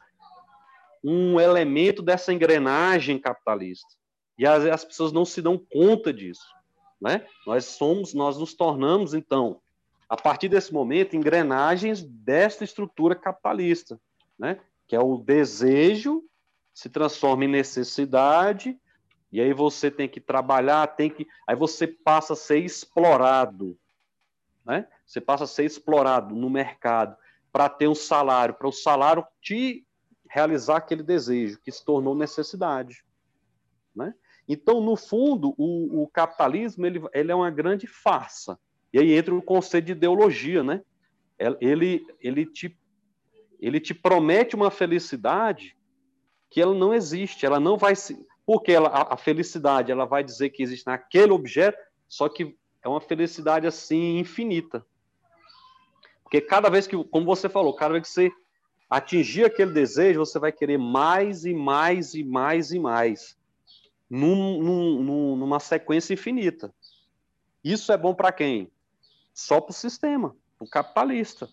um 1.04 1.40
elemento 1.40 2.02
dessa 2.02 2.32
engrenagem 2.34 3.20
capitalista. 3.20 4.01
E 4.42 4.46
as, 4.48 4.66
as 4.66 4.84
pessoas 4.84 5.12
não 5.12 5.24
se 5.24 5.40
dão 5.40 5.56
conta 5.56 6.12
disso, 6.12 6.48
né? 7.00 7.28
Nós 7.46 7.66
somos, 7.66 8.12
nós 8.12 8.40
nos 8.40 8.56
tornamos 8.56 9.14
então, 9.14 9.62
a 10.10 10.18
partir 10.18 10.50
desse 10.50 10.74
momento, 10.74 11.16
engrenagens 11.16 12.02
desta 12.02 12.64
estrutura 12.64 13.14
capitalista, 13.14 14.02
né? 14.40 14.60
que 14.88 14.96
é 14.96 15.00
o 15.00 15.18
desejo 15.18 16.24
se 16.74 16.90
transforma 16.90 17.46
em 17.46 17.50
necessidade, 17.50 18.80
E 19.32 19.40
aí 19.40 19.54
você 19.54 19.92
tem 19.92 20.10
que 20.10 20.20
trabalhar, 20.20 20.88
tem 20.88 21.08
que. 21.08 21.28
Aí 21.46 21.56
você 21.56 21.86
passa 21.86 22.34
a 22.34 22.36
ser 22.36 22.58
explorado. 22.58 23.78
Né? 24.66 24.88
Você 25.06 25.22
passa 25.22 25.44
a 25.44 25.48
ser 25.48 25.66
explorado 25.66 26.34
no 26.34 26.50
mercado 26.50 27.16
para 27.52 27.70
ter 27.70 27.88
um 27.88 27.94
salário, 27.94 28.56
para 28.56 28.68
o 28.68 28.72
salário 28.72 29.24
te 29.40 29.86
realizar 30.28 30.78
aquele 30.78 31.04
desejo 31.04 31.60
que 31.60 31.72
se 31.72 31.86
tornou 31.86 32.16
necessidade. 32.16 33.06
Né? 33.96 34.16
Então, 34.52 34.82
no 34.82 34.98
fundo, 34.98 35.56
o, 35.58 36.04
o 36.04 36.08
capitalismo 36.10 36.86
ele, 36.86 37.02
ele, 37.14 37.32
é 37.32 37.36
uma 37.36 37.50
grande 37.50 37.88
farsa. 37.88 38.60
E 38.92 39.00
aí 39.00 39.14
entra 39.14 39.34
o 39.34 39.42
conceito 39.42 39.86
de 39.86 39.92
ideologia, 39.94 40.62
né? 40.62 40.82
Ele, 41.62 42.06
ele, 42.20 42.46
te, 42.46 42.78
ele 43.62 43.80
te 43.80 43.94
promete 43.94 44.54
uma 44.54 44.70
felicidade 44.70 45.78
que 46.50 46.62
ela 46.62 46.76
não 46.76 46.94
existe, 46.94 47.46
ela 47.46 47.62
não 47.62 47.78
vai 47.78 47.96
se 47.96 48.28
porque 48.46 48.74
ela, 48.74 48.90
a, 48.90 49.14
a 49.14 49.18
felicidade 49.18 49.90
ela 49.90 50.04
vai 50.04 50.22
dizer 50.22 50.50
que 50.50 50.62
existe 50.62 50.86
naquele 50.86 51.32
objeto, 51.32 51.78
só 52.10 52.28
que 52.28 52.54
é 52.84 52.90
uma 52.90 53.00
felicidade 53.00 53.66
assim 53.66 54.18
infinita. 54.20 54.86
Porque 56.24 56.42
cada 56.42 56.70
vez 56.70 56.88
que, 56.88 57.02
como 57.06 57.26
você 57.26 57.48
falou, 57.48 57.74
cada 57.74 57.94
vez 57.94 58.06
que 58.06 58.14
você 58.14 58.32
atingir 58.90 59.46
aquele 59.46 59.72
desejo, 59.72 60.20
você 60.20 60.38
vai 60.38 60.52
querer 60.52 60.78
mais 60.78 61.46
e 61.46 61.54
mais 61.54 62.14
e 62.14 62.26
mais 62.26 62.74
e 62.74 62.80
mais, 62.80 63.38
num, 64.12 64.62
num, 65.02 65.36
numa 65.38 65.58
sequência 65.62 66.14
infinita. 66.14 66.74
Isso 67.64 67.94
é 67.94 67.98
bom 67.98 68.14
para 68.14 68.34
quem? 68.34 68.70
Só 69.34 69.62
para 69.62 69.72
o 69.72 69.74
sistema, 69.74 70.36
para 70.58 70.66
o 70.66 70.70
capitalista, 70.70 71.50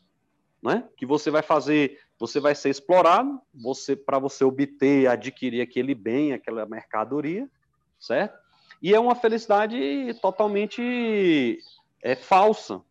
né? 0.61 0.89
Que 0.97 1.07
você 1.07 1.31
vai 1.31 1.43
fazer 1.43 2.01
você 2.19 2.41
vai 2.41 2.53
ser 2.53 2.71
explorado, 2.71 3.41
você 3.55 3.95
para 3.95 4.19
você 4.19 4.43
obter, 4.43 5.07
adquirir 5.07 5.61
aquele 5.61 5.95
bem, 5.95 6.33
aquela 6.33 6.67
mercadoria, 6.67 7.49
certo? 7.97 8.37
E 8.83 8.93
é 8.93 8.99
uma 8.99 9.15
felicidade 9.15 9.79
totalmente 10.21 11.61
é, 12.03 12.17
falsa, 12.17 12.83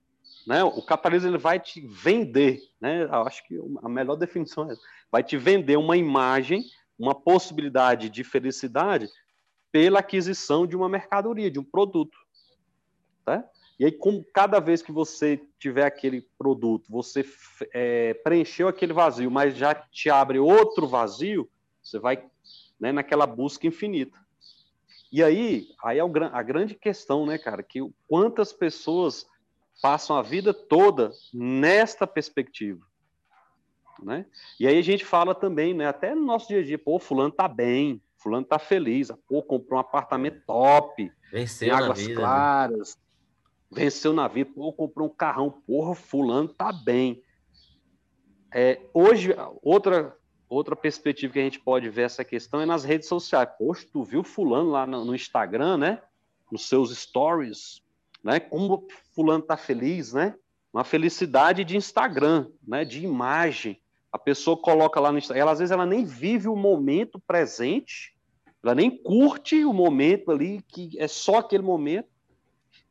né? 0.47 0.63
O 0.63 0.81
capitalismo 0.81 1.27
ele 1.27 1.37
vai 1.37 1.59
te 1.59 1.81
vender, 1.81 2.61
né? 2.79 3.03
Eu 3.03 3.27
acho 3.27 3.45
que 3.45 3.59
a 3.83 3.89
melhor 3.89 4.15
definição 4.17 4.69
é 4.69 4.71
essa. 4.71 4.81
vai 5.11 5.21
te 5.21 5.35
vender 5.35 5.75
uma 5.75 5.97
imagem, 5.97 6.63
uma 6.97 7.13
possibilidade 7.13 8.09
de 8.09 8.23
felicidade 8.23 9.09
pela 9.71 9.99
aquisição 9.99 10.65
de 10.65 10.75
uma 10.75 10.89
mercadoria, 10.89 11.51
de 11.51 11.59
um 11.59 11.63
produto, 11.63 12.17
tá? 13.25 13.43
E 13.79 13.85
aí, 13.85 13.91
com 13.91 14.23
cada 14.33 14.59
vez 14.59 14.81
que 14.81 14.91
você 14.91 15.39
tiver 15.59 15.85
aquele 15.85 16.21
produto, 16.37 16.89
você 16.89 17.23
é, 17.71 18.15
preencheu 18.15 18.67
aquele 18.67 18.91
vazio, 18.91 19.29
mas 19.29 19.55
já 19.55 19.75
te 19.75 20.09
abre 20.09 20.39
outro 20.39 20.87
vazio, 20.87 21.47
você 21.83 21.99
vai 21.99 22.25
né, 22.79 22.91
naquela 22.91 23.27
busca 23.27 23.67
infinita. 23.67 24.17
E 25.11 25.23
aí, 25.23 25.67
aí 25.83 25.99
é 25.99 26.01
a 26.01 26.43
grande 26.43 26.73
questão, 26.73 27.25
né, 27.25 27.37
cara, 27.37 27.61
que 27.61 27.79
quantas 28.07 28.51
pessoas 28.51 29.27
passam 29.81 30.17
a 30.17 30.23
vida 30.23 30.53
toda 30.53 31.11
nesta 31.31 32.07
perspectiva, 32.07 32.83
né? 34.01 34.25
E 34.59 34.67
aí 34.67 34.77
a 34.77 34.81
gente 34.81 35.05
fala 35.05 35.35
também, 35.35 35.73
né, 35.73 35.87
até 35.87 36.15
no 36.15 36.25
nosso 36.25 36.47
dia 36.47 36.59
a 36.59 36.63
dia, 36.63 36.79
pô, 36.79 36.99
fulano 36.99 37.31
tá 37.31 37.47
bem, 37.47 38.01
fulano 38.17 38.45
tá 38.45 38.59
feliz, 38.59 39.11
pô, 39.27 39.41
comprou 39.41 39.77
um 39.77 39.81
apartamento 39.81 40.41
top, 40.45 41.11
Venceu 41.31 41.75
águas 41.75 41.99
vida, 41.99 42.13
né? 42.13 42.19
claras, 42.19 42.95
né? 42.95 43.83
venceu 43.83 44.13
na 44.13 44.27
vida, 44.27 44.51
pô, 44.53 44.73
comprou 44.73 45.07
um 45.07 45.13
carrão, 45.13 45.51
porra, 45.65 45.95
fulano 45.95 46.49
tá 46.49 46.71
bem. 46.71 47.21
É, 48.53 48.81
hoje, 48.93 49.35
outra, 49.61 50.15
outra 50.49 50.75
perspectiva 50.75 51.33
que 51.33 51.39
a 51.39 51.43
gente 51.43 51.59
pode 51.59 51.89
ver 51.89 52.03
essa 52.03 52.23
questão 52.23 52.61
é 52.61 52.65
nas 52.65 52.83
redes 52.83 53.07
sociais. 53.07 53.49
Poxa, 53.57 53.85
tu 53.91 54.03
viu 54.03 54.23
fulano 54.23 54.71
lá 54.71 54.85
no, 54.85 55.03
no 55.05 55.15
Instagram, 55.15 55.77
né? 55.77 56.01
Nos 56.51 56.67
seus 56.67 56.95
stories, 56.97 57.81
né? 58.23 58.39
Como 58.39 58.87
fulano 59.13 59.43
tá 59.43 59.57
feliz, 59.57 60.13
né? 60.13 60.35
Uma 60.73 60.83
felicidade 60.83 61.63
de 61.63 61.75
Instagram, 61.75 62.47
né? 62.65 62.85
De 62.85 63.03
imagem. 63.03 63.81
A 64.11 64.17
pessoa 64.17 64.57
coloca 64.57 64.99
lá 64.99 65.11
no 65.11 65.17
Instagram, 65.17 65.41
ela, 65.41 65.51
às 65.51 65.59
vezes 65.59 65.71
ela 65.71 65.85
nem 65.85 66.05
vive 66.05 66.47
o 66.47 66.55
momento 66.55 67.19
presente, 67.19 68.15
ela 68.63 68.73
nem 68.73 68.89
curte 68.89 69.63
o 69.63 69.73
momento 69.73 70.31
ali, 70.31 70.61
que 70.67 70.91
é 70.97 71.07
só 71.07 71.37
aquele 71.37 71.63
momento, 71.63 72.07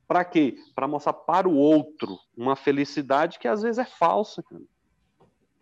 para 0.06 0.24
quê? 0.24 0.56
Para 0.74 0.86
mostrar 0.86 1.12
para 1.12 1.48
o 1.48 1.56
outro 1.56 2.18
uma 2.36 2.54
felicidade 2.54 3.38
que 3.38 3.48
às 3.48 3.62
vezes 3.62 3.78
é 3.78 3.84
falsa. 3.84 4.42
Cara. 4.42 4.62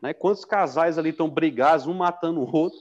Né? 0.02 0.12
Quantos 0.12 0.44
casais 0.44 0.98
ali 0.98 1.10
estão 1.10 1.30
brigados, 1.30 1.86
um 1.86 1.94
matando 1.94 2.40
o 2.40 2.56
outro, 2.56 2.78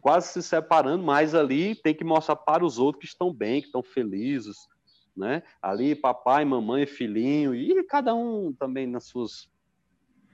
quase 0.00 0.28
se 0.28 0.42
separando, 0.42 1.02
mas 1.02 1.34
ali 1.34 1.74
tem 1.74 1.92
que 1.92 2.04
mostrar 2.04 2.36
para 2.36 2.64
os 2.64 2.78
outros 2.78 3.00
que 3.00 3.08
estão 3.08 3.32
bem, 3.32 3.60
que 3.60 3.66
estão 3.66 3.82
felizes. 3.82 4.68
Né? 5.16 5.42
Ali, 5.60 5.96
papai, 5.96 6.44
mamãe, 6.44 6.86
filhinho, 6.86 7.54
e 7.56 7.82
cada 7.84 8.14
um 8.14 8.52
também 8.52 8.86
nas 8.86 9.04
suas. 9.06 9.50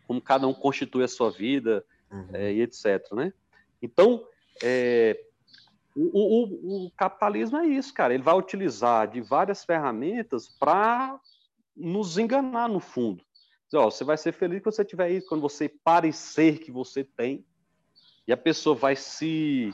Como 0.07 0.21
cada 0.21 0.47
um 0.47 0.55
constitui 0.55 1.05
a 1.05 1.09
sua 1.09 1.31
vida, 1.31 1.85
uhum. 2.11 2.29
é, 2.33 2.53
e 2.53 2.63
etc. 2.63 3.13
Né? 3.13 3.33
Então, 3.83 4.27
é, 4.63 5.21
o, 5.95 6.03
o, 6.03 6.87
o, 6.87 6.91
capitalismo 6.91 7.57
é 7.59 7.67
isso, 7.67 7.93
cara. 7.93 8.15
Ele 8.15 8.23
vai 8.23 8.37
utilizar 8.37 9.09
de 9.09 9.21
várias 9.21 9.65
ferramentas 9.65 10.49
para 10.49 11.19
nos 11.77 12.19
enganar, 12.19 12.69
no 12.69 12.81
fundo. 12.81 13.25
Dizer, 13.65 13.79
ó, 13.79 13.91
você 13.91 14.05
vai 14.05 14.17
ser 14.17 14.33
feliz 14.33 14.63
quando 14.63 14.75
você 14.75 14.85
tiver 14.85 15.11
isso, 15.11 15.29
quando 15.29 15.41
você 15.41 15.69
parecer 15.69 16.59
que 16.59 16.71
você 16.71 17.03
tem. 17.03 17.45
E 18.27 18.33
a 18.33 18.37
pessoa 18.37 18.75
vai 18.75 18.97
se 18.97 19.73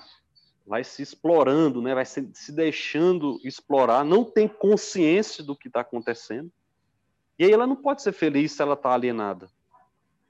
vai 0.64 0.84
se 0.84 1.02
explorando, 1.02 1.82
né? 1.82 1.92
vai 1.92 2.04
se, 2.04 2.30
se 2.34 2.52
deixando 2.52 3.40
explorar, 3.42 4.04
não 4.04 4.24
tem 4.24 4.46
consciência 4.46 5.42
do 5.42 5.56
que 5.56 5.66
está 5.66 5.80
acontecendo. 5.80 6.52
E 7.36 7.44
aí 7.44 7.50
ela 7.50 7.66
não 7.66 7.74
pode 7.74 8.00
ser 8.00 8.12
feliz 8.12 8.52
se 8.52 8.62
ela 8.62 8.74
está 8.74 8.92
alienada. 8.92 9.50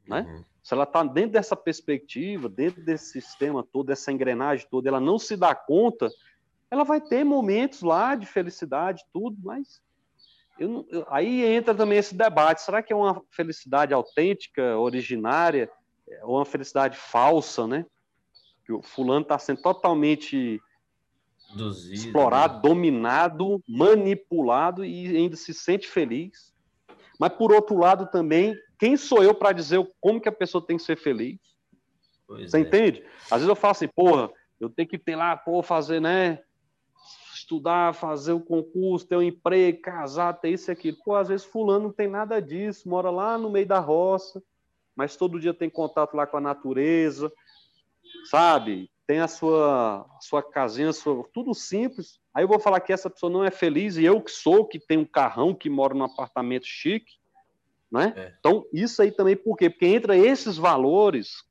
Né? 0.07 0.21
Uhum. 0.21 0.45
Se 0.63 0.75
ela 0.75 0.85
está 0.85 1.03
dentro 1.03 1.33
dessa 1.33 1.57
perspectiva, 1.57 2.49
dentro 2.49 2.83
desse 2.85 3.21
sistema 3.21 3.63
todo, 3.65 3.87
dessa 3.87 4.13
engrenagem 4.13 4.67
toda, 4.71 4.89
ela 4.89 5.01
não 5.01 5.19
se 5.19 5.37
dá 5.37 5.55
conta, 5.55 6.11
ela 6.71 6.85
vai 6.85 7.01
ter 7.01 7.25
momentos 7.25 7.83
lá 7.83 8.15
de 8.15 8.27
felicidade, 8.27 9.05
tudo, 9.13 9.37
mas 9.43 9.83
eu, 10.59 10.87
eu, 10.91 11.07
aí 11.09 11.45
entra 11.45 11.75
também 11.75 11.99
esse 11.99 12.15
debate: 12.15 12.63
será 12.63 12.83
que 12.83 12.93
é 12.93 12.97
uma 12.97 13.23
felicidade 13.31 13.93
autêntica, 13.93 14.77
originária, 14.77 15.71
ou 16.23 16.37
uma 16.37 16.45
felicidade 16.45 16.97
falsa, 16.97 17.67
né? 17.67 17.87
Que 18.65 18.73
o 18.73 18.83
fulano 18.83 19.23
está 19.23 19.39
sendo 19.39 19.63
totalmente 19.63 20.61
Duzido, 21.55 21.95
explorado, 21.95 22.55
né? 22.55 22.61
dominado, 22.63 23.63
manipulado 23.69 24.85
e 24.85 25.17
ainda 25.17 25.37
se 25.37 25.53
sente 25.53 25.89
feliz. 25.89 26.53
Mas 27.19 27.33
por 27.33 27.53
outro 27.53 27.77
lado 27.79 28.07
também 28.07 28.57
quem 28.83 28.97
sou 28.97 29.23
eu 29.23 29.33
para 29.33 29.53
dizer 29.53 29.79
como 30.01 30.21
que 30.21 30.29
a 30.29 30.33
pessoa 30.33 30.67
tem 30.67 30.77
que 30.77 30.83
ser 30.83 30.97
feliz? 30.97 31.39
Pois 32.27 32.51
Você 32.51 32.57
é. 32.57 32.61
entende? 32.63 33.05
Às 33.27 33.39
vezes 33.39 33.49
eu 33.49 33.55
falo 33.55 33.71
assim, 33.71 33.87
porra, 33.87 34.29
eu 34.59 34.69
tenho 34.69 34.89
que 34.89 34.99
ter 34.99 35.15
lá, 35.15 35.37
pô, 35.37 35.63
fazer, 35.63 36.01
né? 36.01 36.41
Estudar, 37.33 37.95
fazer 37.95 38.33
o 38.33 38.41
concurso, 38.41 39.07
ter 39.07 39.15
um 39.15 39.23
emprego, 39.23 39.81
casar, 39.81 40.33
ter 40.33 40.49
isso 40.49 40.69
e 40.69 40.73
aquilo. 40.73 40.97
Pô, 41.05 41.15
às 41.15 41.29
vezes 41.29 41.47
fulano 41.47 41.85
não 41.85 41.93
tem 41.93 42.09
nada 42.09 42.43
disso, 42.43 42.89
mora 42.89 43.09
lá 43.09 43.39
no 43.39 43.51
meio 43.51 43.67
da 43.69 43.79
roça, 43.79 44.43
mas 44.97 45.15
todo 45.15 45.39
dia 45.39 45.55
tem 45.55 45.71
contato 45.71 46.15
lá 46.15 46.27
com 46.27 46.39
a 46.39 46.41
natureza, 46.41 47.33
sabe? 48.25 48.91
Tem 49.07 49.21
a 49.21 49.29
sua, 49.29 50.01
a 50.01 50.21
sua 50.21 50.43
casinha, 50.43 50.93
sua, 50.93 51.25
tudo 51.33 51.55
simples. 51.55 52.19
Aí 52.35 52.43
eu 52.43 52.49
vou 52.49 52.59
falar 52.59 52.81
que 52.81 52.93
essa 52.93 53.09
pessoa 53.09 53.31
não 53.31 53.45
é 53.45 53.51
feliz 53.53 53.97
e 53.97 54.05
eu 54.05 54.21
que 54.21 54.33
sou, 54.33 54.67
que 54.67 54.81
tenho 54.81 55.03
um 55.03 55.07
carrão, 55.07 55.55
que 55.55 55.71
moro 55.71 55.97
num 55.97 56.05
apartamento 56.05 56.67
chique, 56.67 57.22
né? 57.93 58.15
É. 58.17 58.35
Então, 58.39 58.65
isso 58.73 59.03
aí 59.03 59.13
também 59.13 59.37
por 59.37 59.55
quê? 59.55 59.69
Porque 59.69 59.87
entra 59.87 60.17
esses 60.17 60.57
valores, 60.57 61.45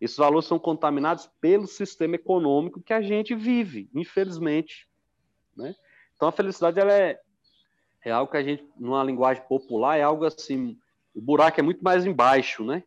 esses 0.00 0.16
valores 0.16 0.46
são 0.46 0.58
contaminados 0.58 1.28
pelo 1.40 1.66
sistema 1.66 2.14
econômico 2.14 2.80
que 2.80 2.92
a 2.92 3.02
gente 3.02 3.34
vive, 3.34 3.90
infelizmente. 3.92 4.88
Né? 5.56 5.74
Então, 6.14 6.28
a 6.28 6.32
felicidade 6.32 6.78
ela 6.78 6.92
é, 6.92 7.20
é 8.04 8.12
algo 8.12 8.30
que 8.30 8.36
a 8.36 8.42
gente, 8.44 8.64
numa 8.78 9.02
linguagem 9.02 9.42
popular, 9.48 9.98
é 9.98 10.02
algo 10.02 10.24
assim, 10.24 10.78
o 11.12 11.20
buraco 11.20 11.58
é 11.58 11.62
muito 11.64 11.82
mais 11.82 12.06
embaixo, 12.06 12.64
né? 12.64 12.84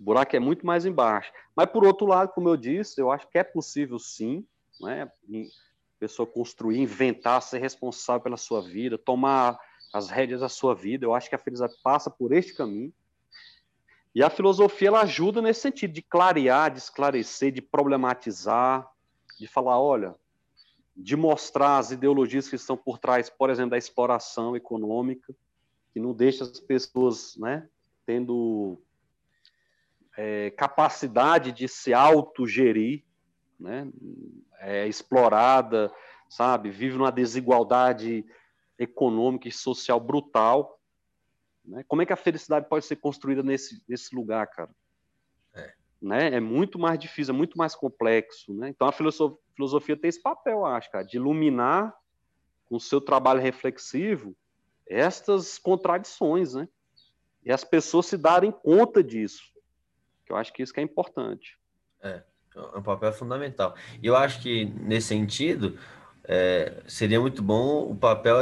O 0.00 0.04
buraco 0.04 0.34
é 0.34 0.40
muito 0.40 0.66
mais 0.66 0.86
embaixo. 0.86 1.30
Mas, 1.54 1.66
por 1.66 1.84
outro 1.84 2.06
lado, 2.06 2.32
como 2.32 2.48
eu 2.48 2.56
disse, 2.56 3.00
eu 3.00 3.12
acho 3.12 3.28
que 3.28 3.38
é 3.38 3.44
possível 3.44 3.98
sim, 3.98 4.44
né? 4.80 5.10
Pessoa 6.00 6.26
construir, 6.26 6.80
inventar, 6.80 7.42
ser 7.42 7.58
responsável 7.58 8.22
pela 8.22 8.36
sua 8.38 8.62
vida, 8.62 8.98
tomar 8.98 9.58
as 9.94 10.10
rédeas 10.10 10.40
da 10.40 10.48
sua 10.48 10.74
vida. 10.74 11.06
Eu 11.06 11.14
acho 11.14 11.28
que 11.28 11.36
a 11.36 11.38
felicidade 11.38 11.76
passa 11.82 12.10
por 12.10 12.32
este 12.32 12.52
caminho. 12.52 12.92
E 14.12 14.22
a 14.22 14.28
filosofia 14.28 14.88
ela 14.88 15.02
ajuda 15.02 15.40
nesse 15.40 15.60
sentido 15.60 15.92
de 15.92 16.02
clarear, 16.02 16.72
de 16.72 16.78
esclarecer, 16.78 17.52
de 17.52 17.62
problematizar, 17.62 18.90
de 19.38 19.46
falar, 19.46 19.80
olha, 19.80 20.14
de 20.96 21.16
mostrar 21.16 21.78
as 21.78 21.92
ideologias 21.92 22.48
que 22.48 22.56
estão 22.56 22.76
por 22.76 22.98
trás, 22.98 23.30
por 23.30 23.50
exemplo, 23.50 23.70
da 23.70 23.78
exploração 23.78 24.56
econômica, 24.56 25.34
que 25.92 26.00
não 26.00 26.12
deixa 26.12 26.42
as 26.42 26.58
pessoas, 26.60 27.36
né, 27.36 27.68
tendo 28.04 28.78
é, 30.16 30.50
capacidade 30.50 31.52
de 31.52 31.68
se 31.68 31.92
autogerir, 31.92 33.04
né, 33.58 33.88
é, 34.58 34.86
explorada, 34.86 35.92
sabe? 36.28 36.70
Vive 36.70 36.96
numa 36.96 37.12
desigualdade 37.12 38.24
econômica 38.78 39.48
e 39.48 39.52
social 39.52 40.00
brutal. 40.00 40.80
Né? 41.64 41.84
Como 41.86 42.02
é 42.02 42.06
que 42.06 42.12
a 42.12 42.16
felicidade 42.16 42.68
pode 42.68 42.84
ser 42.84 42.96
construída 42.96 43.42
nesse, 43.42 43.82
nesse 43.88 44.14
lugar, 44.14 44.46
cara? 44.48 44.70
É. 45.54 45.74
Né? 46.00 46.34
é 46.34 46.40
muito 46.40 46.78
mais 46.78 46.98
difícil, 46.98 47.34
é 47.34 47.36
muito 47.36 47.56
mais 47.56 47.74
complexo. 47.74 48.52
Né? 48.52 48.68
Então 48.68 48.86
a 48.86 48.92
filosofia, 48.92 49.38
filosofia 49.54 49.96
tem 49.96 50.08
esse 50.08 50.20
papel, 50.20 50.66
acho, 50.66 50.90
cara, 50.90 51.04
de 51.04 51.16
iluminar 51.16 51.94
com 52.66 52.76
o 52.76 52.80
seu 52.80 53.00
trabalho 53.00 53.40
reflexivo 53.40 54.36
estas 54.86 55.58
contradições, 55.58 56.54
né? 56.54 56.68
E 57.44 57.52
as 57.52 57.64
pessoas 57.64 58.06
se 58.06 58.16
darem 58.16 58.50
conta 58.50 59.02
disso. 59.02 59.42
Que 60.24 60.32
eu 60.32 60.36
acho 60.36 60.52
que 60.52 60.62
isso 60.62 60.72
que 60.72 60.80
é 60.80 60.82
importante. 60.82 61.58
É, 62.02 62.22
é 62.54 62.78
um 62.78 62.82
papel 62.82 63.12
fundamental. 63.12 63.74
E 64.02 64.06
eu 64.06 64.16
acho 64.16 64.40
que, 64.40 64.64
nesse 64.64 65.08
sentido, 65.08 65.78
é, 66.24 66.82
seria 66.86 67.20
muito 67.20 67.42
bom 67.42 67.90
o 67.90 67.94
papel, 67.94 68.36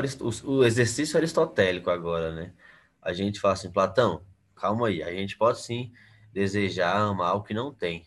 o 0.45 0.65
exercício 0.65 1.17
aristotélico 1.17 1.91
agora, 1.91 2.33
né? 2.33 2.53
A 3.01 3.13
gente 3.13 3.41
fala 3.41 3.55
assim, 3.55 3.71
Platão, 3.71 4.25
calma 4.55 4.87
aí, 4.87 5.03
a 5.03 5.11
gente 5.11 5.37
pode 5.37 5.61
sim 5.61 5.93
desejar 6.33 6.97
amar 6.97 7.37
o 7.37 7.43
que 7.43 7.53
não 7.53 7.75
tem, 7.75 8.07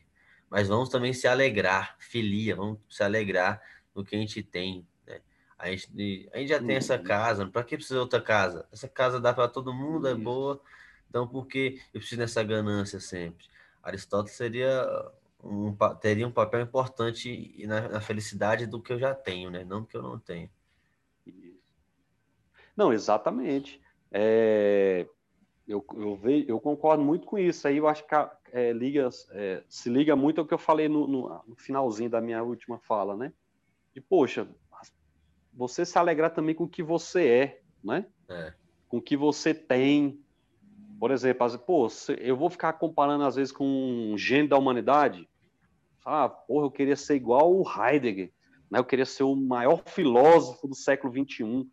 mas 0.49 0.69
vamos 0.69 0.87
também 0.89 1.11
se 1.13 1.27
alegrar, 1.27 1.95
filia, 1.99 2.55
vamos 2.55 2.79
se 2.89 3.03
alegrar 3.03 3.61
no 3.93 4.05
que 4.05 4.15
a 4.15 4.19
gente 4.19 4.41
tem, 4.41 4.87
né? 5.05 5.19
A 5.57 5.69
gente, 5.69 6.29
a 6.33 6.37
gente 6.37 6.49
já 6.49 6.59
tem 6.63 6.75
essa 6.77 6.95
uhum. 6.95 7.03
casa, 7.03 7.45
para 7.45 7.63
que 7.63 7.75
precisa 7.75 7.99
outra 7.99 8.21
casa? 8.21 8.65
Essa 8.71 8.87
casa 8.87 9.19
dá 9.19 9.33
para 9.33 9.49
todo 9.49 9.73
mundo, 9.73 10.07
é 10.07 10.15
boa, 10.15 10.61
então 11.09 11.27
por 11.27 11.47
que 11.47 11.81
eu 11.93 11.99
preciso 11.99 12.21
dessa 12.21 12.41
ganância 12.41 12.99
sempre? 13.01 13.45
Aristóteles 13.83 14.37
seria 14.37 14.87
um, 15.45 15.75
teria 16.01 16.27
um 16.27 16.31
papel 16.31 16.61
importante 16.61 17.63
na, 17.67 17.87
na, 17.87 18.01
felicidade 18.01 18.65
do 18.65 18.81
que 18.81 18.91
eu 18.91 18.99
já 18.99 19.13
tenho, 19.13 19.51
né? 19.51 19.63
Não 19.63 19.81
do 19.81 19.87
que 19.87 19.95
eu 19.95 20.01
não 20.01 20.19
tenho. 20.19 20.49
Não, 22.75 22.91
exatamente. 22.91 23.79
É, 24.11 25.07
eu, 25.67 25.85
eu, 25.95 26.19
eu 26.47 26.59
concordo 26.59 27.03
muito 27.03 27.27
com 27.27 27.37
isso. 27.37 27.67
Aí 27.67 27.77
eu 27.77 27.87
acho 27.87 28.05
que 28.07 28.15
é, 28.51 28.73
liga, 28.73 29.07
é, 29.31 29.63
se 29.69 29.87
liga 29.87 30.15
muito 30.15 30.41
ao 30.41 30.47
que 30.47 30.53
eu 30.53 30.57
falei 30.57 30.89
no, 30.89 31.07
no, 31.07 31.43
no, 31.47 31.55
finalzinho 31.55 32.09
da 32.09 32.19
minha 32.19 32.43
última 32.43 32.79
fala, 32.79 33.15
né? 33.15 33.31
De, 33.93 34.01
poxa, 34.01 34.47
você 35.53 35.85
se 35.85 35.97
alegrar 35.97 36.33
também 36.33 36.55
com 36.55 36.63
o 36.63 36.69
que 36.69 36.81
você 36.81 37.27
é, 37.27 37.61
né? 37.83 38.07
É. 38.27 38.53
Com 38.89 38.97
o 38.97 39.01
que 39.01 39.15
você 39.15 39.53
tem. 39.53 40.19
Por 40.99 41.11
exemplo, 41.11 41.59
pô, 41.59 41.87
eu 42.17 42.35
vou 42.35 42.49
ficar 42.49 42.73
comparando 42.73 43.25
às 43.25 43.35
vezes 43.35 43.51
com 43.51 43.65
um 43.65 44.17
gênio 44.17 44.49
da 44.49 44.57
humanidade 44.57 45.29
ah, 46.05 46.29
porra, 46.29 46.67
eu 46.67 46.71
queria 46.71 46.95
ser 46.95 47.15
igual 47.15 47.51
o 47.51 47.63
Heidegger, 47.67 48.31
né? 48.69 48.79
Eu 48.79 48.85
queria 48.85 49.05
ser 49.05 49.23
o 49.23 49.35
maior 49.35 49.81
filósofo 49.87 50.67
do 50.67 50.75
século 50.75 51.11
XXI. 51.11 51.67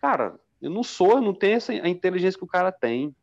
Cara, 0.00 0.38
eu 0.60 0.70
não 0.70 0.82
sou, 0.82 1.12
eu 1.12 1.20
não 1.20 1.32
tenho 1.32 1.56
essa, 1.56 1.72
a 1.72 1.88
inteligência 1.88 2.36
que 2.36 2.44
o 2.44 2.48
cara 2.48 2.72
tem. 2.72 3.14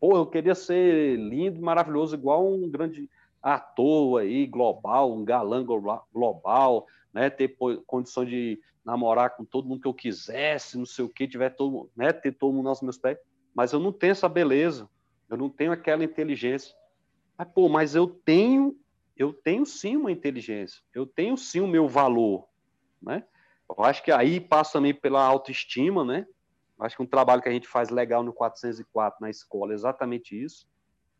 Pô, 0.00 0.16
eu 0.16 0.26
queria 0.26 0.54
ser 0.54 1.16
lindo, 1.16 1.60
maravilhoso, 1.60 2.14
igual 2.14 2.50
um 2.50 2.68
grande 2.70 3.08
ator 3.42 4.22
aí, 4.22 4.46
global, 4.46 5.12
um 5.12 5.24
galã 5.24 5.64
global, 6.12 6.86
né? 7.12 7.28
Ter 7.28 7.54
condição 7.86 8.24
de 8.24 8.58
namorar 8.82 9.36
com 9.36 9.44
todo 9.44 9.68
mundo 9.68 9.82
que 9.82 9.88
eu 9.88 9.94
quisesse, 9.94 10.78
não 10.78 10.86
sei 10.86 11.04
o 11.04 11.08
que, 11.08 11.28
tiver 11.28 11.50
todo, 11.50 11.90
né? 11.94 12.12
Ter 12.12 12.32
todo 12.32 12.54
mundo 12.54 12.70
aos 12.70 12.80
meus 12.80 12.96
pés. 12.96 13.18
Mas 13.54 13.72
eu 13.72 13.78
não 13.78 13.92
tenho 13.92 14.12
essa 14.12 14.28
beleza, 14.28 14.88
eu 15.28 15.36
não 15.36 15.50
tenho 15.50 15.72
aquela 15.72 16.04
inteligência. 16.04 16.74
Mas, 17.36 17.48
pô, 17.48 17.68
mas 17.68 17.94
eu 17.94 18.06
tenho 18.06 18.76
eu 19.16 19.32
tenho 19.32 19.64
sim 19.64 19.96
uma 19.96 20.10
inteligência, 20.10 20.82
eu 20.94 21.06
tenho 21.06 21.36
sim 21.36 21.60
o 21.60 21.68
meu 21.68 21.88
valor, 21.88 22.48
né? 23.00 23.24
Eu 23.68 23.84
acho 23.84 24.02
que 24.02 24.12
aí 24.12 24.40
passa 24.40 24.74
também 24.74 24.94
pela 24.94 25.24
autoestima, 25.24 26.04
né? 26.04 26.26
Eu 26.78 26.84
acho 26.84 26.96
que 26.96 27.02
um 27.02 27.06
trabalho 27.06 27.40
que 27.40 27.48
a 27.48 27.52
gente 27.52 27.68
faz 27.68 27.90
legal 27.90 28.22
no 28.22 28.32
404 28.32 29.18
na 29.20 29.30
escola 29.30 29.72
é 29.72 29.74
exatamente 29.74 30.40
isso, 30.40 30.68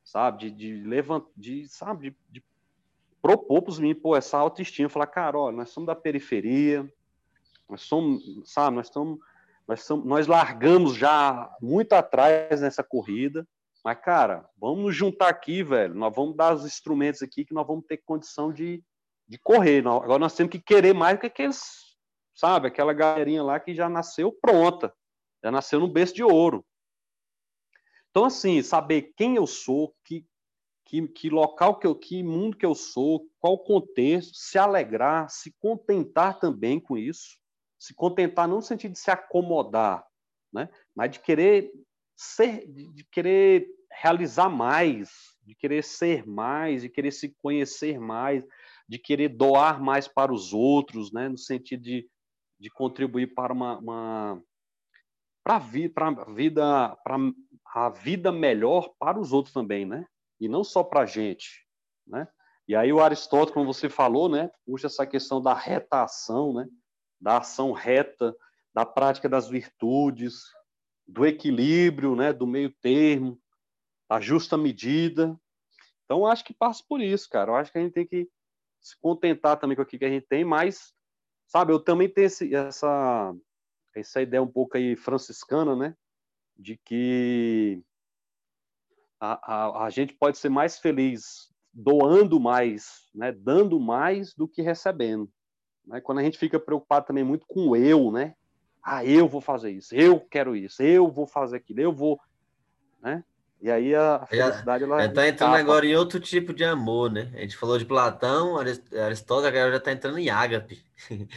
sabe? 0.03 0.39
De, 0.39 0.51
de 0.51 0.87
levantar, 0.87 1.31
de, 1.37 1.69
sabe? 1.69 2.11
De, 2.11 2.17
de 2.31 2.45
propor 3.23 3.63
para 3.63 3.71
os 3.71 3.79
meninos, 3.79 4.03
pô, 4.03 4.17
essa 4.17 4.37
autoestima, 4.37 4.89
falar, 4.89 5.07
cara, 5.07 5.39
olha, 5.39 5.57
nós 5.57 5.71
somos 5.71 5.87
da 5.87 5.95
periferia, 5.95 6.87
nós 7.69 7.81
somos, 7.83 8.23
sabe? 8.45 8.77
Nós 8.77 8.89
estamos, 8.89 9.19
nós, 9.67 9.83
somos, 9.83 10.05
nós 10.05 10.27
largamos 10.27 10.95
já 10.95 11.51
muito 11.61 11.93
atrás 11.95 12.61
nessa 12.61 12.83
corrida, 12.83 13.47
mas, 13.85 14.01
cara, 14.01 14.49
vamos 14.57 14.83
nos 14.83 14.97
juntar 14.97 15.29
aqui, 15.29 15.63
velho. 15.63 15.95
Nós 15.95 16.15
vamos 16.15 16.35
dar 16.35 16.55
os 16.55 16.65
instrumentos 16.65 17.21
aqui 17.21 17.45
que 17.45 17.53
nós 17.53 17.67
vamos 17.67 17.85
ter 17.85 17.99
condição 17.99 18.51
de, 18.51 18.83
de 19.29 19.39
correr. 19.39 19.87
Agora 19.87 20.19
nós 20.19 20.35
temos 20.35 20.53
que 20.53 20.59
querer 20.59 20.95
mais 20.95 21.19
do 21.19 21.21
que 21.21 21.27
aqueles, 21.27 21.95
sabe, 22.35 22.67
aquela 22.67 22.95
galerinha 22.95 23.43
lá 23.43 23.61
que 23.61 23.75
já 23.75 23.87
nasceu 23.87 24.33
pronta, 24.33 24.91
já 25.45 25.51
nasceu 25.51 25.79
no 25.79 25.87
berço 25.87 26.15
de 26.15 26.25
ouro. 26.25 26.65
Então, 28.09 28.25
assim, 28.25 28.63
saber 28.63 29.13
quem 29.19 29.37
eu 29.37 29.47
sou, 29.47 29.95
que, 30.03 30.27
que, 30.87 31.07
que 31.09 31.29
local 31.29 31.79
que 31.79 31.87
eu, 31.87 31.95
que 31.95 32.23
mundo 32.23 32.57
que 32.57 32.65
eu 32.65 32.75
sou, 32.75 33.29
qual 33.39 33.59
contexto, 33.59 34.35
se 34.35 34.57
alegrar, 34.57 35.29
se 35.29 35.53
contentar 35.59 36.39
também 36.39 36.81
com 36.81 36.97
isso, 36.97 37.39
se 37.79 37.93
contentar 37.93 38.49
não 38.49 38.57
no 38.57 38.63
sentido 38.63 38.93
de 38.93 38.99
se 38.99 39.11
acomodar, 39.11 40.07
né? 40.51 40.71
mas 40.95 41.11
de 41.11 41.21
querer 41.21 41.71
ser, 42.17 42.67
de 42.67 43.05
querer 43.11 43.67
realizar 43.91 44.49
mais, 44.49 45.11
de 45.43 45.55
querer 45.55 45.83
ser 45.83 46.27
mais, 46.27 46.83
de 46.83 46.89
querer 46.89 47.11
se 47.11 47.35
conhecer 47.43 47.99
mais, 47.99 48.45
de 48.89 48.99
querer 48.99 49.29
doar 49.29 49.83
mais 49.83 50.09
para 50.09 50.33
os 50.33 50.53
outros, 50.53 51.13
né? 51.13 51.29
no 51.29 51.39
sentido 51.39 51.83
de, 51.83 52.09
de 52.59 52.71
contribuir 52.71 53.35
para 53.35 53.53
uma, 53.53 53.79
uma 53.79 54.43
para 55.43 55.59
vi, 55.59 55.93
a 55.95 56.25
vida 56.33 56.97
para 57.05 57.17
a 57.75 57.89
vida 57.91 58.33
melhor 58.33 58.95
para 58.99 59.19
os 59.19 59.33
outros 59.33 59.53
também, 59.53 59.85
né? 59.85 60.07
E 60.41 60.49
não 60.49 60.63
só 60.63 60.83
para 60.83 61.01
a 61.01 61.07
gente, 61.07 61.67
né? 62.07 62.27
E 62.67 62.75
aí 62.75 62.93
o 62.93 63.01
Aristóteles, 63.01 63.53
como 63.53 63.67
você 63.67 63.91
falou, 63.91 64.29
né, 64.29 64.51
puxa 64.65 64.87
essa 64.87 65.07
questão 65.07 65.43
da 65.43 65.53
reta 65.53 66.03
ação, 66.03 66.55
né? 66.55 66.67
Da 67.21 67.39
ação 67.39 67.73
reta, 67.73 68.35
da 68.73 68.87
prática 68.87 69.29
das 69.29 69.49
virtudes, 69.49 70.45
do 71.07 71.27
equilíbrio, 71.27 72.17
né, 72.17 72.33
do 72.33 72.47
meio 72.47 72.71
termo, 72.71 73.41
a 74.09 74.21
justa 74.21 74.57
medida. 74.57 75.39
Então, 76.05 76.27
acho 76.27 76.45
que 76.45 76.55
passa 76.55 76.83
por 76.89 77.01
isso, 77.01 77.29
cara. 77.29 77.51
Eu 77.51 77.57
acho 77.57 77.73
que 77.73 77.79
a 77.79 77.81
gente 77.81 77.93
tem 77.93 78.07
que 78.07 78.29
se 78.81 78.99
contentar 79.01 79.59
também 79.59 79.77
com 79.77 79.83
o 79.83 79.87
que 79.87 80.05
a 80.05 80.09
gente 80.09 80.27
tem, 80.27 80.45
mas, 80.45 80.93
sabe, 81.47 81.73
eu 81.73 81.81
também 81.81 82.09
tenho 82.09 82.27
esse, 82.27 82.55
essa, 82.55 83.35
essa 83.95 84.21
ideia 84.21 84.43
um 84.43 84.51
pouco 84.51 84.77
aí 84.77 84.95
franciscana, 84.95 85.75
né, 85.75 85.97
de 86.57 86.77
que 86.77 87.83
a, 89.19 89.55
a, 89.55 89.87
a 89.87 89.91
gente 89.91 90.13
pode 90.15 90.37
ser 90.37 90.51
mais 90.51 90.79
feliz 90.79 91.51
doando 91.73 92.39
mais, 92.39 93.09
né, 93.15 93.33
dando 93.33 93.81
mais 93.81 94.35
do 94.35 94.47
que 94.47 94.63
recebendo. 94.63 95.31
Né? 95.87 96.01
Quando 96.01 96.19
a 96.19 96.23
gente 96.23 96.39
fica 96.39 96.61
preocupado 96.61 97.07
também 97.07 97.25
muito 97.25 97.47
com 97.47 97.69
o 97.69 97.77
eu, 97.77 98.13
né, 98.13 98.37
ah, 98.85 99.05
eu 99.05 99.27
vou 99.27 99.41
fazer 99.41 99.71
isso, 99.71 99.95
eu 99.95 100.21
quero 100.21 100.55
isso, 100.55 100.83
eu 100.83 101.11
vou 101.11 101.27
fazer 101.27 101.57
aquilo, 101.57 101.81
eu 101.81 101.93
vou, 101.93 102.21
né? 103.03 103.25
E 103.63 103.71
aí 103.71 103.95
a 103.95 104.27
felicidade 104.27 104.85
ela 104.85 105.07
está 105.07 105.27
entrando 105.27 105.55
agora 105.55 105.87
em 105.87 105.97
outro 105.97 106.21
tipo 106.21 106.53
de 106.53 106.65
amor, 106.65 107.11
né? 107.11 107.33
A 107.35 107.41
gente 107.41 107.57
falou 107.57 107.79
de 107.79 107.87
Platão, 107.87 108.59
Aristóteles, 108.59 109.25
agora 109.29 109.71
já 109.71 109.77
está 109.79 109.91
entrando 109.91 110.19
em 110.19 110.29
ágape. 110.29 110.85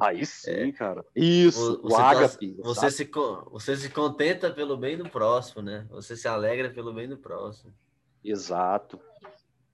Aí 0.00 0.26
sim, 0.26 0.50
é, 0.50 0.72
cara. 0.72 1.04
Isso, 1.14 1.80
você 1.80 1.94
o 1.94 1.96
tá 1.96 2.04
ágape. 2.08 2.56
Você, 2.58 2.90
se, 2.90 3.10
você 3.50 3.76
se 3.76 3.90
contenta 3.90 4.50
pelo 4.50 4.76
bem 4.76 4.96
do 4.96 5.08
próximo, 5.08 5.62
né? 5.62 5.86
Você 5.90 6.16
se 6.16 6.26
alegra 6.26 6.70
pelo 6.70 6.92
bem 6.92 7.08
do 7.08 7.16
próximo. 7.16 7.72
Exato. 8.24 8.98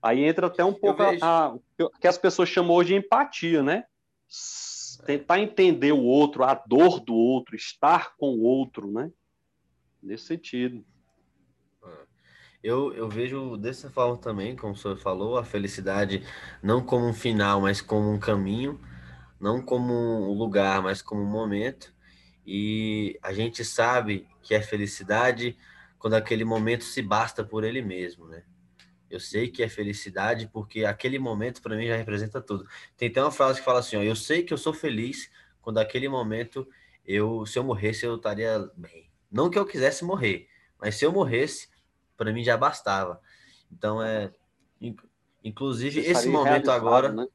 Aí 0.01 0.23
entra 0.23 0.47
até 0.47 0.63
um 0.63 0.73
pouco 0.73 1.03
vejo... 1.03 1.23
a, 1.23 1.47
a, 1.47 1.57
que 1.99 2.07
as 2.07 2.17
pessoas 2.17 2.49
chamam 2.49 2.75
hoje 2.75 2.89
de 2.89 2.95
empatia, 2.95 3.63
né? 3.63 3.85
Tentar 5.05 5.39
entender 5.39 5.91
o 5.91 6.01
outro, 6.01 6.43
a 6.43 6.53
dor 6.53 6.99
do 6.99 7.13
outro, 7.13 7.55
estar 7.55 8.15
com 8.15 8.35
o 8.35 8.41
outro, 8.41 8.91
né? 8.91 9.11
Nesse 10.01 10.25
sentido. 10.25 10.83
É. 11.83 11.89
Eu, 12.63 12.93
eu 12.93 13.09
vejo 13.09 13.57
dessa 13.57 13.89
forma 13.89 14.17
também, 14.17 14.55
como 14.55 14.73
o 14.73 14.75
senhor 14.75 14.97
falou, 14.97 15.37
a 15.37 15.43
felicidade 15.43 16.23
não 16.61 16.83
como 16.83 17.07
um 17.07 17.13
final, 17.13 17.61
mas 17.61 17.81
como 17.81 18.11
um 18.11 18.19
caminho, 18.19 18.79
não 19.39 19.61
como 19.61 19.93
um 19.93 20.33
lugar, 20.33 20.81
mas 20.81 21.01
como 21.01 21.21
um 21.21 21.29
momento. 21.29 21.93
E 22.45 23.19
a 23.21 23.33
gente 23.33 23.63
sabe 23.65 24.27
que 24.41 24.53
é 24.53 24.61
felicidade 24.61 25.57
quando 25.97 26.15
aquele 26.15 26.43
momento 26.43 26.83
se 26.83 27.01
basta 27.01 27.43
por 27.43 27.63
ele 27.63 27.81
mesmo, 27.81 28.27
né? 28.27 28.43
Eu 29.11 29.19
sei 29.19 29.49
que 29.49 29.61
é 29.61 29.69
felicidade 29.69 30.49
porque 30.51 30.85
aquele 30.85 31.19
momento 31.19 31.61
para 31.61 31.75
mim 31.75 31.87
já 31.87 31.95
representa 31.95 32.41
tudo. 32.41 32.67
Tem 32.97 33.09
até 33.09 33.21
uma 33.21 33.31
frase 33.31 33.59
que 33.59 33.65
fala 33.65 33.79
assim, 33.79 33.97
ó, 33.97 34.01
eu 34.01 34.15
sei 34.15 34.43
que 34.43 34.53
eu 34.53 34.57
sou 34.57 34.73
feliz 34.73 35.29
quando 35.61 35.77
aquele 35.77 36.07
momento 36.07 36.67
eu, 37.05 37.45
se 37.45 37.59
eu 37.59 37.63
morresse, 37.63 38.05
eu 38.05 38.15
estaria 38.15 38.69
bem. 38.75 39.09
Não 39.31 39.49
que 39.49 39.59
eu 39.59 39.65
quisesse 39.65 40.03
morrer, 40.03 40.47
mas 40.79 40.95
se 40.95 41.05
eu 41.05 41.11
morresse, 41.11 41.69
para 42.17 42.31
mim 42.31 42.43
já 42.43 42.57
bastava. 42.57 43.21
Então 43.71 44.01
é, 44.01 44.31
inclusive 45.43 45.99
esse 46.01 46.27
momento 46.27 46.71
agora, 46.71 47.11
né? 47.11 47.27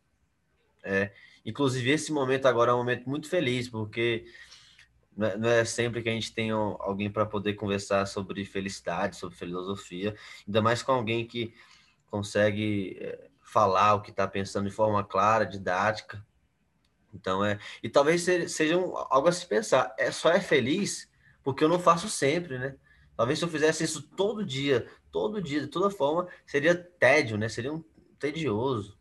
é, 0.83 1.13
Inclusive, 1.47 1.91
esse 1.91 2.13
momento 2.13 2.47
agora 2.47 2.73
é 2.73 2.75
um 2.75 2.79
momento 2.79 3.09
muito 3.09 3.29
feliz, 3.29 3.69
porque 3.69 4.27
não 5.17 5.49
é, 5.49 5.61
é 5.61 5.65
sempre 5.65 6.03
que 6.03 6.09
a 6.09 6.13
gente 6.13 6.33
tem 6.33 6.51
alguém 6.51 7.11
para 7.11 7.25
poder 7.25 7.55
conversar 7.55 8.07
sobre 8.07 8.45
felicidade, 8.45 9.17
sobre 9.17 9.37
filosofia, 9.37 10.15
ainda 10.47 10.61
mais 10.61 10.83
com 10.83 10.93
alguém 10.93 11.27
que 11.27 11.55
consegue 12.11 12.99
é, 13.01 13.31
falar 13.41 13.95
o 13.95 14.03
que 14.03 14.11
está 14.11 14.29
pensando 14.29 14.69
de 14.69 14.75
forma 14.75 15.03
clara, 15.03 15.47
didática. 15.47 16.25
Então 17.15 17.43
é. 17.43 17.59
E 17.83 17.89
talvez 17.89 18.23
seja 18.23 18.77
um, 18.77 18.95
algo 19.09 19.29
a 19.29 19.33
se 19.33 19.47
pensar. 19.47 19.95
É 19.99 20.11
só 20.11 20.31
é 20.31 20.41
feliz 20.41 21.11
porque 21.43 21.65
eu 21.65 21.69
não 21.69 21.79
faço 21.79 22.09
sempre, 22.09 22.59
né? 22.59 22.77
Talvez 23.17 23.39
se 23.39 23.45
eu 23.45 23.49
fizesse 23.49 23.85
isso 23.85 24.03
todo 24.03 24.45
dia, 24.45 24.87
todo 25.11 25.41
dia, 25.41 25.63
de 25.63 25.69
toda 25.69 25.91
forma, 25.91 26.29
seria 26.47 26.75
tédio, 26.75 27.39
né? 27.39 27.49
Seria 27.49 27.73
um 27.73 27.83
tedioso. 28.19 28.99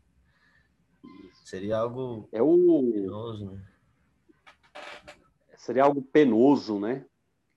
Seria 1.44 1.76
algo 1.76 2.26
é 2.32 2.40
o 2.40 2.90
penoso, 2.92 3.50
né? 3.50 3.75
Seria 5.66 5.82
algo 5.82 6.00
penoso, 6.00 6.78
né? 6.78 7.04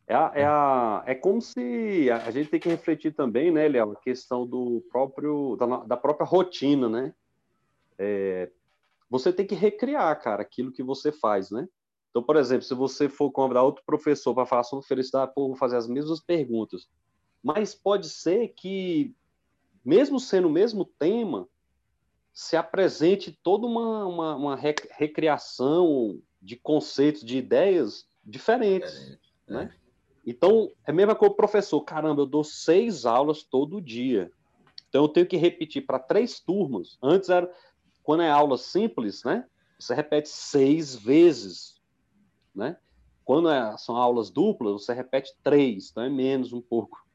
É, 0.08 0.16
a, 0.16 0.32
é, 0.34 0.44
a, 0.44 1.04
é 1.06 1.14
como 1.14 1.40
se 1.40 2.10
a, 2.10 2.32
gente 2.32 2.50
tem 2.50 2.60
que 2.60 2.68
refletir 2.68 3.14
também, 3.14 3.52
né, 3.52 3.68
Léo, 3.68 3.92
a 3.92 3.96
questão 3.98 4.48
do 4.48 4.84
próprio 4.90 5.56
da, 5.56 5.66
da 5.86 5.96
própria 5.96 6.26
rotina, 6.26 6.90
né? 6.90 7.14
É, 8.00 8.50
você 9.08 9.32
tem 9.32 9.46
que 9.46 9.54
recriar, 9.54 10.20
cara, 10.24 10.42
aquilo 10.42 10.72
que 10.72 10.82
você 10.82 11.12
faz, 11.12 11.52
né? 11.52 11.70
Então, 12.10 12.24
por 12.24 12.36
exemplo, 12.36 12.64
se 12.64 12.74
você 12.74 13.08
for 13.08 13.30
convidar 13.30 13.62
outro 13.62 13.84
professor 13.86 14.34
para 14.34 14.48
falar 14.48 14.64
sobre 14.64 14.88
felicidade, 14.88 15.32
pô, 15.36 15.46
vou 15.50 15.56
fazer 15.56 15.78
as 15.78 15.88
mesmas 15.88 16.20
perguntas. 16.20 16.90
Mas 17.44 17.76
pode 17.76 18.10
ser 18.10 18.48
que, 18.58 19.14
mesmo 19.86 20.20
sendo 20.20 20.48
o 20.48 20.52
mesmo 20.52 20.84
tema, 20.84 21.48
se 22.34 22.58
apresente 22.58 23.40
toda 23.44 23.68
uma, 23.68 24.08
uma, 24.08 24.36
uma 24.36 24.56
recriação 24.56 26.20
de 26.42 26.56
conceitos, 26.56 27.24
de 27.24 27.38
ideias 27.38 28.06
diferentes, 28.24 29.18
é, 29.48 29.54
né? 29.54 29.74
É. 29.74 29.80
Então, 30.26 30.72
é 30.86 30.92
a 30.92 30.94
mesma 30.94 31.16
coisa 31.16 31.34
o 31.34 31.38
professor. 31.38 31.82
Caramba, 31.82 32.22
eu 32.22 32.26
dou 32.26 32.44
seis 32.44 33.06
aulas 33.06 33.44
todo 33.44 33.82
dia. 33.82 34.32
Então, 34.88 35.04
eu 35.04 35.10
tenho 35.10 35.26
que 35.26 35.38
repetir 35.38 35.86
para 35.86 35.98
três 35.98 36.40
turmas. 36.40 36.98
Antes 37.02 37.30
era, 37.30 37.52
quando 38.04 38.24
é 38.24 38.30
aula 38.30 38.58
simples, 38.58 39.24
né? 39.24 39.46
Você 39.80 39.96
repete 39.96 40.30
seis 40.30 40.96
vezes 40.96 41.80
né? 42.60 42.78
Quando 43.24 43.50
é, 43.50 43.78
são 43.78 43.96
aulas 43.96 44.30
duplas, 44.30 44.84
você 44.84 44.94
repete 44.94 45.34
três, 45.44 45.90
então 45.90 46.04
é 46.04 46.10
menos 46.10 46.52
um 46.52 46.62
pouco. 46.62 47.06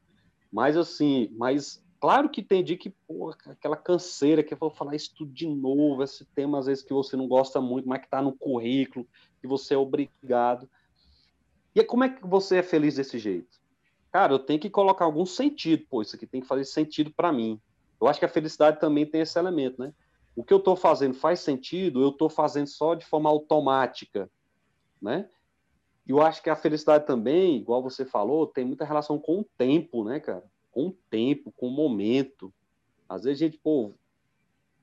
Mas 0.51 0.77
assim, 0.77 1.29
mas 1.37 1.83
claro 2.05 2.29
que 2.29 2.43
tem 2.43 2.63
dia 2.63 2.77
que, 2.77 2.91
pô, 2.91 3.33
aquela 3.47 3.75
canseira 3.75 4.43
que 4.43 4.53
eu 4.53 4.57
vou 4.59 4.69
falar 4.69 4.95
isso 4.95 5.11
tudo 5.15 5.33
de 5.33 5.47
novo, 5.47 6.03
esse 6.03 6.23
tema 6.23 6.59
às 6.59 6.67
vezes 6.67 6.83
que 6.83 6.93
você 6.93 7.17
não 7.17 7.27
gosta 7.27 7.59
muito, 7.59 7.89
mas 7.89 7.97
que 7.97 8.05
está 8.05 8.21
no 8.21 8.31
currículo, 8.31 9.07
que 9.41 9.47
você 9.47 9.73
é 9.73 9.77
obrigado. 9.77 10.69
E 11.73 11.83
como 11.83 12.03
é 12.03 12.09
que 12.09 12.23
você 12.27 12.57
é 12.57 12.61
feliz 12.61 12.97
desse 12.97 13.17
jeito? 13.17 13.59
Cara, 14.11 14.31
eu 14.31 14.37
tenho 14.37 14.59
que 14.59 14.69
colocar 14.69 15.03
algum 15.03 15.25
sentido, 15.25 15.83
pô, 15.89 16.03
isso 16.03 16.15
aqui 16.15 16.27
tem 16.27 16.41
que 16.41 16.47
fazer 16.47 16.65
sentido 16.65 17.11
para 17.11 17.33
mim. 17.33 17.59
Eu 17.99 18.07
acho 18.07 18.19
que 18.19 18.25
a 18.25 18.29
felicidade 18.29 18.79
também 18.79 19.03
tem 19.03 19.21
esse 19.21 19.39
elemento, 19.39 19.81
né? 19.81 19.91
O 20.35 20.43
que 20.43 20.53
eu 20.53 20.59
estou 20.59 20.75
fazendo 20.75 21.15
faz 21.15 21.39
sentido, 21.39 22.03
eu 22.03 22.09
estou 22.09 22.29
fazendo 22.29 22.67
só 22.67 22.93
de 22.93 23.03
forma 23.03 23.31
automática, 23.31 24.29
né? 25.01 25.27
E 26.05 26.11
eu 26.11 26.21
acho 26.21 26.43
que 26.43 26.51
a 26.51 26.55
felicidade 26.55 27.07
também, 27.07 27.57
igual 27.57 27.81
você 27.81 28.05
falou, 28.05 28.45
tem 28.45 28.63
muita 28.63 28.85
relação 28.85 29.17
com 29.17 29.39
o 29.39 29.47
tempo, 29.57 30.03
né, 30.03 30.19
cara? 30.19 30.43
Com 30.75 30.87
o 30.87 30.97
tempo, 31.09 31.53
com 31.53 31.67
o 31.67 31.71
momento. 31.71 32.53
Às 33.07 33.23
vezes 33.23 33.41
a 33.41 33.45
gente, 33.45 33.57
pô, 33.57 33.93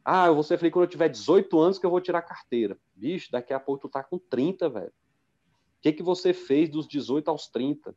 ah, 0.03 0.27
eu 0.27 0.35
vou 0.35 0.43
ser 0.43 0.57
feliz 0.57 0.73
quando 0.73 0.85
eu 0.85 0.91
tiver 0.91 1.09
18 1.09 1.61
anos 1.61 1.79
que 1.79 1.85
eu 1.85 1.91
vou 1.91 2.01
tirar 2.01 2.21
a 2.21 2.23
carteira. 2.23 2.79
Bicho, 2.95 3.31
daqui 3.31 3.53
a 3.53 3.61
pouco 3.61 3.83
tu 3.83 3.89
tá 3.91 4.03
com 4.03 4.19
30, 4.19 4.71
velho. 4.71 4.89
O 4.89 5.83
que, 5.83 5.93
que 5.93 6.03
você 6.03 6.33
fez 6.33 6.71
dos 6.71 6.89
18 6.89 7.29
aos 7.29 7.47
30? 7.49 7.95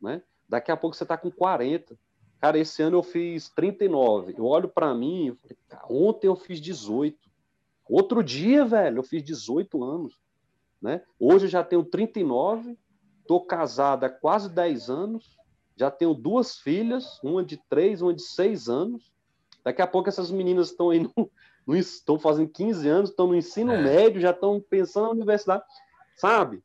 Né? 0.00 0.22
Daqui 0.46 0.70
a 0.70 0.76
pouco 0.76 0.94
você 0.94 1.06
tá 1.06 1.16
com 1.16 1.30
40. 1.30 1.98
Cara, 2.38 2.58
esse 2.58 2.82
ano 2.82 2.98
eu 2.98 3.02
fiz 3.02 3.48
39. 3.48 4.34
Eu 4.36 4.44
olho 4.44 4.68
para 4.68 4.94
mim, 4.94 5.34
ontem 5.88 6.26
eu 6.26 6.36
fiz 6.36 6.60
18. 6.60 7.16
Outro 7.88 8.22
dia, 8.22 8.64
velho, 8.64 8.98
eu 8.98 9.02
fiz 9.02 9.22
18 9.22 9.82
anos. 9.82 10.20
Né? 10.80 11.02
Hoje 11.18 11.46
eu 11.46 11.50
já 11.50 11.62
tenho 11.62 11.84
39, 11.84 12.76
estou 13.20 13.44
casada 13.44 14.06
há 14.06 14.10
quase 14.10 14.50
10 14.50 14.90
anos, 14.90 15.38
já 15.82 15.90
tenho 15.90 16.14
duas 16.14 16.58
filhas, 16.58 17.18
uma 17.24 17.44
de 17.44 17.56
3, 17.68 18.02
uma 18.02 18.14
de 18.14 18.22
6 18.22 18.68
anos. 18.68 19.12
Daqui 19.64 19.82
a 19.82 19.86
pouco 19.86 20.08
essas 20.08 20.30
meninas 20.30 20.70
estão 20.70 20.90
aí 20.90 21.00
no, 21.00 21.12
no, 21.66 21.76
estão 21.76 22.20
fazendo 22.20 22.48
15 22.48 22.88
anos, 22.88 23.10
estão 23.10 23.26
no 23.26 23.34
ensino 23.34 23.72
é. 23.72 23.82
médio, 23.82 24.20
já 24.20 24.30
estão 24.30 24.60
pensando 24.60 25.06
na 25.06 25.10
universidade, 25.10 25.64
sabe? 26.14 26.62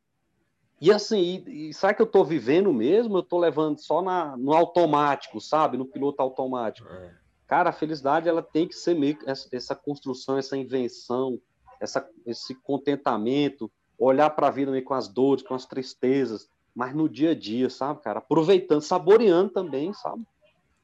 E 0.79 0.91
assim, 0.91 1.43
e, 1.47 1.69
e 1.69 1.73
sabe 1.73 1.95
que 1.95 2.01
eu 2.03 2.05
estou 2.05 2.23
vivendo 2.23 2.71
mesmo? 2.71 3.17
Eu 3.17 3.21
estou 3.21 3.39
levando 3.39 3.79
só 3.79 4.03
na, 4.03 4.37
no 4.37 4.53
automático, 4.53 5.41
sabe? 5.41 5.77
No 5.77 5.85
piloto 5.87 6.21
automático. 6.21 6.87
É. 6.87 7.15
Cara, 7.47 7.71
a 7.71 7.73
felicidade 7.73 8.29
ela 8.29 8.43
tem 8.43 8.67
que 8.67 8.75
ser 8.75 8.93
meio 8.93 9.17
essa, 9.25 9.49
essa 9.51 9.75
construção, 9.75 10.37
essa 10.37 10.55
invenção, 10.55 11.41
essa, 11.81 12.07
esse 12.23 12.53
contentamento, 12.53 13.71
olhar 13.97 14.29
para 14.29 14.47
a 14.47 14.51
vida 14.51 14.69
meio 14.69 14.83
com 14.83 14.93
as 14.93 15.07
dores, 15.07 15.43
com 15.43 15.55
as 15.55 15.65
tristezas, 15.65 16.47
mas 16.77 16.93
no 16.93 17.09
dia 17.09 17.31
a 17.31 17.35
dia, 17.35 17.71
sabe, 17.71 18.01
cara? 18.03 18.19
Aproveitando, 18.19 18.81
saboreando 18.81 19.49
também, 19.49 19.91
sabe? 19.93 20.23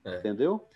É. 0.04 0.18
Entendeu? 0.18 0.68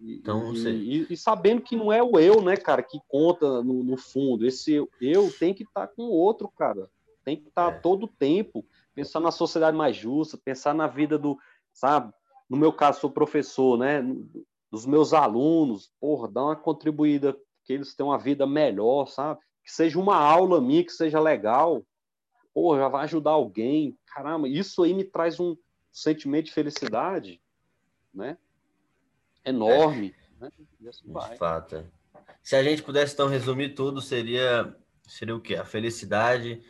E, 0.00 0.16
então, 0.16 0.46
você... 0.46 0.72
e, 0.72 1.06
e, 1.08 1.16
sabendo 1.16 1.62
que 1.62 1.76
não 1.76 1.92
é 1.92 2.02
o 2.02 2.18
eu, 2.18 2.42
né, 2.42 2.56
cara, 2.56 2.82
que 2.82 2.98
conta 3.06 3.62
no, 3.62 3.84
no 3.84 3.96
fundo. 3.96 4.44
Esse 4.44 4.84
eu, 5.00 5.32
tem 5.38 5.54
que 5.54 5.62
estar 5.62 5.86
tá 5.86 5.94
com 5.94 6.02
o 6.02 6.10
outro, 6.10 6.48
cara. 6.48 6.90
Tem 7.24 7.36
que 7.36 7.46
estar 7.46 7.70
tá 7.70 7.76
é. 7.76 7.78
todo 7.78 8.02
o 8.06 8.08
tempo 8.08 8.66
pensar 8.92 9.20
na 9.20 9.30
sociedade 9.30 9.76
mais 9.76 9.94
justa, 9.94 10.36
pensar 10.36 10.74
na 10.74 10.88
vida 10.88 11.16
do, 11.16 11.38
sabe? 11.72 12.12
No 12.50 12.56
meu 12.56 12.72
caso, 12.72 12.98
sou 12.98 13.10
professor, 13.12 13.78
né? 13.78 14.04
Dos 14.72 14.84
meus 14.84 15.12
alunos, 15.12 15.92
porra, 16.00 16.28
dar 16.28 16.46
uma 16.46 16.56
contribuída 16.56 17.38
que 17.62 17.72
eles 17.72 17.94
tenham 17.94 18.10
uma 18.10 18.18
vida 18.18 18.44
melhor, 18.44 19.06
sabe? 19.06 19.38
que 19.64 19.72
seja 19.72 19.98
uma 19.98 20.16
aula 20.16 20.60
minha, 20.60 20.84
que 20.84 20.92
seja 20.92 21.20
legal, 21.20 21.82
pô, 22.52 22.76
já 22.76 22.88
vai 22.88 23.04
ajudar 23.04 23.32
alguém. 23.32 23.98
Caramba, 24.06 24.48
isso 24.48 24.82
aí 24.82 24.94
me 24.94 25.04
traz 25.04 25.40
um 25.40 25.56
sentimento 25.90 26.46
de 26.46 26.52
felicidade, 26.52 27.40
né? 28.12 28.36
Enorme. 29.44 30.14
É. 30.40 30.44
Né? 30.44 30.50
Assim 30.88 31.12
de 31.12 31.38
fato. 31.38 31.76
É. 31.76 31.84
Se 32.42 32.56
a 32.56 32.62
gente 32.62 32.82
pudesse 32.82 33.14
então 33.14 33.28
resumir 33.28 33.74
tudo, 33.74 34.00
seria 34.00 34.76
seria 35.06 35.34
o 35.34 35.40
quê? 35.40 35.56
A 35.56 35.64
felicidade 35.64 36.62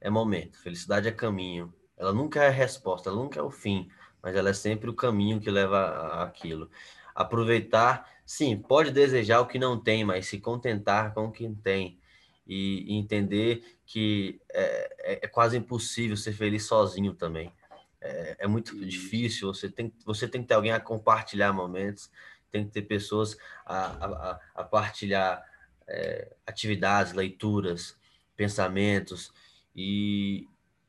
é 0.00 0.10
momento, 0.10 0.58
felicidade 0.58 1.08
é 1.08 1.12
caminho. 1.12 1.72
Ela 1.96 2.12
nunca 2.12 2.42
é 2.42 2.48
a 2.48 2.50
resposta, 2.50 3.08
ela 3.08 3.18
nunca 3.18 3.38
é 3.38 3.42
o 3.42 3.50
fim, 3.50 3.88
mas 4.22 4.34
ela 4.34 4.50
é 4.50 4.54
sempre 4.54 4.90
o 4.90 4.94
caminho 4.94 5.40
que 5.40 5.50
leva 5.50 6.22
àquilo. 6.22 6.70
Aproveitar, 7.14 8.10
sim, 8.24 8.56
pode 8.56 8.90
desejar 8.90 9.40
o 9.40 9.46
que 9.46 9.58
não 9.58 9.78
tem, 9.78 10.04
mas 10.04 10.26
se 10.26 10.40
contentar 10.40 11.12
com 11.14 11.26
o 11.26 11.32
que 11.32 11.48
tem 11.62 12.00
e, 12.46 12.84
e 12.92 12.98
entender 12.98 13.78
que 13.86 14.40
é, 14.52 14.96
é, 15.00 15.18
é, 15.22 15.28
quase 15.28 15.56
impossível 15.56 16.16
ser 16.16 16.32
feliz 16.32 16.64
sozinho 16.64 17.14
também. 17.14 17.52
É, 18.00 18.36
é 18.40 18.46
muito 18.46 18.78
difícil, 18.84 19.52
você 19.52 19.68
tem, 19.68 19.92
você 20.04 20.26
tem 20.26 20.42
que 20.42 20.48
ter 20.48 20.54
alguém 20.54 20.72
a 20.72 20.80
compartilhar 20.80 21.52
momentos, 21.52 22.10
tem 22.50 22.64
que 22.64 22.72
ter 22.72 22.82
pessoas 22.82 23.36
a, 23.64 24.06
a, 24.06 24.40
a 24.56 24.64
partilhar 24.64 25.42
é, 25.88 26.34
atividades, 26.46 27.12
leituras, 27.12 27.96
pensamentos 28.36 29.32
e, 29.74 30.48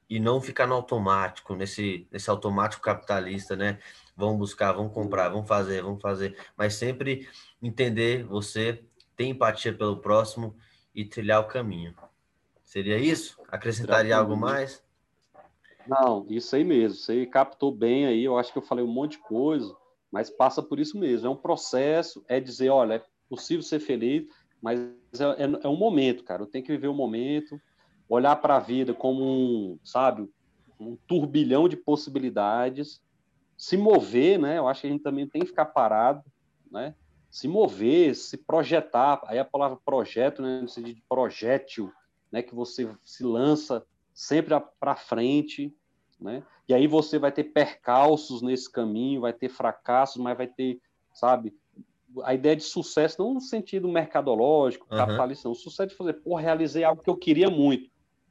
e 0.09 0.19
não 0.19 0.41
ficar 0.41 0.65
no 0.67 0.75
automático, 0.75 1.55
nesse, 1.55 2.07
nesse 2.11 2.29
automático 2.29 2.81
capitalista, 2.81 3.55
né? 3.55 3.79
Vão 4.15 4.37
buscar, 4.37 4.73
vão 4.73 4.89
comprar, 4.89 5.29
vão 5.29 5.45
fazer, 5.45 5.81
vão 5.81 5.99
fazer, 5.99 6.37
mas 6.57 6.75
sempre 6.75 7.27
entender 7.61 8.23
você, 8.23 8.83
ter 9.15 9.25
empatia 9.25 9.73
pelo 9.73 9.97
próximo 9.97 10.55
e 10.93 11.05
trilhar 11.05 11.41
o 11.41 11.47
caminho. 11.47 11.93
Seria 12.63 12.97
isso? 12.97 13.39
Acrescentaria 13.49 14.17
algo 14.17 14.35
mais? 14.35 14.83
Não, 15.87 16.25
isso 16.29 16.55
aí 16.55 16.63
mesmo. 16.63 16.97
Você 16.97 17.25
captou 17.25 17.71
bem 17.71 18.05
aí. 18.05 18.23
Eu 18.23 18.37
acho 18.37 18.51
que 18.51 18.57
eu 18.57 18.63
falei 18.63 18.83
um 18.83 18.91
monte 18.91 19.13
de 19.13 19.19
coisa, 19.19 19.75
mas 20.11 20.29
passa 20.29 20.61
por 20.61 20.79
isso 20.79 20.97
mesmo. 20.97 21.27
É 21.27 21.29
um 21.29 21.35
processo, 21.35 22.23
é 22.27 22.39
dizer, 22.39 22.69
olha, 22.69 22.95
é 22.95 23.03
possível 23.29 23.63
ser 23.63 23.79
feliz, 23.79 24.25
mas 24.61 24.79
é, 24.79 25.43
é, 25.43 25.59
é 25.63 25.67
um 25.67 25.75
momento, 25.75 26.23
cara. 26.23 26.41
Eu 26.43 26.47
tenho 26.47 26.63
que 26.63 26.71
viver 26.71 26.87
o 26.87 26.91
um 26.91 26.95
momento, 26.95 27.59
olhar 28.07 28.35
para 28.37 28.55
a 28.55 28.59
vida 28.59 28.93
como 28.93 29.23
um, 29.23 29.79
sabe, 29.83 30.29
um 30.79 30.95
turbilhão 31.07 31.67
de 31.67 31.75
possibilidades, 31.75 33.01
se 33.57 33.77
mover, 33.77 34.39
né? 34.39 34.57
Eu 34.57 34.67
acho 34.67 34.81
que 34.81 34.87
a 34.87 34.89
gente 34.89 35.03
também 35.03 35.27
tem 35.27 35.41
que 35.41 35.47
ficar 35.47 35.65
parado, 35.65 36.23
né? 36.71 36.95
Se 37.33 37.47
mover, 37.47 38.15
se 38.15 38.37
projetar. 38.37 39.19
Aí 39.25 39.39
a 39.39 39.43
palavra 39.43 39.79
projeto, 39.83 40.39
né, 40.43 40.61
no 40.61 40.69
sentido 40.69 40.97
de 40.97 41.03
projétil, 41.09 41.91
né, 42.31 42.43
que 42.43 42.53
você 42.53 42.87
se 43.03 43.23
lança 43.23 43.83
sempre 44.13 44.53
para 44.79 44.95
frente, 44.95 45.75
né? 46.21 46.43
E 46.69 46.75
aí 46.75 46.85
você 46.85 47.17
vai 47.17 47.31
ter 47.31 47.45
percalços 47.45 48.43
nesse 48.43 48.71
caminho, 48.71 49.21
vai 49.21 49.33
ter 49.33 49.49
fracassos, 49.49 50.21
mas 50.21 50.37
vai 50.37 50.45
ter, 50.45 50.79
sabe, 51.11 51.57
a 52.23 52.35
ideia 52.35 52.55
de 52.55 52.61
sucesso, 52.61 53.19
não 53.19 53.33
no 53.33 53.41
sentido 53.41 53.87
mercadológico, 53.87 54.85
uhum. 54.91 54.97
capitalista, 54.97 55.47
não. 55.47 55.53
O 55.53 55.55
sucesso 55.55 55.89
de 55.89 55.95
fazer, 55.95 56.13
pô, 56.13 56.35
realizei 56.35 56.83
algo 56.83 57.01
que 57.01 57.09
eu 57.09 57.17
queria 57.17 57.49
muito. 57.49 57.89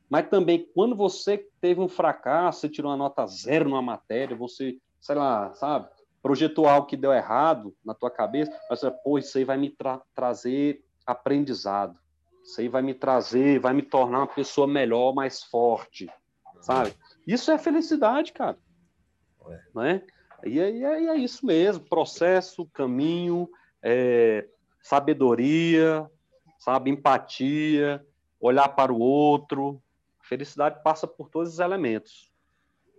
Mas 0.08 0.28
também, 0.28 0.70
quando 0.72 0.94
você 0.94 1.44
teve 1.60 1.80
um 1.80 1.88
fracasso, 1.88 2.60
você 2.60 2.68
tirou 2.68 2.92
uma 2.92 2.96
nota 2.96 3.26
zero 3.26 3.68
numa 3.68 3.82
matéria, 3.82 4.36
você, 4.36 4.78
sei 5.00 5.16
lá, 5.16 5.52
sabe, 5.54 5.88
projetou 6.22 6.68
algo 6.68 6.86
que 6.86 6.96
deu 6.96 7.12
errado 7.12 7.74
na 7.84 7.94
tua 7.94 8.10
cabeça, 8.10 8.56
mas 8.70 8.80
pô, 9.02 9.18
isso 9.18 9.36
aí 9.36 9.44
vai 9.44 9.56
me 9.56 9.70
tra 9.70 10.00
trazer 10.14 10.82
aprendizado. 11.04 11.98
Isso 12.44 12.60
aí 12.60 12.68
vai 12.68 12.82
me 12.82 12.94
trazer, 12.94 13.58
vai 13.58 13.72
me 13.72 13.82
tornar 13.82 14.18
uma 14.20 14.26
pessoa 14.26 14.66
melhor, 14.66 15.12
mais 15.14 15.42
forte, 15.42 16.08
sabe? 16.60 16.94
Isso 17.26 17.50
é 17.50 17.58
felicidade, 17.58 18.32
cara. 18.32 18.58
Ué. 19.44 19.62
Né? 19.74 20.02
E 20.44 20.58
é, 20.58 20.70
é, 20.70 21.04
é, 21.06 21.16
isso 21.16 21.46
mesmo, 21.46 21.84
processo, 21.84 22.66
caminho, 22.66 23.48
é, 23.80 24.46
sabedoria, 24.80 26.10
sabe, 26.58 26.90
empatia, 26.90 28.04
olhar 28.40 28.68
para 28.68 28.92
o 28.92 28.98
outro. 28.98 29.80
Felicidade 30.20 30.82
passa 30.82 31.06
por 31.06 31.28
todos 31.28 31.52
os 31.54 31.58
elementos. 31.60 32.32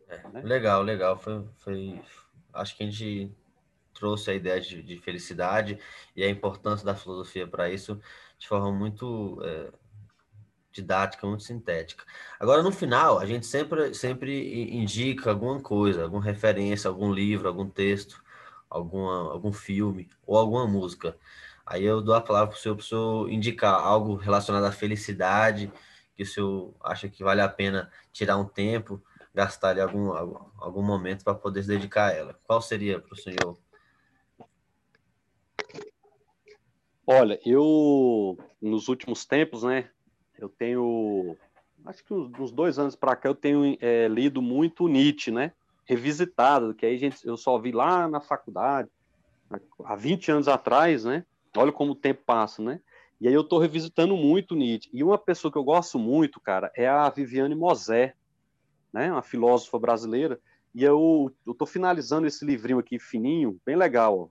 É, 0.07 0.28
né? 0.30 0.41
Legal, 0.41 0.82
legal. 0.84 1.17
Foi, 1.17 1.45
foi, 1.57 2.01
acho 2.54 2.76
que 2.76 2.84
a 2.84 2.86
gente 2.86 3.32
trouxe 3.93 4.32
a 4.32 4.34
ideia 4.34 4.60
de, 4.60 4.82
de 4.82 4.97
felicidade 4.97 5.80
e 6.16 6.24
a 6.24 6.30
importância 6.30 6.86
da 6.86 6.95
filosofia 6.95 7.47
para 7.47 7.70
isso 7.70 7.99
de 8.38 8.47
forma 8.47 8.72
muito 8.72 9.39
é, 9.43 9.72
didática, 10.72 11.28
muito 11.28 11.43
sintética. 11.43 12.04
Agora, 12.39 12.64
no 12.64 12.72
final, 12.72 13.20
a 13.20 13.26
gente 13.26 13.45
sempre, 13.45 13.93
sempre 13.93 14.76
indica 14.76 15.30
alguma 15.30 15.62
coisa, 15.62 16.04
alguma 16.04 16.24
referência, 16.24 16.88
algum 16.89 17.14
livro, 17.14 17.47
algum 17.47 17.70
texto, 17.70 18.22
alguma, 18.70 19.32
algum 19.32 19.54
filme 19.54 20.10
ou 20.26 20.38
alguma 20.38 20.68
música. 20.68 21.16
Aí 21.66 21.84
eu 21.86 22.01
dou 22.01 22.16
a 22.16 22.22
palavra 22.22 22.47
para 22.49 22.58
o 22.58 22.60
senhor, 22.60 22.76
para 22.76 22.84
o 22.84 22.86
senhor 22.86 23.30
indicar 23.30 23.76
algo 23.76 24.16
relacionado 24.16 24.66
à 24.66 24.72
felicidade, 24.72 25.72
que 26.16 26.24
o 26.24 26.26
senhor 26.26 26.74
acha 26.84 27.08
que 27.08 27.24
vale 27.24 27.41
a 27.41 27.47
pena 27.47 27.89
tirar 28.12 28.38
um 28.38 28.45
tempo, 28.45 29.01
gastar 29.34 29.70
ali 29.70 29.82
algum, 29.82 30.12
algum 30.58 30.84
momento 30.84 31.24
para 31.24 31.34
poder 31.34 31.64
se 31.64 31.70
dedicar 31.70 32.10
a 32.10 32.14
ela. 32.14 32.40
Qual 32.44 32.62
seria 32.62 33.00
para 33.00 33.14
o 33.14 33.18
senhor? 33.18 33.58
Olha, 37.06 37.40
eu 37.46 38.38
nos 38.62 38.88
últimos 38.88 39.26
tempos, 39.26 39.64
né, 39.64 39.90
eu 40.40 40.48
tenho, 40.48 41.36
acho 41.86 42.04
que 42.04 42.14
uns 42.14 42.52
dois 42.52 42.80
anos 42.80 42.96
para 42.96 43.16
cá, 43.16 43.28
eu 43.28 43.36
tenho 43.36 43.78
é, 43.82 44.08
lido 44.08 44.42
muito 44.42 44.88
Nietzsche, 44.88 45.30
né, 45.30 45.52
revisitado, 45.84 46.74
que 46.74 46.86
aí 46.86 46.98
gente, 46.98 47.26
eu 47.28 47.36
só 47.36 47.60
vi 47.60 47.74
lá 47.74 48.08
na 48.08 48.22
faculdade, 48.22 48.90
há 49.84 49.96
20 49.98 50.32
anos 50.32 50.48
atrás, 50.48 51.04
né, 51.04 51.26
olha 51.58 51.74
como 51.74 51.92
o 51.92 51.96
tempo 51.96 52.22
passa, 52.26 52.62
né, 52.62 52.80
e 53.20 53.28
aí 53.28 53.34
eu 53.34 53.42
estou 53.42 53.60
revisitando 53.60 54.16
muito 54.16 54.56
Nietzsche. 54.56 54.90
E 54.94 55.04
uma 55.04 55.18
pessoa 55.18 55.52
que 55.52 55.58
eu 55.58 55.64
gosto 55.64 56.00
muito, 56.00 56.40
cara, 56.40 56.72
é 56.76 56.88
a 56.88 57.10
Viviane 57.10 57.56
Mosé, 57.56 58.16
né, 58.94 59.12
uma 59.12 59.24
filósofa 59.24 59.80
brasileira, 59.80 60.39
e 60.74 60.84
eu 60.84 61.34
estou 61.48 61.68
finalizando 61.68 62.28
esse 62.28 62.46
livrinho 62.46 62.80
aqui 62.80 63.00
fininho, 63.00 63.60
bem 63.66 63.76
legal, 63.76 64.20
ó. 64.20 64.28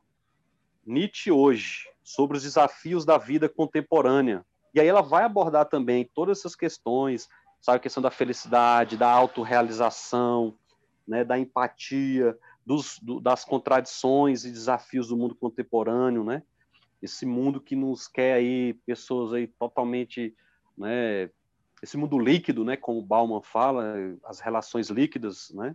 Nietzsche 0.85 1.31
hoje, 1.31 1.89
sobre 2.03 2.37
os 2.37 2.43
desafios 2.43 3.05
da 3.05 3.17
vida 3.17 3.49
contemporânea. 3.49 4.45
E 4.75 4.81
aí 4.81 4.87
ela 4.87 5.03
vai 5.03 5.25
abordar 5.25 5.67
também 5.67 6.09
todas 6.15 6.39
essas 6.39 6.57
questões, 6.57 7.29
sabe, 7.61 7.77
a 7.77 7.81
questão 7.81 8.03
da 8.03 8.11
felicidade, 8.11 8.97
da 8.97 9.11
autorrealização, 9.11 10.57
né, 11.07 11.25
da 11.25 11.39
empatia, 11.39 12.37
dos, 12.65 12.99
do, 13.01 13.21
das 13.21 13.45
contradições 13.45 14.45
e 14.45 14.51
desafios 14.51 15.09
do 15.09 15.17
mundo 15.17 15.35
contemporâneo, 15.35 16.25
né? 16.25 16.43
Esse 17.01 17.27
mundo 17.27 17.61
que 17.61 17.75
nos 17.75 18.07
quer 18.07 18.35
aí 18.35 18.75
pessoas 18.87 19.33
aí 19.33 19.47
totalmente, 19.47 20.35
né, 20.79 21.31
esse 21.83 21.97
mundo 21.97 22.19
líquido, 22.19 22.65
né, 22.65 22.77
como 22.77 23.03
Bauman 23.03 23.43
fala, 23.43 23.95
as 24.25 24.39
relações 24.39 24.89
líquidas, 24.89 25.51
né? 25.51 25.75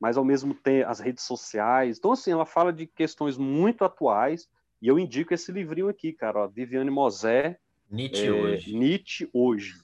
Mas 0.00 0.16
ao 0.16 0.24
mesmo 0.24 0.54
tempo 0.54 0.88
as 0.88 1.00
redes 1.00 1.22
sociais. 1.22 1.98
Então 1.98 2.12
assim, 2.12 2.32
ela 2.32 2.46
fala 2.46 2.72
de 2.72 2.86
questões 2.86 3.36
muito 3.36 3.84
atuais 3.84 4.48
e 4.80 4.88
eu 4.88 4.98
indico 4.98 5.32
esse 5.32 5.52
livrinho 5.52 5.88
aqui, 5.88 6.12
cara, 6.12 6.40
ó, 6.40 6.48
Viviane 6.48 6.90
Mosé. 6.90 7.58
Nietzsche 7.90 8.26
é, 8.26 8.32
hoje. 8.32 8.76
Nietzsche 8.76 9.30
hoje. 9.32 9.74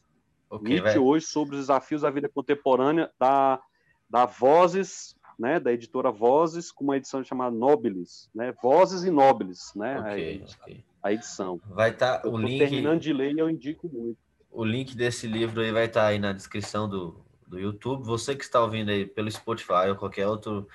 Okay, 0.49 0.81
Nietzsche 0.81 0.99
hoje 0.99 1.27
sobre 1.27 1.55
os 1.55 1.63
desafios 1.63 2.03
da 2.03 2.11
vida 2.11 2.29
contemporânea 2.29 3.11
da, 3.19 3.63
da 4.09 4.27
Vozes, 4.27 5.15
né, 5.39 5.61
da 5.61 5.73
editora 5.73 6.11
Vozes, 6.11 6.73
com 6.73 6.85
uma 6.85 6.97
edição 6.97 7.23
chamada 7.23 7.55
Nobilis, 7.55 8.29
né, 8.35 8.53
Vozes 8.63 9.05
e 9.05 9.11
Nobilis, 9.11 9.73
né, 9.77 10.01
okay, 10.01 10.43
a, 10.43 10.63
okay. 10.63 10.85
a, 11.03 11.13
edição. 11.13 11.61
Vai 11.69 11.91
estar 11.91 12.19
tá, 12.19 12.29
o 12.29 12.37
link. 12.37 12.59
Terminando 12.59 13.01
de 13.01 13.13
ler, 13.13 13.39
eu 13.39 13.49
indico 13.49 13.89
muito. 13.89 14.19
O 14.51 14.65
link 14.65 14.97
desse 14.97 15.27
livro 15.27 15.61
aí 15.61 15.73
vai 15.73 15.85
estar 15.85 16.03
tá 16.03 16.07
aí 16.09 16.19
na 16.19 16.33
descrição 16.33 16.89
do, 16.89 17.25
do 17.47 17.59
YouTube. 17.59 18.05
Você 18.05 18.35
que 18.35 18.45
está 18.45 18.61
ouvindo 18.61 18.91
aí 18.91 19.07
pelo 19.07 19.31
Spotify 19.31 19.89
ou 19.89 19.97
qualquer 19.97 20.27
outro 20.27 20.69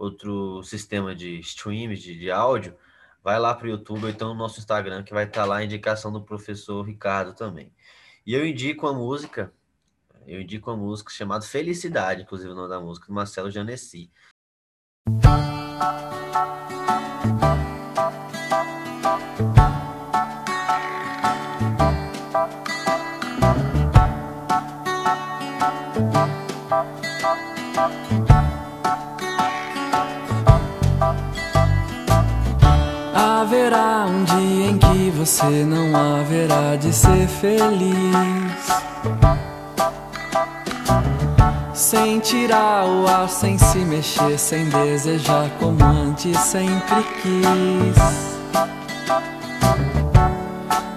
outro 0.00 0.62
sistema 0.62 1.14
de 1.14 1.38
streaming 1.40 1.94
de, 1.94 2.18
de 2.18 2.30
áudio, 2.30 2.74
vai 3.22 3.38
lá 3.38 3.54
para 3.54 3.66
o 3.66 3.70
YouTube 3.70 4.04
ou 4.04 4.08
então 4.08 4.28
no 4.28 4.34
nosso 4.34 4.58
Instagram, 4.58 5.02
que 5.02 5.12
vai 5.12 5.24
estar 5.24 5.42
tá 5.42 5.46
lá 5.46 5.58
a 5.58 5.64
indicação 5.64 6.10
do 6.10 6.22
professor 6.22 6.82
Ricardo 6.82 7.34
também. 7.34 7.70
E 8.26 8.32
eu 8.32 8.46
indico 8.46 8.86
a 8.86 8.94
música, 8.94 9.52
eu 10.26 10.40
indico 10.40 10.70
a 10.70 10.76
música 10.76 11.10
chamada 11.10 11.44
Felicidade, 11.44 12.22
inclusive 12.22 12.50
o 12.50 12.54
nome 12.54 12.70
da 12.70 12.80
música, 12.80 13.06
do 13.08 13.12
Marcelo 13.12 13.50
Janessi. 13.50 14.10
Você 35.20 35.64
não 35.64 35.94
haverá 35.94 36.76
de 36.76 36.92
ser 36.92 37.28
feliz. 37.28 37.94
Sem 41.74 42.20
tirar 42.20 42.86
o 42.86 43.06
ar, 43.06 43.28
sem 43.28 43.58
se 43.58 43.78
mexer, 43.78 44.38
sem 44.38 44.64
desejar 44.70 45.50
como 45.58 45.84
antes 45.84 46.38
sempre 46.38 47.04
quis. 47.22 47.96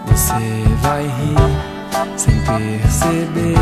Você 0.08 0.64
vai 0.82 1.04
rir 1.04 2.18
sem 2.18 2.40
perceber. 2.40 3.58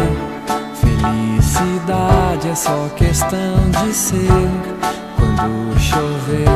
Felicidade 0.75 2.49
é 2.49 2.55
só 2.55 2.87
questão 2.95 3.55
de 3.83 3.93
ser. 3.93 4.27
Quando 5.17 5.79
chover, 5.79 6.47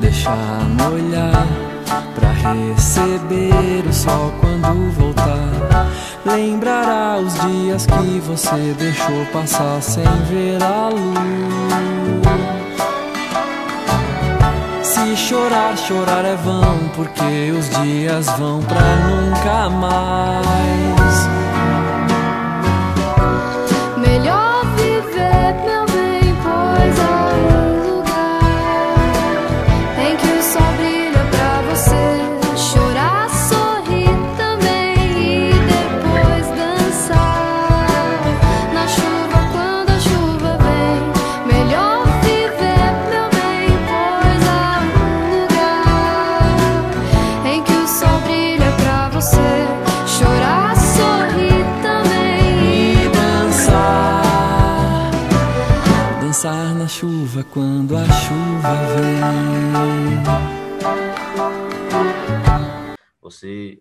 deixar 0.00 0.60
molhar 0.78 1.69
receber 2.40 3.86
o 3.88 3.92
sol 3.92 4.32
quando 4.40 4.90
voltar. 4.92 5.88
Lembrará 6.24 7.18
os 7.18 7.34
dias 7.34 7.86
que 7.86 8.20
você 8.20 8.74
deixou 8.78 9.26
passar 9.32 9.82
sem 9.82 10.04
ver 10.28 10.62
a 10.62 10.88
luz. 10.88 11.50
Se 14.82 15.16
chorar, 15.16 15.76
chorar 15.76 16.24
é 16.24 16.36
vão, 16.36 16.78
porque 16.94 17.52
os 17.58 17.70
dias 17.82 18.26
vão 18.38 18.60
pra 18.62 18.80
nunca 18.80 19.70
mais. 19.70 20.89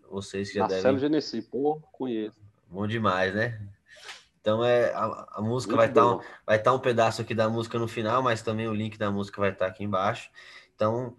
Você, 0.10 0.44
vocês 0.44 0.54
já 0.54 0.62
Marcelo 0.62 0.84
devem... 0.84 1.00
Genesi, 1.00 1.42
pô, 1.42 1.82
conheço. 1.92 2.38
Bom 2.70 2.88
demais, 2.88 3.34
né? 3.34 3.60
Então 4.42 4.64
é 4.64 4.94
a, 4.94 5.28
a 5.34 5.42
música 5.42 5.76
vai 5.76 5.88
estar 5.88 6.02
tá 6.02 6.16
um, 6.16 6.64
tá 6.64 6.74
um 6.74 6.80
pedaço 6.80 7.22
aqui 7.22 7.36
da 7.36 7.50
música 7.50 7.78
no 7.78 7.88
final, 7.88 8.24
mas 8.24 8.42
também 8.42 8.68
o 8.68 8.74
link 8.74 8.98
da 8.98 9.12
música 9.12 9.42
vai 9.42 9.52
estar 9.52 9.66
tá 9.66 9.72
aqui 9.72 9.84
embaixo. 9.84 10.30
Então 10.76 11.18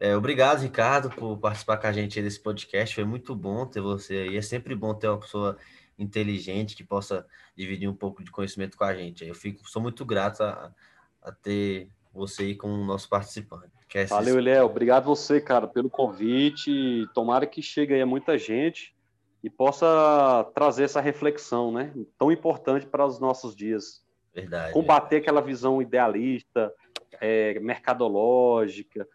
É, 0.00 0.16
obrigado, 0.16 0.60
Ricardo, 0.60 1.10
por 1.10 1.36
participar 1.38 1.76
com 1.76 1.88
a 1.88 1.92
gente 1.92 2.22
desse 2.22 2.40
podcast. 2.40 2.94
Foi 2.94 3.04
muito 3.04 3.34
bom 3.34 3.66
ter 3.66 3.80
você 3.80 4.14
aí. 4.14 4.36
É 4.36 4.42
sempre 4.42 4.74
bom 4.76 4.94
ter 4.94 5.08
uma 5.08 5.18
pessoa 5.18 5.58
inteligente 5.98 6.76
que 6.76 6.84
possa 6.84 7.26
dividir 7.56 7.88
um 7.88 7.96
pouco 7.96 8.22
de 8.22 8.30
conhecimento 8.30 8.76
com 8.76 8.84
a 8.84 8.94
gente. 8.94 9.24
Eu 9.24 9.34
fico, 9.34 9.68
sou 9.68 9.82
muito 9.82 10.04
grato 10.04 10.44
a, 10.44 10.72
a 11.20 11.32
ter 11.32 11.90
você 12.14 12.42
aí 12.44 12.54
como 12.54 12.84
nosso 12.84 13.08
participante. 13.08 13.72
Valeu, 14.08 14.38
Léo. 14.40 14.66
Obrigado 14.66 15.04
você, 15.04 15.40
cara, 15.40 15.66
pelo 15.66 15.88
convite. 15.88 17.08
Tomara 17.14 17.46
que 17.46 17.62
chegue 17.62 17.94
aí 17.94 18.02
a 18.02 18.06
muita 18.06 18.36
gente 18.36 18.94
e 19.42 19.48
possa 19.48 20.44
trazer 20.54 20.84
essa 20.84 21.00
reflexão, 21.00 21.72
né? 21.72 21.92
Tão 22.18 22.30
importante 22.30 22.86
para 22.86 23.06
os 23.06 23.18
nossos 23.18 23.54
dias. 23.54 24.04
Verdade. 24.34 24.72
Combater 24.72 25.16
aquela 25.16 25.40
visão 25.40 25.80
idealista, 25.80 26.72
é, 27.20 27.58
mercadológica, 27.60 29.08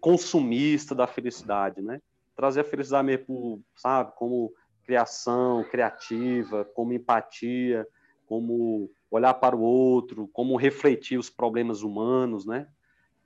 consumista 0.00 0.94
da 0.94 1.06
felicidade, 1.06 1.82
né? 1.82 2.00
Trazer 2.36 2.60
a 2.60 2.64
felicidade 2.64 3.06
mesmo, 3.06 3.62
sabe, 3.76 4.12
como 4.16 4.52
criação 4.84 5.64
criativa, 5.64 6.64
como 6.74 6.92
empatia, 6.92 7.86
como 8.26 8.90
olhar 9.10 9.34
para 9.34 9.56
o 9.56 9.60
outro, 9.60 10.28
como 10.32 10.56
refletir 10.56 11.18
os 11.18 11.28
problemas 11.28 11.82
humanos, 11.82 12.46
né? 12.46 12.66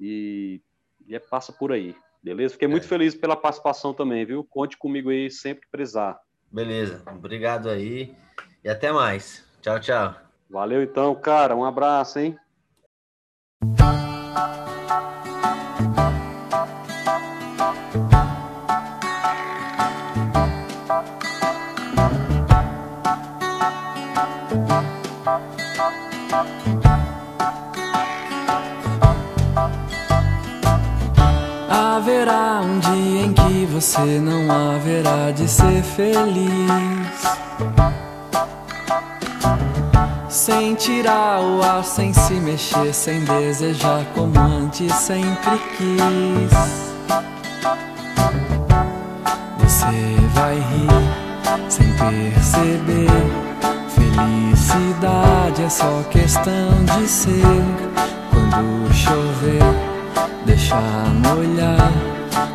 E, 0.01 0.61
e 1.07 1.15
é, 1.15 1.19
passa 1.19 1.53
por 1.53 1.73
aí, 1.73 1.95
beleza? 2.23 2.55
Fiquei 2.55 2.69
muito 2.69 2.85
é. 2.85 2.89
feliz 2.89 3.15
pela 3.15 3.37
participação 3.37 3.93
também, 3.95 4.25
viu? 4.25 4.45
Conte 4.45 4.77
comigo 4.77 5.11
aí 5.11 5.31
sempre 5.31 5.63
que 5.63 5.71
precisar. 5.71 6.19
Beleza, 6.51 7.03
obrigado 7.11 7.69
aí 7.69 8.15
e 8.63 8.69
até 8.69 8.93
mais. 8.93 9.45
Tchau, 9.61 9.81
tchau. 9.81 10.15
Valeu 10.49 10.83
então, 10.83 11.15
cara. 11.15 11.57
Um 11.57 11.65
abraço, 11.65 12.19
hein? 12.19 12.39
Haverá 32.05 32.61
um 32.63 32.81
dia 32.81 33.23
em 33.23 33.33
que 33.33 33.65
você 33.65 34.21
não 34.21 34.53
haverá 34.53 35.31
de 35.31 35.49
ser 35.49 35.83
feliz. 35.83 36.51
Sem 40.29 40.75
tirar 40.75 41.41
o 41.41 41.63
ar, 41.63 41.83
sem 41.83 42.13
se 42.13 42.35
mexer, 42.35 42.93
sem 42.93 43.25
desejar 43.25 44.05
como 44.15 44.39
antes 44.39 44.93
sempre 44.93 45.59
quis. 45.79 46.53
Você 49.61 50.17
vai 50.35 50.57
rir 50.57 51.71
sem 51.71 51.91
perceber. 51.95 53.09
Felicidade 53.89 55.63
é 55.63 55.71
só 55.71 56.03
questão 56.11 56.85
de 56.85 57.09
ser. 57.09 57.65
Quando 58.31 58.93
chover 58.93 59.94
deixar 60.65 61.13
molhar 61.23 61.93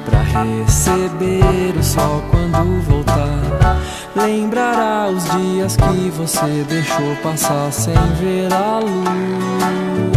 pra 0.03 0.21
receber 0.23 1.77
o 1.77 1.83
sol 1.83 2.23
quando 2.31 2.81
voltar. 2.81 3.77
Lembrará 4.15 5.09
os 5.09 5.23
dias 5.25 5.75
que 5.75 6.09
você 6.09 6.65
deixou 6.67 7.15
passar 7.21 7.71
sem 7.71 7.93
ver 8.19 8.51
a 8.51 8.79
luz. 8.79 10.09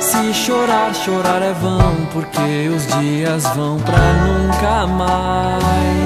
Se 0.00 0.32
chorar, 0.32 0.94
chorar 0.94 1.42
é 1.42 1.52
vão, 1.52 1.94
porque 2.12 2.70
os 2.74 2.86
dias 2.98 3.44
vão 3.54 3.78
pra 3.78 3.98
nunca 4.24 4.86
mais. 4.86 6.05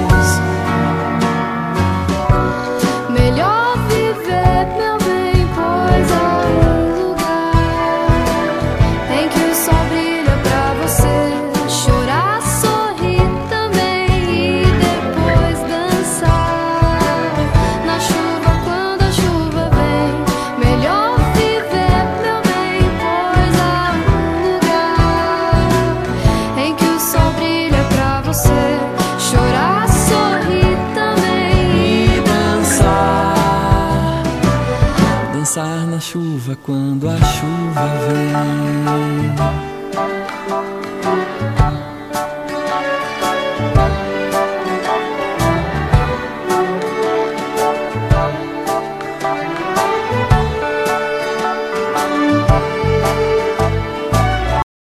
Quando 36.63 37.09
a 37.09 37.17
chuva 37.17 37.87
vem. 38.07 39.60